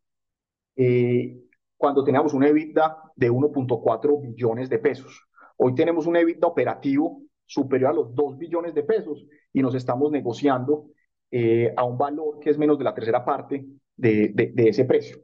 eh, 0.77 1.39
cuando 1.77 2.05
teníamos 2.05 2.33
un 2.33 2.45
EBITDA 2.45 3.13
de 3.17 3.31
1.4 3.31 4.21
billones 4.23 4.71
de 4.71 4.79
pesos. 4.79 5.27
Hoy 5.57 5.75
tenemos 5.75 6.07
un 6.07 6.17
EBITDA 6.17 6.47
operativo 6.47 7.23
superior 7.53 7.91
a 7.91 7.95
los 7.95 8.15
2 8.15 8.39
billones 8.39 8.75
de 8.75 8.83
pesos 8.83 9.27
y 9.53 9.61
nos 9.61 9.75
estamos 9.75 10.11
negociando 10.11 10.87
eh, 11.31 11.73
a 11.77 11.85
un 11.85 11.99
valor 11.99 12.39
que 12.41 12.51
es 12.51 12.59
menos 12.59 12.79
de 12.79 12.85
la 12.85 12.95
tercera 12.95 13.25
parte 13.25 13.67
de, 13.97 14.53
ese 14.57 14.85
precio. 14.85 15.19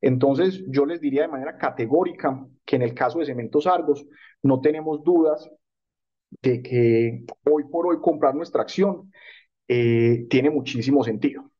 Entonces, 0.00 0.64
yo 0.68 0.86
les 0.86 1.00
diría 1.00 1.22
de 1.22 1.28
manera 1.28 1.56
categórica 1.58 2.46
que 2.64 2.76
en 2.76 2.82
el 2.82 2.94
caso 2.94 3.18
de 3.18 3.26
Cementos 3.26 3.66
Argos 3.66 4.06
no 4.42 4.60
tenemos 4.60 5.02
dudas 5.02 5.50
de 6.40 6.62
que 6.62 7.24
hoy 7.50 7.64
por 7.64 7.86
hoy 7.86 8.00
comprar 8.00 8.34
nuestra 8.34 8.62
acción 8.62 9.12
eh, 9.68 10.26
tiene 10.30 10.50
muchísimo 10.50 11.04
sentido. 11.04 11.50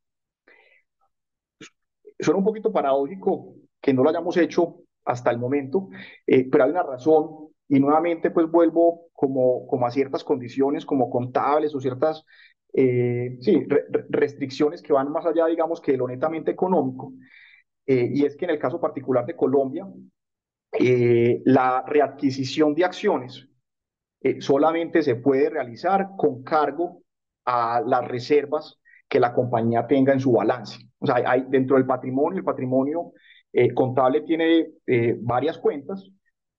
Suena 2.18 2.38
un 2.38 2.44
poquito 2.44 2.72
paradójico 2.72 3.54
que 3.80 3.92
no 3.92 4.02
lo 4.02 4.10
hayamos 4.10 4.36
hecho 4.36 4.76
hasta 5.04 5.30
el 5.30 5.38
momento, 5.38 5.88
eh, 6.26 6.48
pero 6.50 6.64
hay 6.64 6.70
una 6.70 6.84
razón 6.84 7.51
y 7.72 7.80
nuevamente 7.80 8.30
pues 8.30 8.50
vuelvo 8.50 9.06
como, 9.14 9.66
como 9.66 9.86
a 9.86 9.90
ciertas 9.90 10.24
condiciones 10.24 10.84
como 10.84 11.08
contables 11.08 11.74
o 11.74 11.80
ciertas 11.80 12.22
eh, 12.74 13.38
sí, 13.40 13.64
re 13.66 13.86
restricciones 14.10 14.82
que 14.82 14.92
van 14.92 15.10
más 15.10 15.24
allá, 15.24 15.46
digamos, 15.46 15.80
que 15.80 15.96
lo 15.96 16.06
netamente 16.06 16.50
económico. 16.50 17.14
Eh, 17.86 18.10
y 18.12 18.26
es 18.26 18.36
que 18.36 18.44
en 18.44 18.50
el 18.50 18.58
caso 18.58 18.78
particular 18.78 19.24
de 19.24 19.36
Colombia, 19.36 19.86
eh, 20.78 21.40
la 21.46 21.82
readquisición 21.86 22.74
de 22.74 22.84
acciones 22.84 23.48
solamente 24.40 25.02
se 25.02 25.16
puede 25.16 25.48
realizar 25.48 26.10
con 26.18 26.44
cargo 26.44 27.02
a 27.46 27.80
las 27.80 28.06
reservas 28.06 28.78
que 29.08 29.18
la 29.18 29.32
compañía 29.32 29.86
tenga 29.86 30.12
en 30.12 30.20
su 30.20 30.32
balance. 30.32 30.78
O 30.98 31.06
sea, 31.06 31.22
hay 31.24 31.46
dentro 31.48 31.76
del 31.76 31.86
patrimonio, 31.86 32.38
el 32.38 32.44
patrimonio 32.44 33.12
contable 33.74 34.20
tiene 34.20 34.68
varias 35.22 35.58
cuentas, 35.58 36.08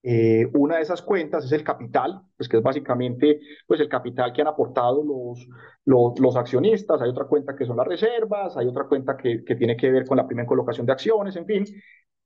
eh, 0.06 0.46
una 0.52 0.76
de 0.76 0.82
esas 0.82 1.00
cuentas 1.00 1.46
es 1.46 1.52
el 1.52 1.64
capital, 1.64 2.20
pues 2.36 2.46
que 2.46 2.58
es 2.58 2.62
básicamente 2.62 3.40
pues 3.66 3.80
el 3.80 3.88
capital 3.88 4.34
que 4.34 4.42
han 4.42 4.48
aportado 4.48 5.02
los, 5.02 5.48
los, 5.86 6.20
los, 6.20 6.36
accionistas. 6.36 7.00
Hay 7.00 7.08
otra 7.08 7.24
cuenta 7.24 7.56
que 7.56 7.64
son 7.64 7.78
las 7.78 7.86
reservas, 7.86 8.54
hay 8.58 8.66
otra 8.66 8.84
cuenta 8.84 9.16
que, 9.16 9.42
que 9.42 9.56
tiene 9.56 9.78
que 9.78 9.90
ver 9.90 10.04
con 10.06 10.18
la 10.18 10.26
primera 10.26 10.46
colocación 10.46 10.84
de 10.84 10.92
acciones, 10.92 11.36
en 11.36 11.46
fin. 11.46 11.64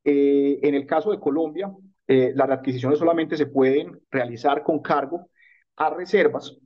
Eh, 0.04 0.58
en 0.62 0.74
el 0.74 0.86
caso 0.86 1.12
de 1.12 1.20
Colombia, 1.20 1.70
eh, 2.06 2.32
las 2.34 2.50
adquisiciones 2.50 2.98
solamente 2.98 3.36
se 3.36 3.46
pueden 3.46 4.00
realizar 4.10 4.62
con 4.64 4.80
cargo 4.80 5.28
a 5.76 5.90
reservas. 5.90 6.56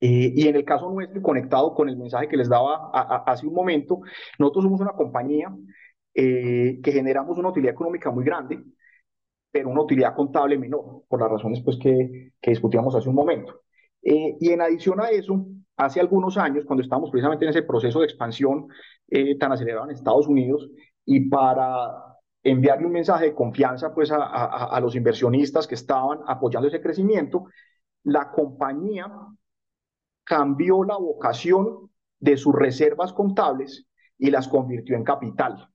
Eh, 0.00 0.32
y 0.34 0.48
en 0.48 0.56
el 0.56 0.64
caso 0.64 0.90
nuestro, 0.90 1.20
conectado 1.22 1.74
con 1.74 1.88
el 1.88 1.96
mensaje 1.96 2.28
que 2.28 2.36
les 2.38 2.48
daba 2.48 2.90
a, 2.92 3.16
a, 3.16 3.32
hace 3.32 3.46
un 3.46 3.54
momento, 3.54 4.00
nosotros 4.38 4.64
somos 4.64 4.80
una 4.80 4.92
compañía 4.92 5.54
que 6.14 6.80
generamos 6.82 7.36
una 7.36 7.50
utilidad 7.50 7.74
económica 7.74 8.10
muy 8.10 8.24
grande, 8.24 8.62
pero 9.50 9.70
una 9.70 9.82
utilidad 9.82 10.14
contable 10.14 10.58
menor, 10.58 11.04
por 11.08 11.20
las 11.20 11.30
razones 11.30 11.60
pues, 11.62 11.78
que, 11.78 12.32
que 12.40 12.50
discutíamos 12.50 12.94
hace 12.94 13.08
un 13.08 13.14
momento. 13.14 13.62
Eh, 14.02 14.36
y 14.40 14.50
en 14.50 14.60
adición 14.60 15.00
a 15.00 15.08
eso, 15.10 15.46
hace 15.76 16.00
algunos 16.00 16.36
años, 16.36 16.64
cuando 16.64 16.82
estábamos 16.82 17.10
precisamente 17.10 17.44
en 17.44 17.50
ese 17.50 17.62
proceso 17.62 18.00
de 18.00 18.06
expansión 18.06 18.68
eh, 19.08 19.36
tan 19.38 19.52
acelerado 19.52 19.86
en 19.86 19.96
Estados 19.96 20.28
Unidos, 20.28 20.68
y 21.04 21.28
para 21.28 22.16
enviarle 22.42 22.86
un 22.86 22.92
mensaje 22.92 23.26
de 23.26 23.34
confianza 23.34 23.94
pues, 23.94 24.10
a, 24.12 24.16
a, 24.16 24.76
a 24.76 24.80
los 24.80 24.94
inversionistas 24.94 25.66
que 25.66 25.74
estaban 25.74 26.20
apoyando 26.26 26.68
ese 26.68 26.80
crecimiento, 26.80 27.46
la 28.04 28.30
compañía 28.30 29.10
cambió 30.24 30.84
la 30.84 30.96
vocación 30.96 31.90
de 32.18 32.36
sus 32.36 32.54
reservas 32.54 33.12
contables 33.12 33.86
y 34.18 34.30
las 34.30 34.48
convirtió 34.48 34.96
en 34.96 35.04
capital. 35.04 35.68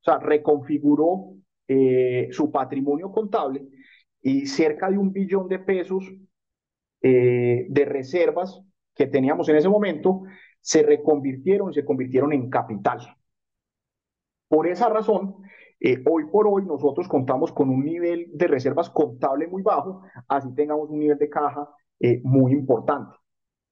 O 0.00 0.04
sea, 0.04 0.18
reconfiguró 0.18 1.34
eh, 1.66 2.28
su 2.30 2.52
patrimonio 2.52 3.10
contable 3.10 3.66
y 4.20 4.46
cerca 4.46 4.90
de 4.90 4.98
un 4.98 5.12
billón 5.12 5.48
de 5.48 5.58
pesos 5.58 6.04
eh, 7.00 7.66
de 7.70 7.84
reservas 7.86 8.60
que 8.94 9.06
teníamos 9.06 9.48
en 9.48 9.56
ese 9.56 9.70
momento 9.70 10.24
se 10.60 10.82
reconvirtieron 10.82 11.70
y 11.70 11.74
se 11.74 11.84
convirtieron 11.84 12.34
en 12.34 12.50
capital. 12.50 13.16
Por 14.48 14.66
esa 14.66 14.90
razón, 14.90 15.36
eh, 15.80 16.02
hoy 16.06 16.26
por 16.26 16.46
hoy 16.48 16.66
nosotros 16.66 17.08
contamos 17.08 17.50
con 17.50 17.70
un 17.70 17.82
nivel 17.82 18.30
de 18.34 18.46
reservas 18.46 18.90
contable 18.90 19.46
muy 19.46 19.62
bajo, 19.62 20.02
así 20.28 20.54
tengamos 20.54 20.90
un 20.90 20.98
nivel 20.98 21.18
de 21.18 21.30
caja 21.30 21.68
muy 22.22 22.52
importante. 22.52 23.16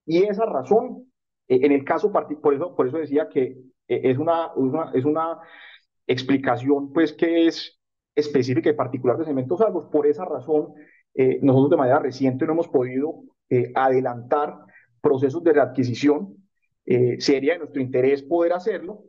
Y 0.06 0.22
esa 0.22 0.46
razón, 0.46 1.12
en 1.46 1.72
el 1.72 1.84
caso 1.84 2.10
particular, 2.10 2.40
por 2.42 2.54
eso, 2.54 2.74
por 2.74 2.88
eso 2.88 2.96
decía 2.96 3.28
que 3.28 3.58
es, 3.86 4.16
una, 4.16 4.52
es 4.94 5.04
una 5.04 5.40
explicación 6.06 6.92
pues 6.92 7.12
que 7.12 7.46
es 7.46 7.81
específica 8.14 8.70
y 8.70 8.74
particular 8.74 9.18
de 9.18 9.24
Cementos 9.24 9.60
Argos. 9.60 9.86
Por 9.90 10.06
esa 10.06 10.24
razón, 10.24 10.74
nosotros 11.42 11.70
de 11.70 11.76
manera 11.76 11.98
reciente 11.98 12.46
no 12.46 12.52
hemos 12.52 12.68
podido 12.68 13.22
adelantar 13.74 14.58
procesos 15.00 15.42
de 15.44 15.52
readquisición. 15.52 16.36
sería 17.18 17.54
de 17.54 17.58
nuestro 17.60 17.82
interés 17.82 18.22
poder 18.22 18.52
hacerlo, 18.52 19.04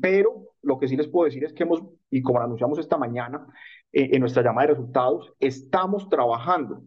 pero 0.00 0.54
lo 0.64 0.78
que 0.78 0.88
sí 0.88 0.96
les 0.96 1.08
puedo 1.08 1.26
decir 1.26 1.44
es 1.44 1.52
que 1.52 1.62
hemos, 1.62 1.82
y 2.10 2.22
como 2.22 2.38
lo 2.38 2.46
anunciamos 2.46 2.78
esta 2.78 2.96
mañana 2.96 3.46
eh, 3.92 4.10
en 4.12 4.20
nuestra 4.20 4.42
llamada 4.42 4.68
de 4.68 4.74
resultados, 4.74 5.32
estamos 5.38 6.08
trabajando 6.08 6.82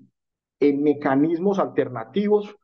en 0.59 0.83
mecanismos 0.83 1.59
alternativos 1.59 2.55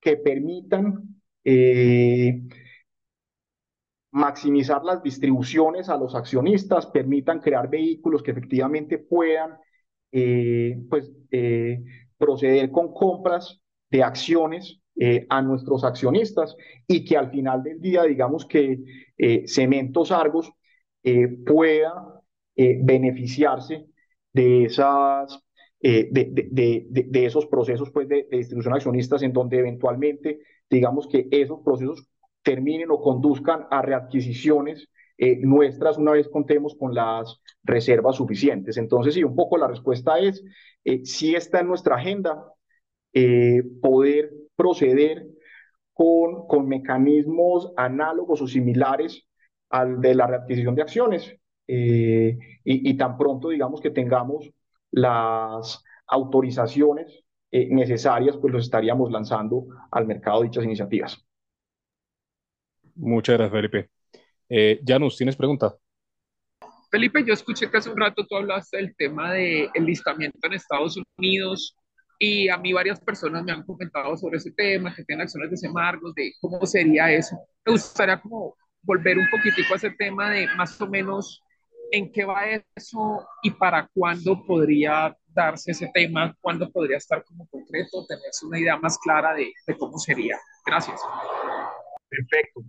que 0.00 0.16
permitan 0.16 1.20
eh, 1.44 2.42
maximizar 4.16 4.82
las 4.84 5.02
distribuciones 5.02 5.88
a 5.88 5.96
los 5.96 6.14
accionistas, 6.14 6.86
permitan 6.86 7.40
crear 7.40 7.68
vehículos 7.68 8.22
que 8.22 8.30
efectivamente 8.32 8.98
puedan 8.98 9.58
eh, 10.12 10.78
pues, 10.88 11.12
proceder 12.18 12.70
con 12.70 12.92
compras 12.92 13.60
de 13.90 14.02
acciones 14.02 14.80
eh, 14.98 15.26
a 15.28 15.42
nuestros 15.42 15.84
accionistas 15.84 16.56
y 16.88 17.04
que 17.04 17.18
al 17.18 17.30
final 17.30 17.62
del 17.62 17.80
día, 17.82 18.04
digamos 18.04 18.46
que 18.46 18.82
eh, 19.18 19.44
Cementos 19.46 20.10
Argos 20.10 20.50
eh, 21.02 21.28
pueda 21.44 22.22
beneficiarse 22.56 23.84
de, 24.32 24.64
esas, 24.64 25.38
de, 25.78 26.08
de, 26.10 27.26
esos 27.26 27.44
procesos 27.44 27.90
pues, 27.90 28.08
de, 28.08 28.26
distribución 28.30 28.72
de 28.72 28.76
accionistas 28.78 29.22
en 29.22 29.34
donde 29.34 29.58
eventualmente, 29.58 30.40
digamos 30.70 31.06
que 31.06 31.28
esos 31.30 31.60
procesos 31.62 32.08
terminen 32.46 32.90
o 32.90 33.00
conduzcan 33.02 33.66
a 33.70 33.82
readquisiciones 33.82 34.88
nuestras 35.40 35.96
una 35.96 36.12
vez 36.12 36.28
contemos 36.28 36.76
con 36.78 36.94
las 36.94 37.40
reservas 37.64 38.16
suficientes. 38.16 38.76
Entonces, 38.76 39.14
sí, 39.14 39.24
un 39.24 39.34
poco 39.34 39.56
la 39.56 39.66
respuesta 39.66 40.18
es, 40.18 40.44
si 41.04 41.34
está 41.34 41.60
en 41.60 41.68
nuestra 41.68 41.96
agenda 41.96 42.52
poder 43.80 44.30
proceder 44.56 45.26
con, 45.94 46.46
con 46.46 46.68
mecanismos 46.68 47.72
análogos 47.78 48.42
o 48.42 48.46
similares 48.46 49.26
al 49.70 50.00
de 50.00 50.14
la 50.14 50.26
readquisición 50.26 50.74
de 50.74 50.82
acciones. 50.82 51.34
Eh, 51.68 52.38
y, 52.64 52.96
tan 52.96 53.16
pronto, 53.18 53.48
digamos, 53.48 53.80
que 53.80 53.90
tengamos 53.90 54.50
las 54.90 55.82
autorizaciones 56.06 57.24
eh, 57.50 57.68
necesarias, 57.70 58.36
pues 58.36 58.52
los 58.52 58.64
estaríamos 58.64 59.10
lanzando 59.10 59.66
al 59.90 60.06
mercado 60.06 60.42
dichas 60.42 60.64
iniciativas. 60.64 61.25
Muchas 62.96 63.36
gracias, 63.36 63.52
Felipe. 63.52 63.90
Eh, 64.48 64.80
Janus, 64.86 65.16
¿tienes 65.16 65.36
pregunta? 65.36 65.74
Felipe, 66.90 67.24
yo 67.24 67.34
escuché 67.34 67.70
que 67.70 67.76
hace 67.76 67.90
un 67.90 67.98
rato 67.98 68.26
tú 68.26 68.36
hablaste 68.36 68.76
del 68.76 68.94
tema 68.96 69.32
del 69.32 69.70
listamiento 69.80 70.38
en 70.42 70.54
Estados 70.54 70.98
Unidos 71.18 71.76
y 72.18 72.48
a 72.48 72.56
mí 72.56 72.72
varias 72.72 73.00
personas 73.00 73.44
me 73.44 73.52
han 73.52 73.64
comentado 73.64 74.16
sobre 74.16 74.38
ese 74.38 74.52
tema, 74.52 74.94
que 74.94 75.04
tienen 75.04 75.24
acciones 75.24 75.50
de 75.50 75.56
Semargos, 75.56 76.14
de 76.14 76.32
cómo 76.40 76.64
sería 76.64 77.12
eso. 77.12 77.36
Me 77.64 77.72
gustaría 77.72 78.18
como 78.20 78.56
volver 78.82 79.18
un 79.18 79.28
poquitico 79.30 79.74
a 79.74 79.76
ese 79.76 79.90
tema 79.90 80.30
de 80.30 80.46
más 80.56 80.80
o 80.80 80.86
menos 80.86 81.42
en 81.90 82.10
qué 82.12 82.24
va 82.24 82.46
eso 82.74 83.26
y 83.42 83.50
para 83.50 83.88
cuándo 83.92 84.44
podría 84.46 85.14
darse 85.26 85.72
ese 85.72 85.90
tema, 85.92 86.34
cuándo 86.40 86.70
podría 86.70 86.96
estar 86.96 87.22
como 87.24 87.46
concreto, 87.48 88.06
tenerse 88.06 88.46
una 88.46 88.58
idea 88.58 88.76
más 88.78 88.96
clara 88.98 89.34
de, 89.34 89.52
de 89.66 89.76
cómo 89.76 89.98
sería. 89.98 90.38
Gracias. 90.64 91.00
Perfecto. 92.08 92.62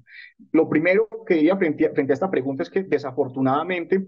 Lo 0.52 0.68
primero 0.68 1.08
que 1.26 1.36
diría 1.36 1.58
frente 1.58 1.86
a, 1.86 2.14
esta 2.14 2.32
pregunta 2.32 2.64
es 2.64 2.70
que 2.70 2.84
desafortunadamente 2.84 4.06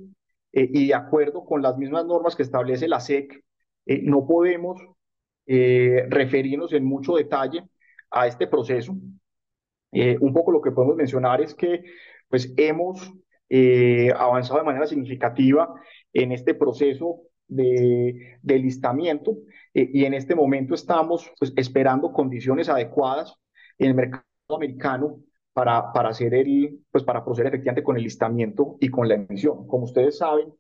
eh, 0.52 0.70
y 0.72 0.88
de 0.88 0.96
acuerdo 0.96 1.46
con 1.46 1.62
las 1.62 1.78
mismas 1.78 2.06
normas 2.06 2.36
que 2.36 2.44
establece 2.44 2.88
la 2.88 3.00
SEC, 3.00 3.44
eh, 3.86 4.02
no 4.04 4.26
podemos 4.26 4.82
eh, 5.46 6.06
referirnos 6.10 6.74
en 6.74 6.86
mucho 6.86 7.16
detalle 7.16 7.64
a 8.12 8.28
este 8.28 8.48
proceso. 8.48 8.96
Un 9.92 10.34
poco 10.34 10.52
lo 10.52 10.62
que 10.62 10.72
podemos 10.72 10.96
mencionar 10.96 11.42
es 11.42 11.56
que 11.56 11.84
pues, 12.28 12.54
hemos 12.58 13.12
avanzado 14.16 14.60
de 14.60 14.66
manera 14.66 14.86
significativa 14.86 15.74
en 16.14 16.32
este 16.32 16.54
proceso 16.54 17.22
de, 17.48 18.38
de 18.44 18.60
listamiento 18.60 19.38
y 19.74 20.06
en 20.06 20.14
este 20.14 20.36
momento 20.36 20.76
estamos 20.76 21.32
pues, 21.40 21.54
esperando 21.56 22.14
condiciones 22.14 22.70
adecuadas 22.70 23.34
en 23.80 23.88
el 23.88 23.96
mercado 23.96 24.29
americano 24.56 25.22
para, 25.54 25.92
para, 25.94 26.10
hacer 26.10 26.34
el, 26.34 26.80
pues, 26.92 27.04
para 27.04 27.24
proceder 27.24 27.48
efectivamente 27.48 27.84
con 27.84 27.98
el 27.98 28.04
listamiento 28.04 28.78
y 28.80 28.90
con 28.90 29.08
la 29.08 29.16
emisión. 29.16 29.68
Como 29.68 29.86
ustedes 29.86 30.18
saben, 30.18 30.54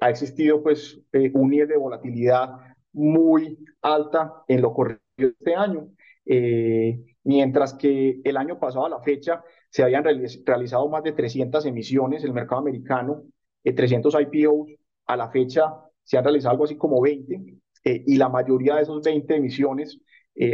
ha 0.00 0.10
existido 0.10 0.62
pues, 0.62 1.00
un 1.34 1.50
nivel 1.50 1.68
de 1.68 1.76
volatilidad 1.76 2.50
muy 2.92 3.58
alta 3.80 4.44
en 4.48 4.62
lo 4.62 4.72
corrido 4.72 5.00
este 5.16 5.54
año, 5.54 5.88
eh, 6.26 7.00
mientras 7.24 7.74
que 7.74 8.20
el 8.24 8.36
año 8.36 8.58
pasado 8.58 8.86
a 8.86 8.90
la 8.90 9.00
fecha 9.00 9.42
se 9.70 9.82
habían 9.82 10.04
realizado 10.04 10.88
más 10.88 11.02
de 11.02 11.12
300 11.12 11.64
emisiones 11.66 12.22
en 12.22 12.28
el 12.28 12.34
mercado 12.34 12.60
americano, 12.60 13.22
300 13.62 14.14
eh, 14.14 14.28
IPOs, 14.30 14.70
a 15.06 15.16
la 15.16 15.30
fecha 15.30 15.74
se 16.04 16.18
han 16.18 16.24
realizado 16.24 16.52
algo 16.52 16.64
así 16.64 16.76
como 16.76 17.00
20, 17.00 17.58
eh, 17.84 18.04
y 18.06 18.16
la 18.16 18.28
mayoría 18.28 18.76
de 18.76 18.82
esos 18.82 19.02
20 19.02 19.34
emisiones 19.36 20.00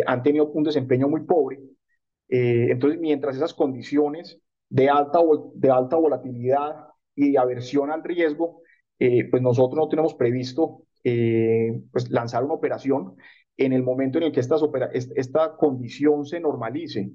han 0.06 0.22
tenido 0.22 0.46
un 0.50 0.64
desempeño 0.64 1.08
muy 1.08 1.24
pobre. 1.24 1.60
entonces, 2.28 3.00
mientras 3.00 3.36
esas 3.36 3.54
condiciones 3.54 4.40
de 4.68 4.88
alta, 4.88 5.20
de 5.54 5.70
alta 5.70 5.96
volatilidad 5.96 6.88
y 7.14 7.32
de 7.32 7.38
aversión 7.38 7.90
al 7.90 8.02
riesgo, 8.04 8.62
pues 8.98 9.42
nosotros 9.42 9.76
no 9.76 9.88
tenemos 9.88 10.14
previsto 10.14 10.82
eh, 11.04 11.80
pues 11.92 12.10
lanzar 12.10 12.44
una 12.44 12.54
operación 12.54 13.16
en 13.56 13.72
el 13.72 13.82
momento 13.82 14.18
en 14.18 14.24
el 14.24 14.32
que 14.32 14.40
estas 14.40 14.62
esta 14.92 15.56
condición 15.56 16.26
se 16.26 16.40
normalice 16.40 17.12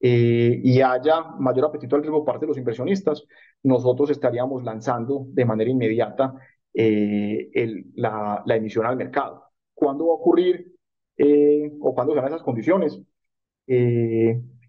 eh, 0.00 0.60
y 0.62 0.80
haya 0.80 1.22
mayor 1.38 1.66
apetito 1.66 1.96
al 1.96 2.02
riesgo 2.02 2.18
por 2.18 2.26
parte 2.26 2.46
de 2.46 2.48
los 2.48 2.58
inversionistas, 2.58 3.24
nosotros 3.62 4.10
estaríamos 4.10 4.62
lanzando 4.62 5.26
de 5.28 5.44
manera 5.44 5.70
inmediata 5.70 6.34
eh, 6.72 7.48
el, 7.52 7.86
la, 7.94 8.42
la, 8.46 8.56
emisión 8.56 8.86
al 8.86 8.96
mercado. 8.96 9.44
¿Cuándo 9.74 10.06
va 10.06 10.12
a 10.12 10.16
ocurrir 10.16 10.75
o 11.18 11.94
cuándo 11.94 12.14
serán 12.14 12.28
esas 12.28 12.42
condiciones? 12.42 13.00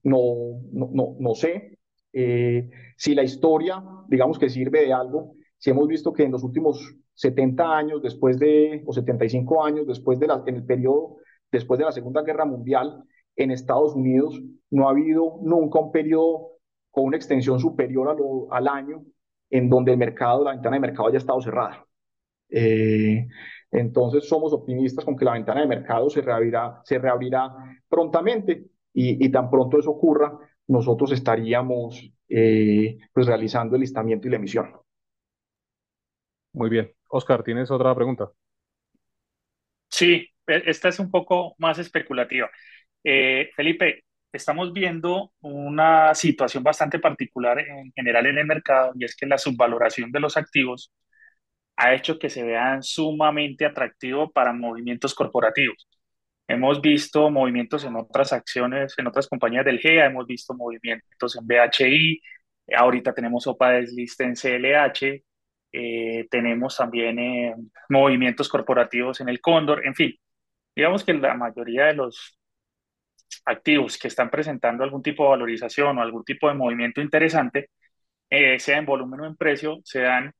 no, 0.04 0.62
no, 0.72 0.90
no, 0.94 1.16
no 1.20 1.36
sé. 1.36 1.78
si 2.12 3.16
la 3.16 3.24
historia, 3.24 3.84
digamos 4.08 4.40
que 4.40 4.50
sirve 4.50 4.86
de 4.86 4.94
algo, 4.94 5.36
si 5.58 5.72
hemos 5.72 5.88
visto 5.88 6.14
que 6.14 6.24
en 6.24 6.32
los 6.32 6.44
últimos 6.44 6.96
70 7.16 7.78
años 7.78 8.02
después 8.02 8.38
de, 8.40 8.84
o 8.86 8.94
75 8.94 9.66
años 9.66 9.88
después 9.88 10.20
de 10.20 10.28
la, 10.28 10.44
en 10.46 10.56
el 10.56 10.66
periodo 10.66 11.18
después 11.52 11.80
de 11.80 11.86
la 11.86 11.92
Segunda 11.92 12.22
Guerra 12.22 12.46
Mundial, 12.46 13.04
en 13.36 13.52
Estados 13.52 13.96
Unidos 13.96 14.42
no 14.70 14.88
ha 14.88 14.92
habido 14.92 15.40
nunca 15.42 15.80
un 15.80 15.92
periodo 15.92 16.58
con 16.92 17.06
una 17.06 17.18
extensión 17.18 17.60
superior 17.60 18.10
a 18.10 18.14
lo, 18.14 18.52
al 18.52 18.68
año 18.68 19.04
en 19.50 19.70
donde 19.70 19.92
el 19.94 19.98
mercado, 19.98 20.44
la 20.44 20.52
ventana 20.52 20.76
de 20.76 20.82
mercado 20.82 21.08
haya 21.08 21.18
estado 21.18 21.42
cerrada. 21.42 21.86
Eh, 22.50 23.28
entonces 23.72 24.28
somos 24.28 24.54
optimistas 24.54 25.06
con 25.06 25.16
que 25.16 25.26
la 25.26 25.34
ventana 25.34 25.62
de 25.62 25.68
mercado 25.68 26.10
se 26.10 26.22
reabrirá, 26.22 26.82
se 26.84 27.00
reabrirá 27.00 27.54
prontamente 27.88 28.66
y, 28.94 29.26
y 29.26 29.32
tan 29.32 29.50
pronto 29.50 29.80
eso 29.80 29.92
ocurra, 29.92 30.38
nosotros 30.68 31.12
estaríamos 31.12 32.12
eh, 32.30 32.98
pues 33.14 33.26
realizando 33.28 33.76
el 33.76 33.82
listamiento 33.82 34.28
y 34.28 34.32
la 34.32 34.38
emisión. 34.38 34.74
Muy 36.54 36.70
bien. 36.70 36.92
Oscar, 37.10 37.44
¿tienes 37.44 37.72
otra 37.72 37.96
pregunta? 37.96 38.30
Sí, 39.90 40.28
e, 40.48 40.64
esta 40.66 40.90
es 40.90 41.00
un 41.00 41.10
poco 41.10 41.56
más 41.60 41.80
especulativa. 41.80 42.50
Eh, 43.04 43.50
Felipe, 43.56 44.04
estamos 44.32 44.74
viendo 44.74 45.34
una 45.42 46.14
situación 46.14 46.64
bastante 46.64 47.00
particular 47.00 47.60
en 47.60 47.92
general 47.96 48.26
en 48.26 48.40
el 48.40 48.46
mercado 48.46 48.92
y 48.96 49.06
es 49.06 49.16
que 49.16 49.26
la 49.26 49.38
subvaloración 49.38 50.12
de 50.12 50.20
los 50.20 50.36
activos 50.36 50.92
ha 51.78 51.94
hecho 51.96 52.20
que 52.20 52.30
se 52.30 52.44
vean 52.44 52.84
sumamente 52.84 53.66
atractivos 53.66 54.32
para 54.34 54.54
movimientos 54.54 55.14
corporativos. 55.16 55.88
Hemos 56.48 56.82
visto 56.82 57.30
movimientos 57.30 57.84
en 57.86 57.96
otras 57.98 58.34
acciones, 58.34 58.96
en 58.98 59.08
otras 59.08 59.28
compañías 59.28 59.66
del 59.66 59.80
GEA, 59.80 60.08
hemos 60.08 60.26
visto 60.28 60.54
movimientos 60.56 61.36
en 61.38 61.46
BHI, 61.48 62.22
ahorita 62.76 63.14
tenemos 63.14 63.48
OPA 63.48 63.72
deslista 63.72 64.24
en 64.24 64.36
CLH, 64.36 65.24
eh, 65.74 66.28
tenemos 66.32 66.78
también 66.78 67.20
eh, 67.20 67.56
movimientos 67.90 68.50
corporativos 68.50 69.20
en 69.22 69.30
el 69.30 69.42
Cóndor, 69.42 69.86
en 69.86 69.96
fin. 69.96 70.14
digamos 70.76 71.04
que 71.04 71.14
la 71.14 71.36
mayoría 71.36 71.86
de 71.88 71.96
los 71.96 72.38
activos 73.46 73.98
que 73.98 74.08
están 74.08 74.30
presentando 74.30 74.84
algún 74.84 75.02
tipo 75.04 75.24
de 75.24 75.30
valorización 75.32 75.98
o 75.98 76.02
algún 76.02 76.24
tipo 76.24 76.48
de 76.50 76.56
movimiento 76.56 77.02
interesante, 77.02 77.70
eh, 78.30 78.60
sea 78.60 78.78
en 78.80 78.86
volumen 78.86 79.22
o 79.22 79.26
en 79.28 79.38
precio, 79.38 79.80
se 79.84 80.02
dan 80.02 80.34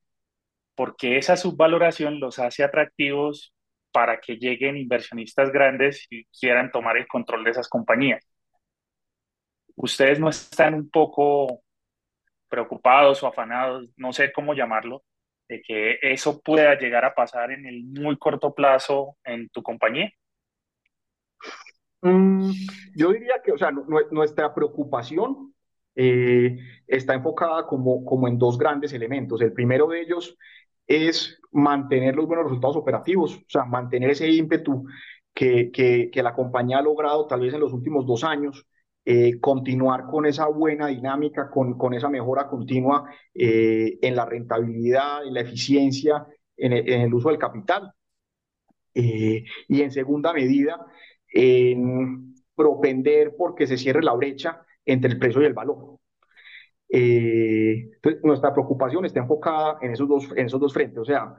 porque 0.78 1.18
esa 1.18 1.36
subvaloración 1.36 2.20
los 2.20 2.38
hace 2.38 2.64
atractivos 2.64 3.52
para 3.92 4.20
que 4.22 4.38
lleguen 4.38 4.78
inversionistas 4.78 5.52
grandes 5.52 6.06
y 6.12 6.26
quieran 6.26 6.72
tomar 6.72 6.98
el 6.98 7.08
control 7.08 7.44
de 7.44 7.50
esas 7.50 7.68
compañías. 7.68 8.24
¿Ustedes 9.76 10.20
no 10.20 10.30
están 10.30 10.76
un 10.76 10.90
poco 10.90 11.64
preocupados 12.48 13.24
o 13.24 13.28
afanados, 13.28 13.90
no 13.98 14.14
sé 14.14 14.32
cómo 14.32 14.54
llamarlo, 14.54 15.04
de 15.50 15.64
que 15.64 15.98
eso 16.04 16.42
pueda 16.42 16.78
llegar 16.78 17.06
a 17.06 17.16
pasar 17.16 17.50
en 17.52 17.66
el 17.66 17.84
muy 17.84 18.16
corto 18.18 18.54
plazo 18.54 19.18
en 19.24 19.50
tu 19.50 19.64
compañía? 19.64 20.12
Mm, 22.02 22.52
yo 22.96 23.12
diría 23.14 23.42
que, 23.44 23.52
o 23.52 23.58
sea, 23.58 23.72
nuestra 24.12 24.54
preocupación 24.54 25.56
eh, 25.96 26.60
está 26.86 27.16
enfocada 27.16 27.66
como, 27.66 28.06
como 28.06 28.28
en 28.28 28.38
dos 28.38 28.60
grandes 28.60 28.94
elementos. 28.94 29.42
El 29.42 29.54
primero 29.54 29.88
de 29.88 30.02
ellos 30.02 30.38
es 30.88 31.40
mantener 31.52 32.16
los 32.16 32.28
buenos 32.28 32.46
resultados 32.46 32.78
operativos, 32.78 33.36
o 33.38 33.50
sea, 33.50 33.66
mantener 33.66 34.12
ese 34.12 34.30
ímpetu 34.30 34.86
que, 35.34 35.72
que, 35.72 36.10
que 36.12 36.24
la 36.24 36.34
compañía 36.34 36.80
ha 36.80 36.82
logrado 36.82 37.28
tal 37.28 37.42
vez 37.42 37.54
en 37.54 37.60
los 37.60 37.74
últimos 37.74 38.06
dos 38.06 38.24
años, 38.24 38.66
eh, 39.10 39.40
continuar 39.40 40.06
con 40.08 40.26
esa 40.26 40.48
buena 40.48 40.88
dinámica, 40.88 41.50
con, 41.50 41.78
con 41.78 41.94
esa 41.94 42.10
mejora 42.10 42.50
continua 42.50 43.10
eh, 43.34 43.98
en 44.02 44.16
la 44.18 44.26
rentabilidad, 44.26 45.26
en 45.26 45.34
la 45.34 45.40
eficiencia, 45.40 46.28
en 46.58 46.74
el, 46.74 47.14
uso 47.14 47.30
del 47.30 47.38
capital. 47.38 47.94
Eh, 48.94 49.46
y 49.70 49.82
en 49.82 49.92
segunda 49.92 50.34
medida, 50.34 50.86
en 51.32 52.36
propender 52.54 53.34
porque 53.38 53.66
se 53.66 53.78
cierre 53.78 54.04
la 54.04 54.14
brecha 54.14 54.66
entre 54.84 55.12
el 55.12 55.20
precio 55.20 55.42
y 55.42 55.46
el 55.46 55.54
valor. 55.54 55.97
Eh, 56.90 57.90
entonces, 57.96 58.24
nuestra 58.24 58.54
preocupación 58.54 59.06
está 59.06 59.20
enfocada 59.20 59.78
en 59.82 59.92
esos 59.92 60.08
dos, 60.08 60.30
en 60.36 60.46
esos 60.46 60.60
dos 60.60 60.74
frentes, 60.74 61.00
o 61.00 61.06
sea, 61.06 61.36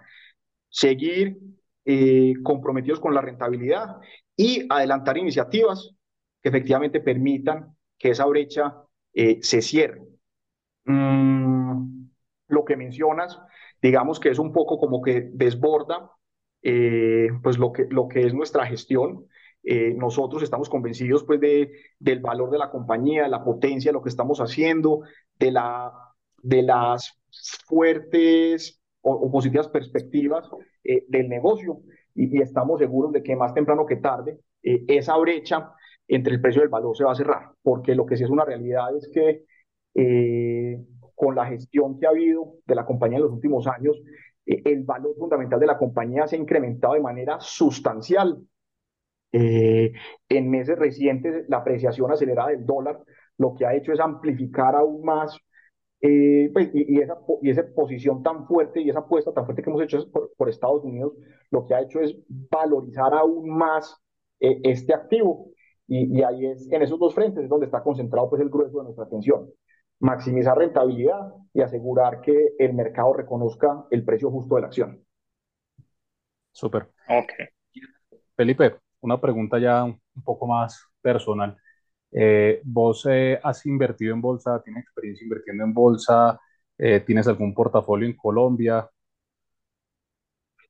seguir 0.68 1.38
eh, 1.84 2.34
comprometidos 2.42 3.01
con 3.01 3.14
la 3.14 3.22
rentabilidad 3.22 3.96
y 4.36 4.66
adelantar 4.68 5.16
iniciativas 5.16 5.94
que 6.42 6.51
efectivamente 6.51 7.01
permitan 7.01 7.76
que 7.99 8.11
esa 8.11 8.26
brecha 8.26 8.74
eh, 9.14 9.38
se 9.42 9.62
cierre. 9.62 10.03
Mm, 10.84 12.09
lo 12.49 12.64
que 12.64 12.76
mencionas, 12.76 13.40
digamos 13.82 14.20
que 14.20 14.30
es 14.30 14.38
un 14.38 14.53
poco 14.53 14.78
como 14.78 15.03
que 15.03 15.30
desborda 15.32 16.12
pues 17.42 17.57
lo 17.57 17.72
que, 17.72 17.86
lo 17.88 18.09
que 18.09 18.26
es 18.26 18.34
nuestra 18.34 18.66
gestión. 18.66 19.26
Eh, 19.71 19.93
nosotros 19.95 20.43
estamos 20.43 20.71
convencidos 20.71 21.25
pues 21.25 21.41
de, 21.41 21.71
del 21.99 22.21
valor 22.21 22.51
de 22.51 22.57
la 22.57 22.71
compañía, 22.71 23.25
de 23.25 23.29
la 23.29 23.45
potencia 23.45 23.91
de 23.91 23.93
lo 23.93 24.03
que 24.03 24.09
estamos 24.09 24.41
haciendo, 24.41 25.03
de, 25.39 25.51
la, 25.51 25.93
de 26.43 26.62
las 26.62 27.21
fuertes 27.66 28.81
o, 29.03 29.31
positivas 29.31 29.69
perspectivas 29.69 30.49
eh, 30.83 31.05
del 31.09 31.29
negocio. 31.29 31.81
Y, 32.14 32.41
estamos 32.41 32.79
seguros 32.79 33.12
de 33.12 33.23
que 33.23 33.37
más 33.37 33.53
temprano 33.53 33.85
que 33.85 33.97
tarde 33.97 34.41
eh, 34.62 34.85
esa 34.89 35.19
brecha 35.19 35.71
entre 36.07 36.33
el 36.33 36.41
precio 36.41 36.62
y 36.62 36.64
el 36.64 36.71
valor 36.71 36.97
se 36.97 37.05
va 37.05 37.12
a 37.12 37.16
cerrar, 37.16 37.51
porque 37.61 37.95
lo 37.95 38.07
que 38.07 38.16
sí 38.16 38.25
es 38.25 38.31
una 38.31 38.47
realidad 38.47 38.97
es 38.97 39.11
que 39.12 39.45
con 41.14 41.35
la 41.35 41.45
gestión 41.45 41.99
que 41.99 42.07
ha 42.07 42.11
habido 42.11 42.55
de 42.64 42.75
la 42.75 42.87
compañía 42.87 43.19
en 43.19 43.25
los 43.25 43.33
últimos 43.33 43.66
años, 43.66 44.01
el 44.47 44.85
valor 44.85 45.14
fundamental 45.19 45.61
de 45.61 45.66
la 45.66 45.77
compañía 45.77 46.27
se 46.27 46.37
ha 46.37 46.39
incrementado 46.39 46.95
de 46.95 47.01
manera 47.01 47.39
sustancial 47.41 48.39
eh, 49.33 49.93
en 50.29 50.51
meses 50.51 50.79
recientes, 50.79 51.49
la 51.49 51.59
apreciación 51.59 52.11
acelerada 52.11 52.51
del 52.51 52.64
dólar 52.64 53.01
lo 53.39 53.55
que 53.55 53.64
ha 53.64 53.74
hecho 53.74 53.93
es 53.93 54.01
amplificar 54.01 54.74
aún 54.74 55.05
más 55.05 55.39
eh, 56.01 56.51
pues, 56.53 56.70
y, 56.74 57.01
esa, 57.01 57.18
y 57.43 57.51
esa 57.51 57.64
posición 57.74 58.22
tan 58.22 58.47
fuerte 58.47 58.81
y 58.81 58.91
esa 58.91 59.01
apuesta 59.01 59.33
tan 59.33 59.45
fuerte 59.45 59.62
que 59.62 59.70
hemos 59.70 59.83
hecho 59.83 59.99
por, 60.37 60.49
Estados 60.49 60.85
Unidos, 60.85 61.14
lo 61.51 61.66
que 61.66 61.74
ha 61.74 61.81
hecho 61.81 62.01
es 62.01 62.16
valorizar 62.29 63.14
aún 63.14 63.49
más 63.49 63.97
eh, 64.41 64.61
este 64.64 64.95
activo. 64.95 65.51
Y, 65.87 66.18
y, 66.18 66.22
ahí 66.22 66.47
es, 66.47 66.70
en 66.70 66.83
esos 66.83 66.99
dos 66.99 67.14
frentes 67.14 67.45
es 67.45 67.49
donde 67.49 67.66
está 67.66 67.83
concentrado 67.83 68.29
pues, 68.29 68.43
el 68.43 68.51
grueso 68.51 68.79
de 68.79 68.85
nuestra 68.85 69.05
atención. 69.05 69.51
Maximizar 70.01 70.57
rentabilidad 70.57 71.33
y 71.53 71.62
asegurar 71.62 72.20
que 72.20 72.51
el 72.59 72.74
mercado 72.74 73.14
reconozca 73.14 73.87
el 73.91 74.05
precio 74.05 74.31
justo 74.31 74.55
de 74.55 74.61
la 74.61 74.66
acción. 74.68 75.05
Súper. 76.53 76.89
Ok. 77.09 77.33
Felipe, 78.37 78.76
una 79.01 79.20
pregunta 79.20 79.59
ya 79.59 79.84
un 79.84 80.22
poco 80.24 80.46
más 80.46 80.84
personal. 81.01 81.57
Eh, 82.11 82.61
¿vos 82.64 83.07
eh, 83.11 83.38
has 83.42 83.64
invertido 83.66 84.14
en 84.14 84.20
bolsa? 84.20 84.62
¿Tienes 84.62 84.84
experiencia 84.84 85.24
invirtiendo 85.24 85.64
en 85.64 85.74
bolsa? 85.74 86.40
Eh, 86.76 87.01
¿Tienes 87.01 87.28
algún 87.28 87.55
portafolio 87.55 88.09
en 88.09 88.16
Colombia? 88.16 88.88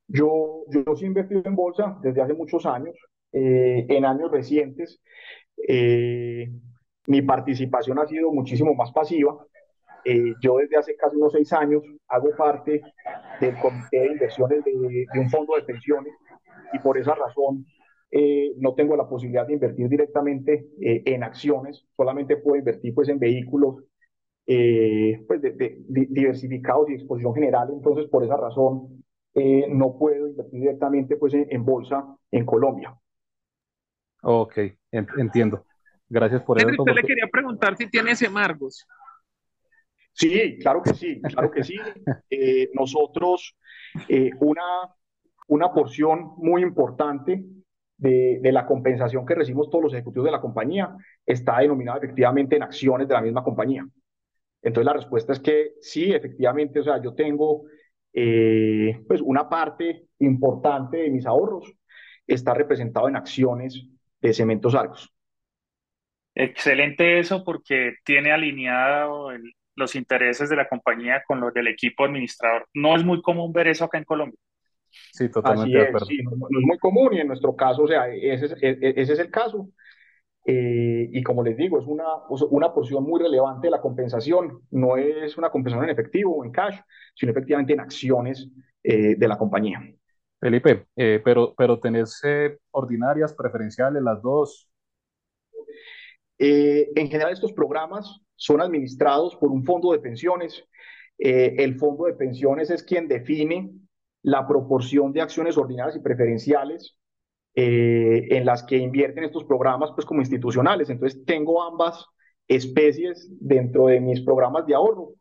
Yo, 0.06 0.64
yo 0.68 0.96
sí 0.96 1.04
he 1.04 1.08
invertido 1.08 1.42
en 1.44 1.54
bolsa 1.54 1.98
desde 2.02 2.22
hace 2.22 2.34
muchos 2.34 2.64
años. 2.66 2.96
en 3.30 4.04
años 4.06 4.30
recientes, 4.30 5.02
mi 7.06 7.22
participación 7.22 7.98
ha 7.98 8.06
sido 8.06 8.32
muchísimo 8.32 8.74
más 8.74 8.90
pasiva. 8.90 9.36
yo 10.40 10.56
desde 10.56 10.78
hace 10.78 10.96
casi 10.96 11.16
unos 11.16 11.32
seis 11.32 11.52
años 11.52 11.82
hago 12.08 12.30
parte 12.36 12.80
del 13.38 13.54
comité 13.60 14.00
de 14.00 14.12
inversiones 14.12 14.64
de, 14.64 15.06
de 15.12 15.20
un 15.20 15.28
fondo 15.28 15.56
de 15.56 15.62
pensiones 15.62 16.14
y 16.72 16.78
por 16.78 16.96
esa 16.96 17.14
razón 17.14 17.66
eh, 18.10 18.54
no 18.56 18.74
tengo 18.74 18.96
la 18.96 19.06
posibilidad 19.06 19.46
de 19.46 19.52
invertir 19.52 19.86
directamente 19.86 20.68
eh, 20.80 21.02
en 21.04 21.22
acciones, 21.22 21.86
solamente 21.94 22.38
puedo 22.38 22.56
invertir 22.56 22.94
pues 22.94 23.10
en 23.10 23.18
vehículos 23.18 23.84
eh, 24.46 25.22
pues 25.28 25.42
de, 25.42 25.82
diversificados 25.88 26.88
y 26.88 26.94
exposición 26.94 27.34
general, 27.34 27.68
entonces 27.70 28.06
por 28.06 28.24
esa 28.24 28.36
razón 28.36 29.04
no 29.68 29.96
puedo 29.96 30.26
invertir 30.26 30.60
directamente 30.60 31.16
pues 31.16 31.32
en, 31.32 31.64
bolsa 31.64 32.16
en 32.32 32.44
Colombia. 32.44 32.98
Ok, 34.22 34.58
entiendo. 34.90 35.64
Gracias 36.08 36.42
por 36.42 36.58
eso. 36.58 36.66
Usted 36.66 36.92
le 36.92 37.02
quería 37.02 37.28
preguntar 37.30 37.76
si 37.76 37.88
tienes 37.88 38.20
embargos. 38.22 38.84
Sí, 40.12 40.58
claro 40.58 40.82
que 40.82 40.92
sí, 40.94 41.20
claro 41.20 41.52
que 41.52 41.62
sí. 41.62 41.76
nosotros, 42.74 43.56
una, 44.40 44.64
una 45.46 45.72
porción 45.72 46.32
muy 46.38 46.62
importante 46.62 47.44
de, 47.98 48.40
la 48.52 48.64
compensación 48.64 49.26
que 49.26 49.34
recibimos 49.34 49.68
todos 49.68 49.84
los 49.84 49.92
ejecutivos 49.92 50.26
de 50.26 50.32
la 50.32 50.40
compañía 50.40 50.96
está 51.26 51.58
denominada 51.58 51.98
efectivamente 51.98 52.56
en 52.56 52.62
acciones 52.62 53.08
de 53.08 53.14
la 53.14 53.20
misma 53.20 53.42
compañía. 53.42 53.86
Entonces 54.62 54.86
la 54.86 54.92
respuesta 54.94 55.32
es 55.32 55.40
que 55.40 55.72
sí, 55.80 56.12
efectivamente, 56.12 56.80
o 56.80 56.84
sea, 56.84 57.02
yo 57.02 57.14
tengo 57.14 57.64
eh, 58.12 59.00
pues 59.06 59.20
una 59.20 59.48
parte 59.48 60.06
importante 60.20 60.98
de 60.98 61.10
mis 61.10 61.26
ahorros 61.26 61.72
está 62.26 62.54
representado 62.54 63.08
en 63.08 63.16
acciones 63.16 63.86
de 64.20 64.32
Cementos 64.32 64.74
Argos. 64.74 65.12
Excelente 66.34 67.18
eso 67.18 67.42
porque 67.44 67.94
tiene 68.04 68.30
alineado 68.30 69.30
los 69.74 69.94
intereses 69.96 70.48
de 70.48 70.56
la 70.56 70.68
compañía 70.68 71.22
con 71.26 71.40
los 71.40 71.52
del 71.52 71.68
equipo 71.68 72.04
administrador. 72.04 72.68
No 72.74 72.94
es 72.94 73.04
muy 73.04 73.22
común 73.22 73.52
ver 73.52 73.68
eso 73.68 73.84
acá 73.84 73.98
en 73.98 74.04
Colombia. 74.04 74.38
Sí, 74.90 75.28
totalmente 75.28 75.76
de 75.76 75.84
acuerdo. 75.88 76.06
no, 76.24 76.46
es 76.60 76.66
muy 76.66 76.78
común 76.78 77.14
y 77.14 77.20
en 77.20 77.28
nuestro 77.28 77.54
caso, 77.54 77.82
o 77.82 77.88
sea, 77.88 78.08
ese 78.08 78.46
es, 78.46 78.52
e, 78.62 78.68
e, 78.80 78.94
ese 78.96 79.12
es 79.12 79.18
el 79.18 79.30
caso. 79.30 79.68
Eh, 80.50 81.10
y 81.12 81.22
como 81.22 81.42
les 81.42 81.58
digo, 81.58 81.78
es 81.78 81.86
una, 81.86 82.06
una 82.50 82.72
porción 82.72 83.04
muy 83.04 83.20
relevante 83.20 83.66
de 83.66 83.70
la 83.70 83.82
compensación. 83.82 84.62
No 84.70 84.96
es 84.96 85.36
una 85.36 85.50
compensación 85.50 85.84
en 85.84 85.90
efectivo 85.90 86.36
o 86.36 86.42
en 86.42 86.50
cash, 86.50 86.74
sino 87.14 87.32
efectivamente 87.32 87.74
en 87.74 87.80
acciones 87.80 88.48
eh, 88.82 89.14
de 89.14 89.28
la 89.28 89.36
compañía. 89.36 89.78
Felipe, 90.40 90.86
eh, 90.96 91.20
pero, 91.22 91.54
pero 91.54 91.78
¿tenés 91.78 92.22
ordinarias, 92.70 93.34
preferenciales, 93.34 94.02
las 94.02 94.22
dos? 94.22 94.70
en 96.40 97.10
general, 97.10 97.32
estos 97.32 97.52
programas 97.52 98.20
son 98.36 98.60
administrados 98.60 99.34
por 99.34 99.50
un 99.50 99.64
fondo 99.64 99.90
de 99.90 99.98
pensiones. 99.98 100.64
el 101.18 101.74
fondo 101.74 102.04
de 102.04 102.14
pensiones 102.14 102.70
es 102.70 102.84
quien 102.84 103.08
define 103.08 103.72
la 104.28 104.46
proporción 104.46 105.12
de 105.12 105.22
acciones 105.22 105.56
ordinarias 105.56 105.96
y 105.96 106.00
preferenciales 106.00 106.96
eh, 107.54 108.28
en 108.30 108.44
las 108.44 108.62
que 108.62 108.76
invierten 108.76 109.24
estos 109.24 109.44
programas 109.44 109.90
pues 109.94 110.06
como 110.06 110.20
institucionales. 110.20 110.90
Entonces 110.90 111.24
tengo 111.24 111.62
ambas 111.62 112.04
especies 112.46 113.28
dentro 113.40 113.86
de 113.86 114.00
mis 114.00 114.20
programas 114.20 114.66
de 114.66 114.74
ahorro, 114.74 115.14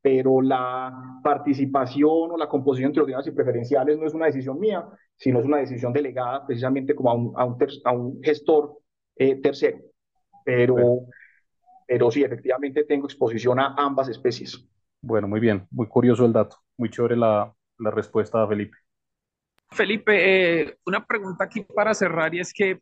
pero 0.00 0.40
la 0.40 1.20
participación 1.22 2.30
o 2.32 2.36
la 2.36 2.48
composición 2.48 2.88
entre 2.88 3.02
ordinarias 3.02 3.28
y 3.28 3.36
preferenciales 3.36 3.98
no 3.98 4.06
es 4.06 4.14
una 4.14 4.26
decisión 4.26 4.58
mía, 4.58 4.86
sino 5.16 5.40
es 5.40 5.46
una 5.46 5.58
decisión 5.58 5.92
delegada 5.92 6.46
precisamente 6.46 6.94
como 6.94 7.10
a 7.10 7.14
un, 7.14 7.32
a 7.36 7.44
un, 7.44 7.58
a 7.84 7.92
un 7.92 8.22
gestor 8.22 8.78
eh, 9.16 9.36
tercero. 9.42 9.78
Pero, 10.44 11.06
pero 11.86 12.10
sí, 12.10 12.22
efectivamente 12.22 12.84
tengo 12.84 13.06
exposición 13.06 13.60
a 13.60 13.74
ambas 13.76 14.08
especies. 14.08 14.66
Bueno, 15.02 15.28
muy 15.28 15.40
bien, 15.40 15.66
muy 15.70 15.86
curioso 15.86 16.24
el 16.24 16.32
dato, 16.32 16.56
muy 16.78 16.88
chévere 16.88 17.16
la, 17.16 17.54
la 17.78 17.90
respuesta 17.90 18.42
a 18.42 18.48
Felipe. 18.48 18.76
Felipe, 19.70 20.62
eh, 20.62 20.78
una 20.86 21.04
pregunta 21.04 21.44
aquí 21.44 21.62
para 21.62 21.94
cerrar 21.94 22.34
y 22.34 22.40
es 22.40 22.52
que 22.52 22.80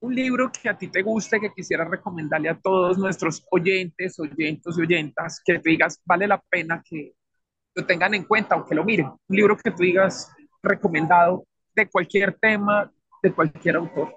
un 0.00 0.14
libro 0.14 0.50
que 0.50 0.68
a 0.68 0.76
ti 0.76 0.88
te 0.88 1.02
guste, 1.02 1.40
que 1.40 1.52
quisieras 1.52 1.88
recomendarle 1.88 2.48
a 2.48 2.58
todos 2.58 2.98
nuestros 2.98 3.46
oyentes, 3.50 4.18
oyentes 4.18 4.76
y 4.76 4.80
oyentas, 4.80 5.40
que 5.44 5.58
te 5.58 5.70
digas 5.70 6.00
vale 6.04 6.26
la 6.26 6.40
pena 6.40 6.82
que 6.84 7.14
lo 7.74 7.86
tengan 7.86 8.14
en 8.14 8.24
cuenta 8.24 8.56
o 8.56 8.66
que 8.66 8.74
lo 8.74 8.84
miren. 8.84 9.06
Un 9.06 9.36
libro 9.36 9.56
que 9.56 9.70
tú 9.70 9.82
digas 9.82 10.30
recomendado 10.62 11.46
de 11.74 11.88
cualquier 11.88 12.34
tema, 12.38 12.92
de 13.22 13.32
cualquier 13.32 13.76
autor. 13.76 14.14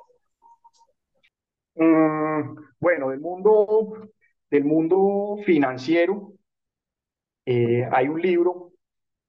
Mm, 1.75 2.55
bueno, 2.79 3.09
del 3.09 3.19
mundo, 3.19 4.09
del 4.49 4.63
mundo 4.63 5.37
financiero, 5.45 6.33
eh, 7.45 7.87
hay 7.91 8.07
un 8.07 8.21
libro, 8.21 8.71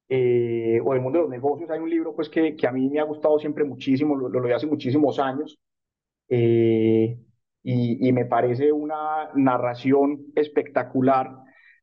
eh, 0.08 0.80
o 0.84 0.92
del 0.92 1.02
mundo 1.02 1.18
de 1.18 1.22
los 1.24 1.30
negocios, 1.30 1.70
hay 1.70 1.80
un 1.80 1.90
libro 1.90 2.14
pues 2.14 2.28
que, 2.28 2.56
que 2.56 2.66
a 2.66 2.72
mí 2.72 2.88
me 2.88 3.00
ha 3.00 3.04
gustado 3.04 3.38
siempre 3.38 3.64
muchísimo, 3.64 4.16
lo, 4.16 4.28
lo 4.28 4.40
leí 4.40 4.52
hace 4.52 4.66
muchísimos 4.66 5.18
años, 5.18 5.58
eh, 6.28 7.18
y, 7.62 8.08
y, 8.08 8.12
me 8.12 8.26
parece 8.26 8.70
una 8.72 9.30
narración 9.34 10.26
espectacular 10.36 11.30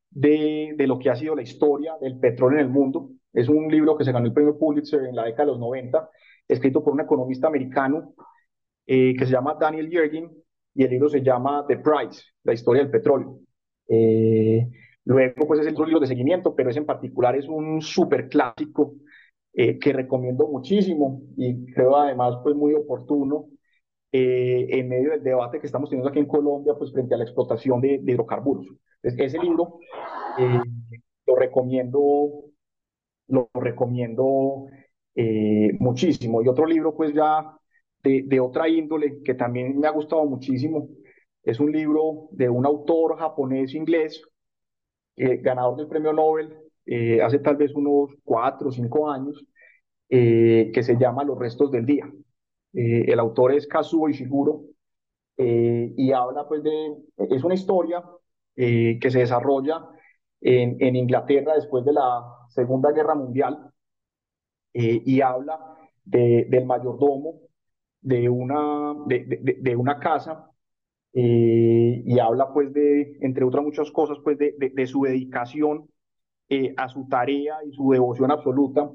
de, 0.10 0.74
de, 0.78 0.88
lo 0.88 1.00
que 1.00 1.10
ha 1.10 1.16
sido 1.16 1.36
la 1.36 1.42
historia 1.42 1.96
del 2.00 2.20
petróleo 2.20 2.60
en 2.60 2.66
el 2.66 2.72
mundo. 2.72 3.10
Es 3.34 3.50
un 3.50 3.70
libro 3.70 3.98
que 3.98 4.06
se 4.06 4.12
ganó 4.12 4.26
el 4.26 4.34
premio 4.34 4.58
Pulitzer 4.58 5.04
en 5.04 5.16
la 5.16 5.26
década 5.26 5.46
de 5.46 5.52
los 5.52 5.60
90, 5.60 6.10
escrito 6.48 6.84
por 6.84 6.94
un 6.94 7.02
economista 7.02 7.48
americano 7.48 8.14
eh, 8.86 9.14
que 9.18 9.26
se 9.26 9.32
llama 9.32 9.58
Daniel 9.60 9.90
Yergin, 9.90 10.30
y 10.76 10.84
el 10.84 10.92
libro 10.92 11.10
se 11.10 11.22
llama 11.22 11.66
The 11.68 11.78
Price, 11.78 12.24
la 12.44 12.54
historia 12.54 12.84
del 12.84 12.92
petróleo. 12.92 13.40
Eh, 13.88 14.70
luego, 15.06 15.48
pues 15.48 15.62
es 15.62 15.68
el 15.68 15.76
libro 15.76 16.00
de 16.00 16.08
seguimiento, 16.08 16.56
pero 16.56 16.70
ese 16.70 16.80
en 16.80 16.86
particular 16.86 17.36
es 17.36 17.48
un 17.48 17.82
súper 17.82 18.30
clásico 18.30 18.96
eh, 19.54 19.78
que 19.80 19.94
recomiendo 19.94 20.48
muchísimo 20.48 21.22
y 21.38 21.66
creo 21.74 21.96
además 21.96 22.38
pues 22.44 22.56
muy 22.56 22.74
oportuno 22.74 23.48
eh, 24.16 24.68
en 24.70 24.90
medio 24.90 25.10
del 25.10 25.24
debate 25.24 25.60
que 25.60 25.66
estamos 25.66 25.90
teniendo 25.90 26.10
aquí 26.10 26.20
en 26.20 26.28
Colombia, 26.28 26.76
pues 26.78 26.92
frente 26.92 27.16
a 27.16 27.18
la 27.18 27.24
explotación 27.24 27.82
de, 27.82 28.00
de 28.00 28.12
hidrocarburos. 28.12 28.68
Entonces, 29.02 29.34
ese 29.34 29.40
libro 29.40 29.80
eh, 30.38 30.62
lo 31.26 31.36
recomiendo, 31.36 32.44
lo 33.28 33.50
recomiendo 33.56 34.68
eh, 35.16 35.72
muchísimo. 35.80 36.44
Y 36.44 36.48
otro 36.48 36.68
libro, 36.68 36.96
pues 36.96 37.12
ya 37.14 37.58
de, 38.04 38.24
de, 38.28 38.40
otra 38.40 38.70
índole, 38.70 39.22
que 39.24 39.34
también 39.34 39.80
me 39.80 39.88
ha 39.88 39.92
gustado 39.92 40.26
muchísimo, 40.26 40.90
es 41.44 41.60
un 41.60 41.72
libro 41.72 42.30
de 42.32 42.50
un 42.50 42.68
autor 42.68 43.18
japonés-inglés, 43.18 44.22
eh, 45.16 45.38
ganador 45.38 45.78
del 45.78 45.88
premio 45.88 46.14
Nobel 46.14 46.58
hace 47.24 47.40
tal 47.40 47.56
vez 47.56 47.74
unos 47.76 48.12
cuatro 48.24 48.68
o 48.68 48.72
cinco 48.72 49.10
años, 49.10 49.46
que 50.10 50.84
se 50.84 50.98
llama 50.98 51.24
Los 51.24 51.40
restos 51.40 51.72
del 51.72 51.86
día. 51.86 52.12
Eh, 52.74 53.06
el 53.12 53.20
autor 53.20 53.54
es 53.54 53.68
Kazuo 53.68 54.10
Ishiguro 54.10 54.64
eh, 55.38 55.94
y 55.96 56.12
habla 56.12 56.48
pues 56.48 56.64
de, 56.64 56.96
es 57.18 57.44
una 57.44 57.54
historia 57.54 58.04
eh, 58.56 58.98
que 59.00 59.12
se 59.12 59.20
desarrolla 59.20 59.88
en, 60.42 60.78
en, 60.80 60.96
Inglaterra 60.96 61.54
después 61.56 61.86
de 61.86 61.94
la 61.94 62.24
Segunda 62.50 62.92
Guerra 62.92 63.16
Mundial 63.16 63.70
y 64.74 65.22
habla 65.22 65.60
de, 66.04 66.48
del 66.50 66.66
mayordomo 66.66 67.42
de 68.02 68.28
una, 68.28 68.96
de, 69.06 69.58
de 69.62 69.76
una 69.76 70.00
casa 70.00 70.50
y 71.14 72.20
habla 72.20 72.52
pues 72.54 72.74
de, 72.74 73.18
entre 73.22 73.46
otras 73.46 73.64
muchas 73.64 73.92
cosas, 73.92 74.18
pues 74.24 74.38
de, 74.38 74.56
de 74.58 74.88
su 74.88 75.04
dedicación 75.04 75.88
a 76.78 76.90
su 76.90 77.08
tarea 77.08 77.56
y 77.66 77.74
su 77.74 77.92
devoción 77.92 78.32
absoluta 78.32 78.90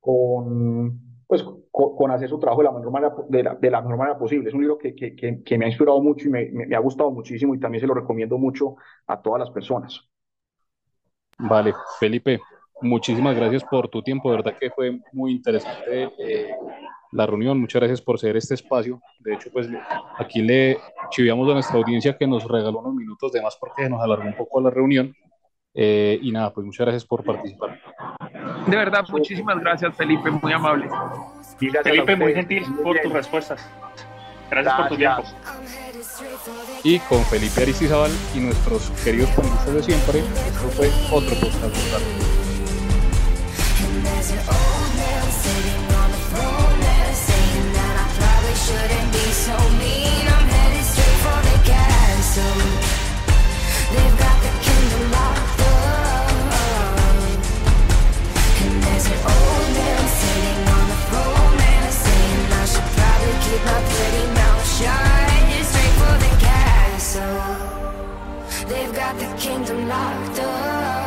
con, 0.00 1.00
pues, 1.26 1.42
con, 1.70 1.96
con, 1.96 2.10
hacer 2.10 2.28
su 2.28 2.38
trabajo 2.38 2.62
de 2.62 2.68
la 2.68 2.72
mejor 2.72 2.92
manera, 2.92 3.14
de 3.28 3.42
la, 3.42 3.54
de 3.54 3.70
la 3.70 3.80
mejor 3.80 3.98
manera 3.98 4.18
posible. 4.18 4.48
Es 4.48 4.54
un 4.54 4.60
libro 4.60 4.78
que, 4.78 4.94
que, 4.94 5.14
que, 5.14 5.42
que 5.42 5.58
me 5.58 5.64
ha 5.64 5.68
inspirado 5.68 6.00
mucho 6.00 6.28
y 6.28 6.30
me, 6.30 6.50
me, 6.50 6.66
me, 6.66 6.76
ha 6.76 6.80
gustado 6.80 7.10
muchísimo 7.10 7.54
y 7.54 7.60
también 7.60 7.80
se 7.80 7.86
lo 7.86 7.94
recomiendo 7.94 8.38
mucho 8.38 8.76
a 9.06 9.20
todas 9.20 9.40
las 9.40 9.50
personas. 9.50 10.00
Vale, 11.38 11.72
Felipe, 12.00 12.40
muchísimas 12.80 13.36
gracias 13.36 13.64
por 13.64 13.88
tu 13.88 14.02
tiempo, 14.02 14.30
de 14.30 14.36
verdad 14.38 14.56
que 14.58 14.70
fue 14.70 14.98
muy 15.12 15.32
interesante 15.32 16.10
eh, 16.18 16.50
la 17.12 17.26
reunión, 17.26 17.60
muchas 17.60 17.80
gracias 17.80 18.02
por 18.02 18.18
ceder 18.18 18.36
este 18.36 18.54
espacio. 18.54 19.00
De 19.20 19.34
hecho, 19.34 19.50
pues 19.52 19.68
aquí 20.18 20.42
le 20.42 20.78
chiviamos 21.10 21.48
a 21.48 21.54
nuestra 21.54 21.76
audiencia 21.78 22.16
que 22.16 22.26
nos 22.26 22.44
regaló 22.44 22.80
unos 22.80 22.94
minutos 22.94 23.32
de 23.32 23.42
más 23.42 23.56
porque 23.56 23.88
nos 23.88 24.00
alargó 24.02 24.26
un 24.26 24.36
poco 24.36 24.60
la 24.60 24.70
reunión. 24.70 25.14
Eh, 25.74 26.18
y 26.22 26.32
nada, 26.32 26.52
pues 26.52 26.66
muchas 26.66 26.86
gracias 26.86 27.04
por 27.04 27.24
participar. 27.24 27.80
De 28.66 28.76
verdad, 28.76 29.04
muchísimas 29.10 29.58
gracias, 29.60 29.96
Felipe, 29.96 30.30
muy 30.30 30.52
amable. 30.52 30.88
Y 31.60 31.70
Felipe, 31.70 32.16
muy 32.16 32.34
gentil 32.34 32.64
por 32.82 32.98
tus 32.98 33.12
respuestas. 33.12 33.68
Gracias, 34.50 34.76
gracias, 34.76 34.76
por 34.76 34.88
tu 34.88 34.96
tiempo. 34.96 35.22
Y 36.84 36.98
con 37.00 37.22
Felipe 37.24 37.62
Aristizabal 37.62 38.10
y 38.34 38.40
nuestros 38.40 38.90
queridos 39.04 39.30
panelistas 39.30 39.74
de 39.74 39.82
siempre, 39.82 40.18
esto 40.20 40.68
fue 40.70 40.90
otro 41.12 41.34
podcast. 41.36 42.37
pretty 63.92 64.26
mouth 64.38 64.64
straight 64.64 65.94
for 66.00 66.14
the 66.24 66.32
castle 66.46 67.68
They've 68.68 68.94
got 68.94 69.18
the 69.18 69.28
kingdom 69.36 69.88
locked 69.88 70.40
up. 70.40 70.97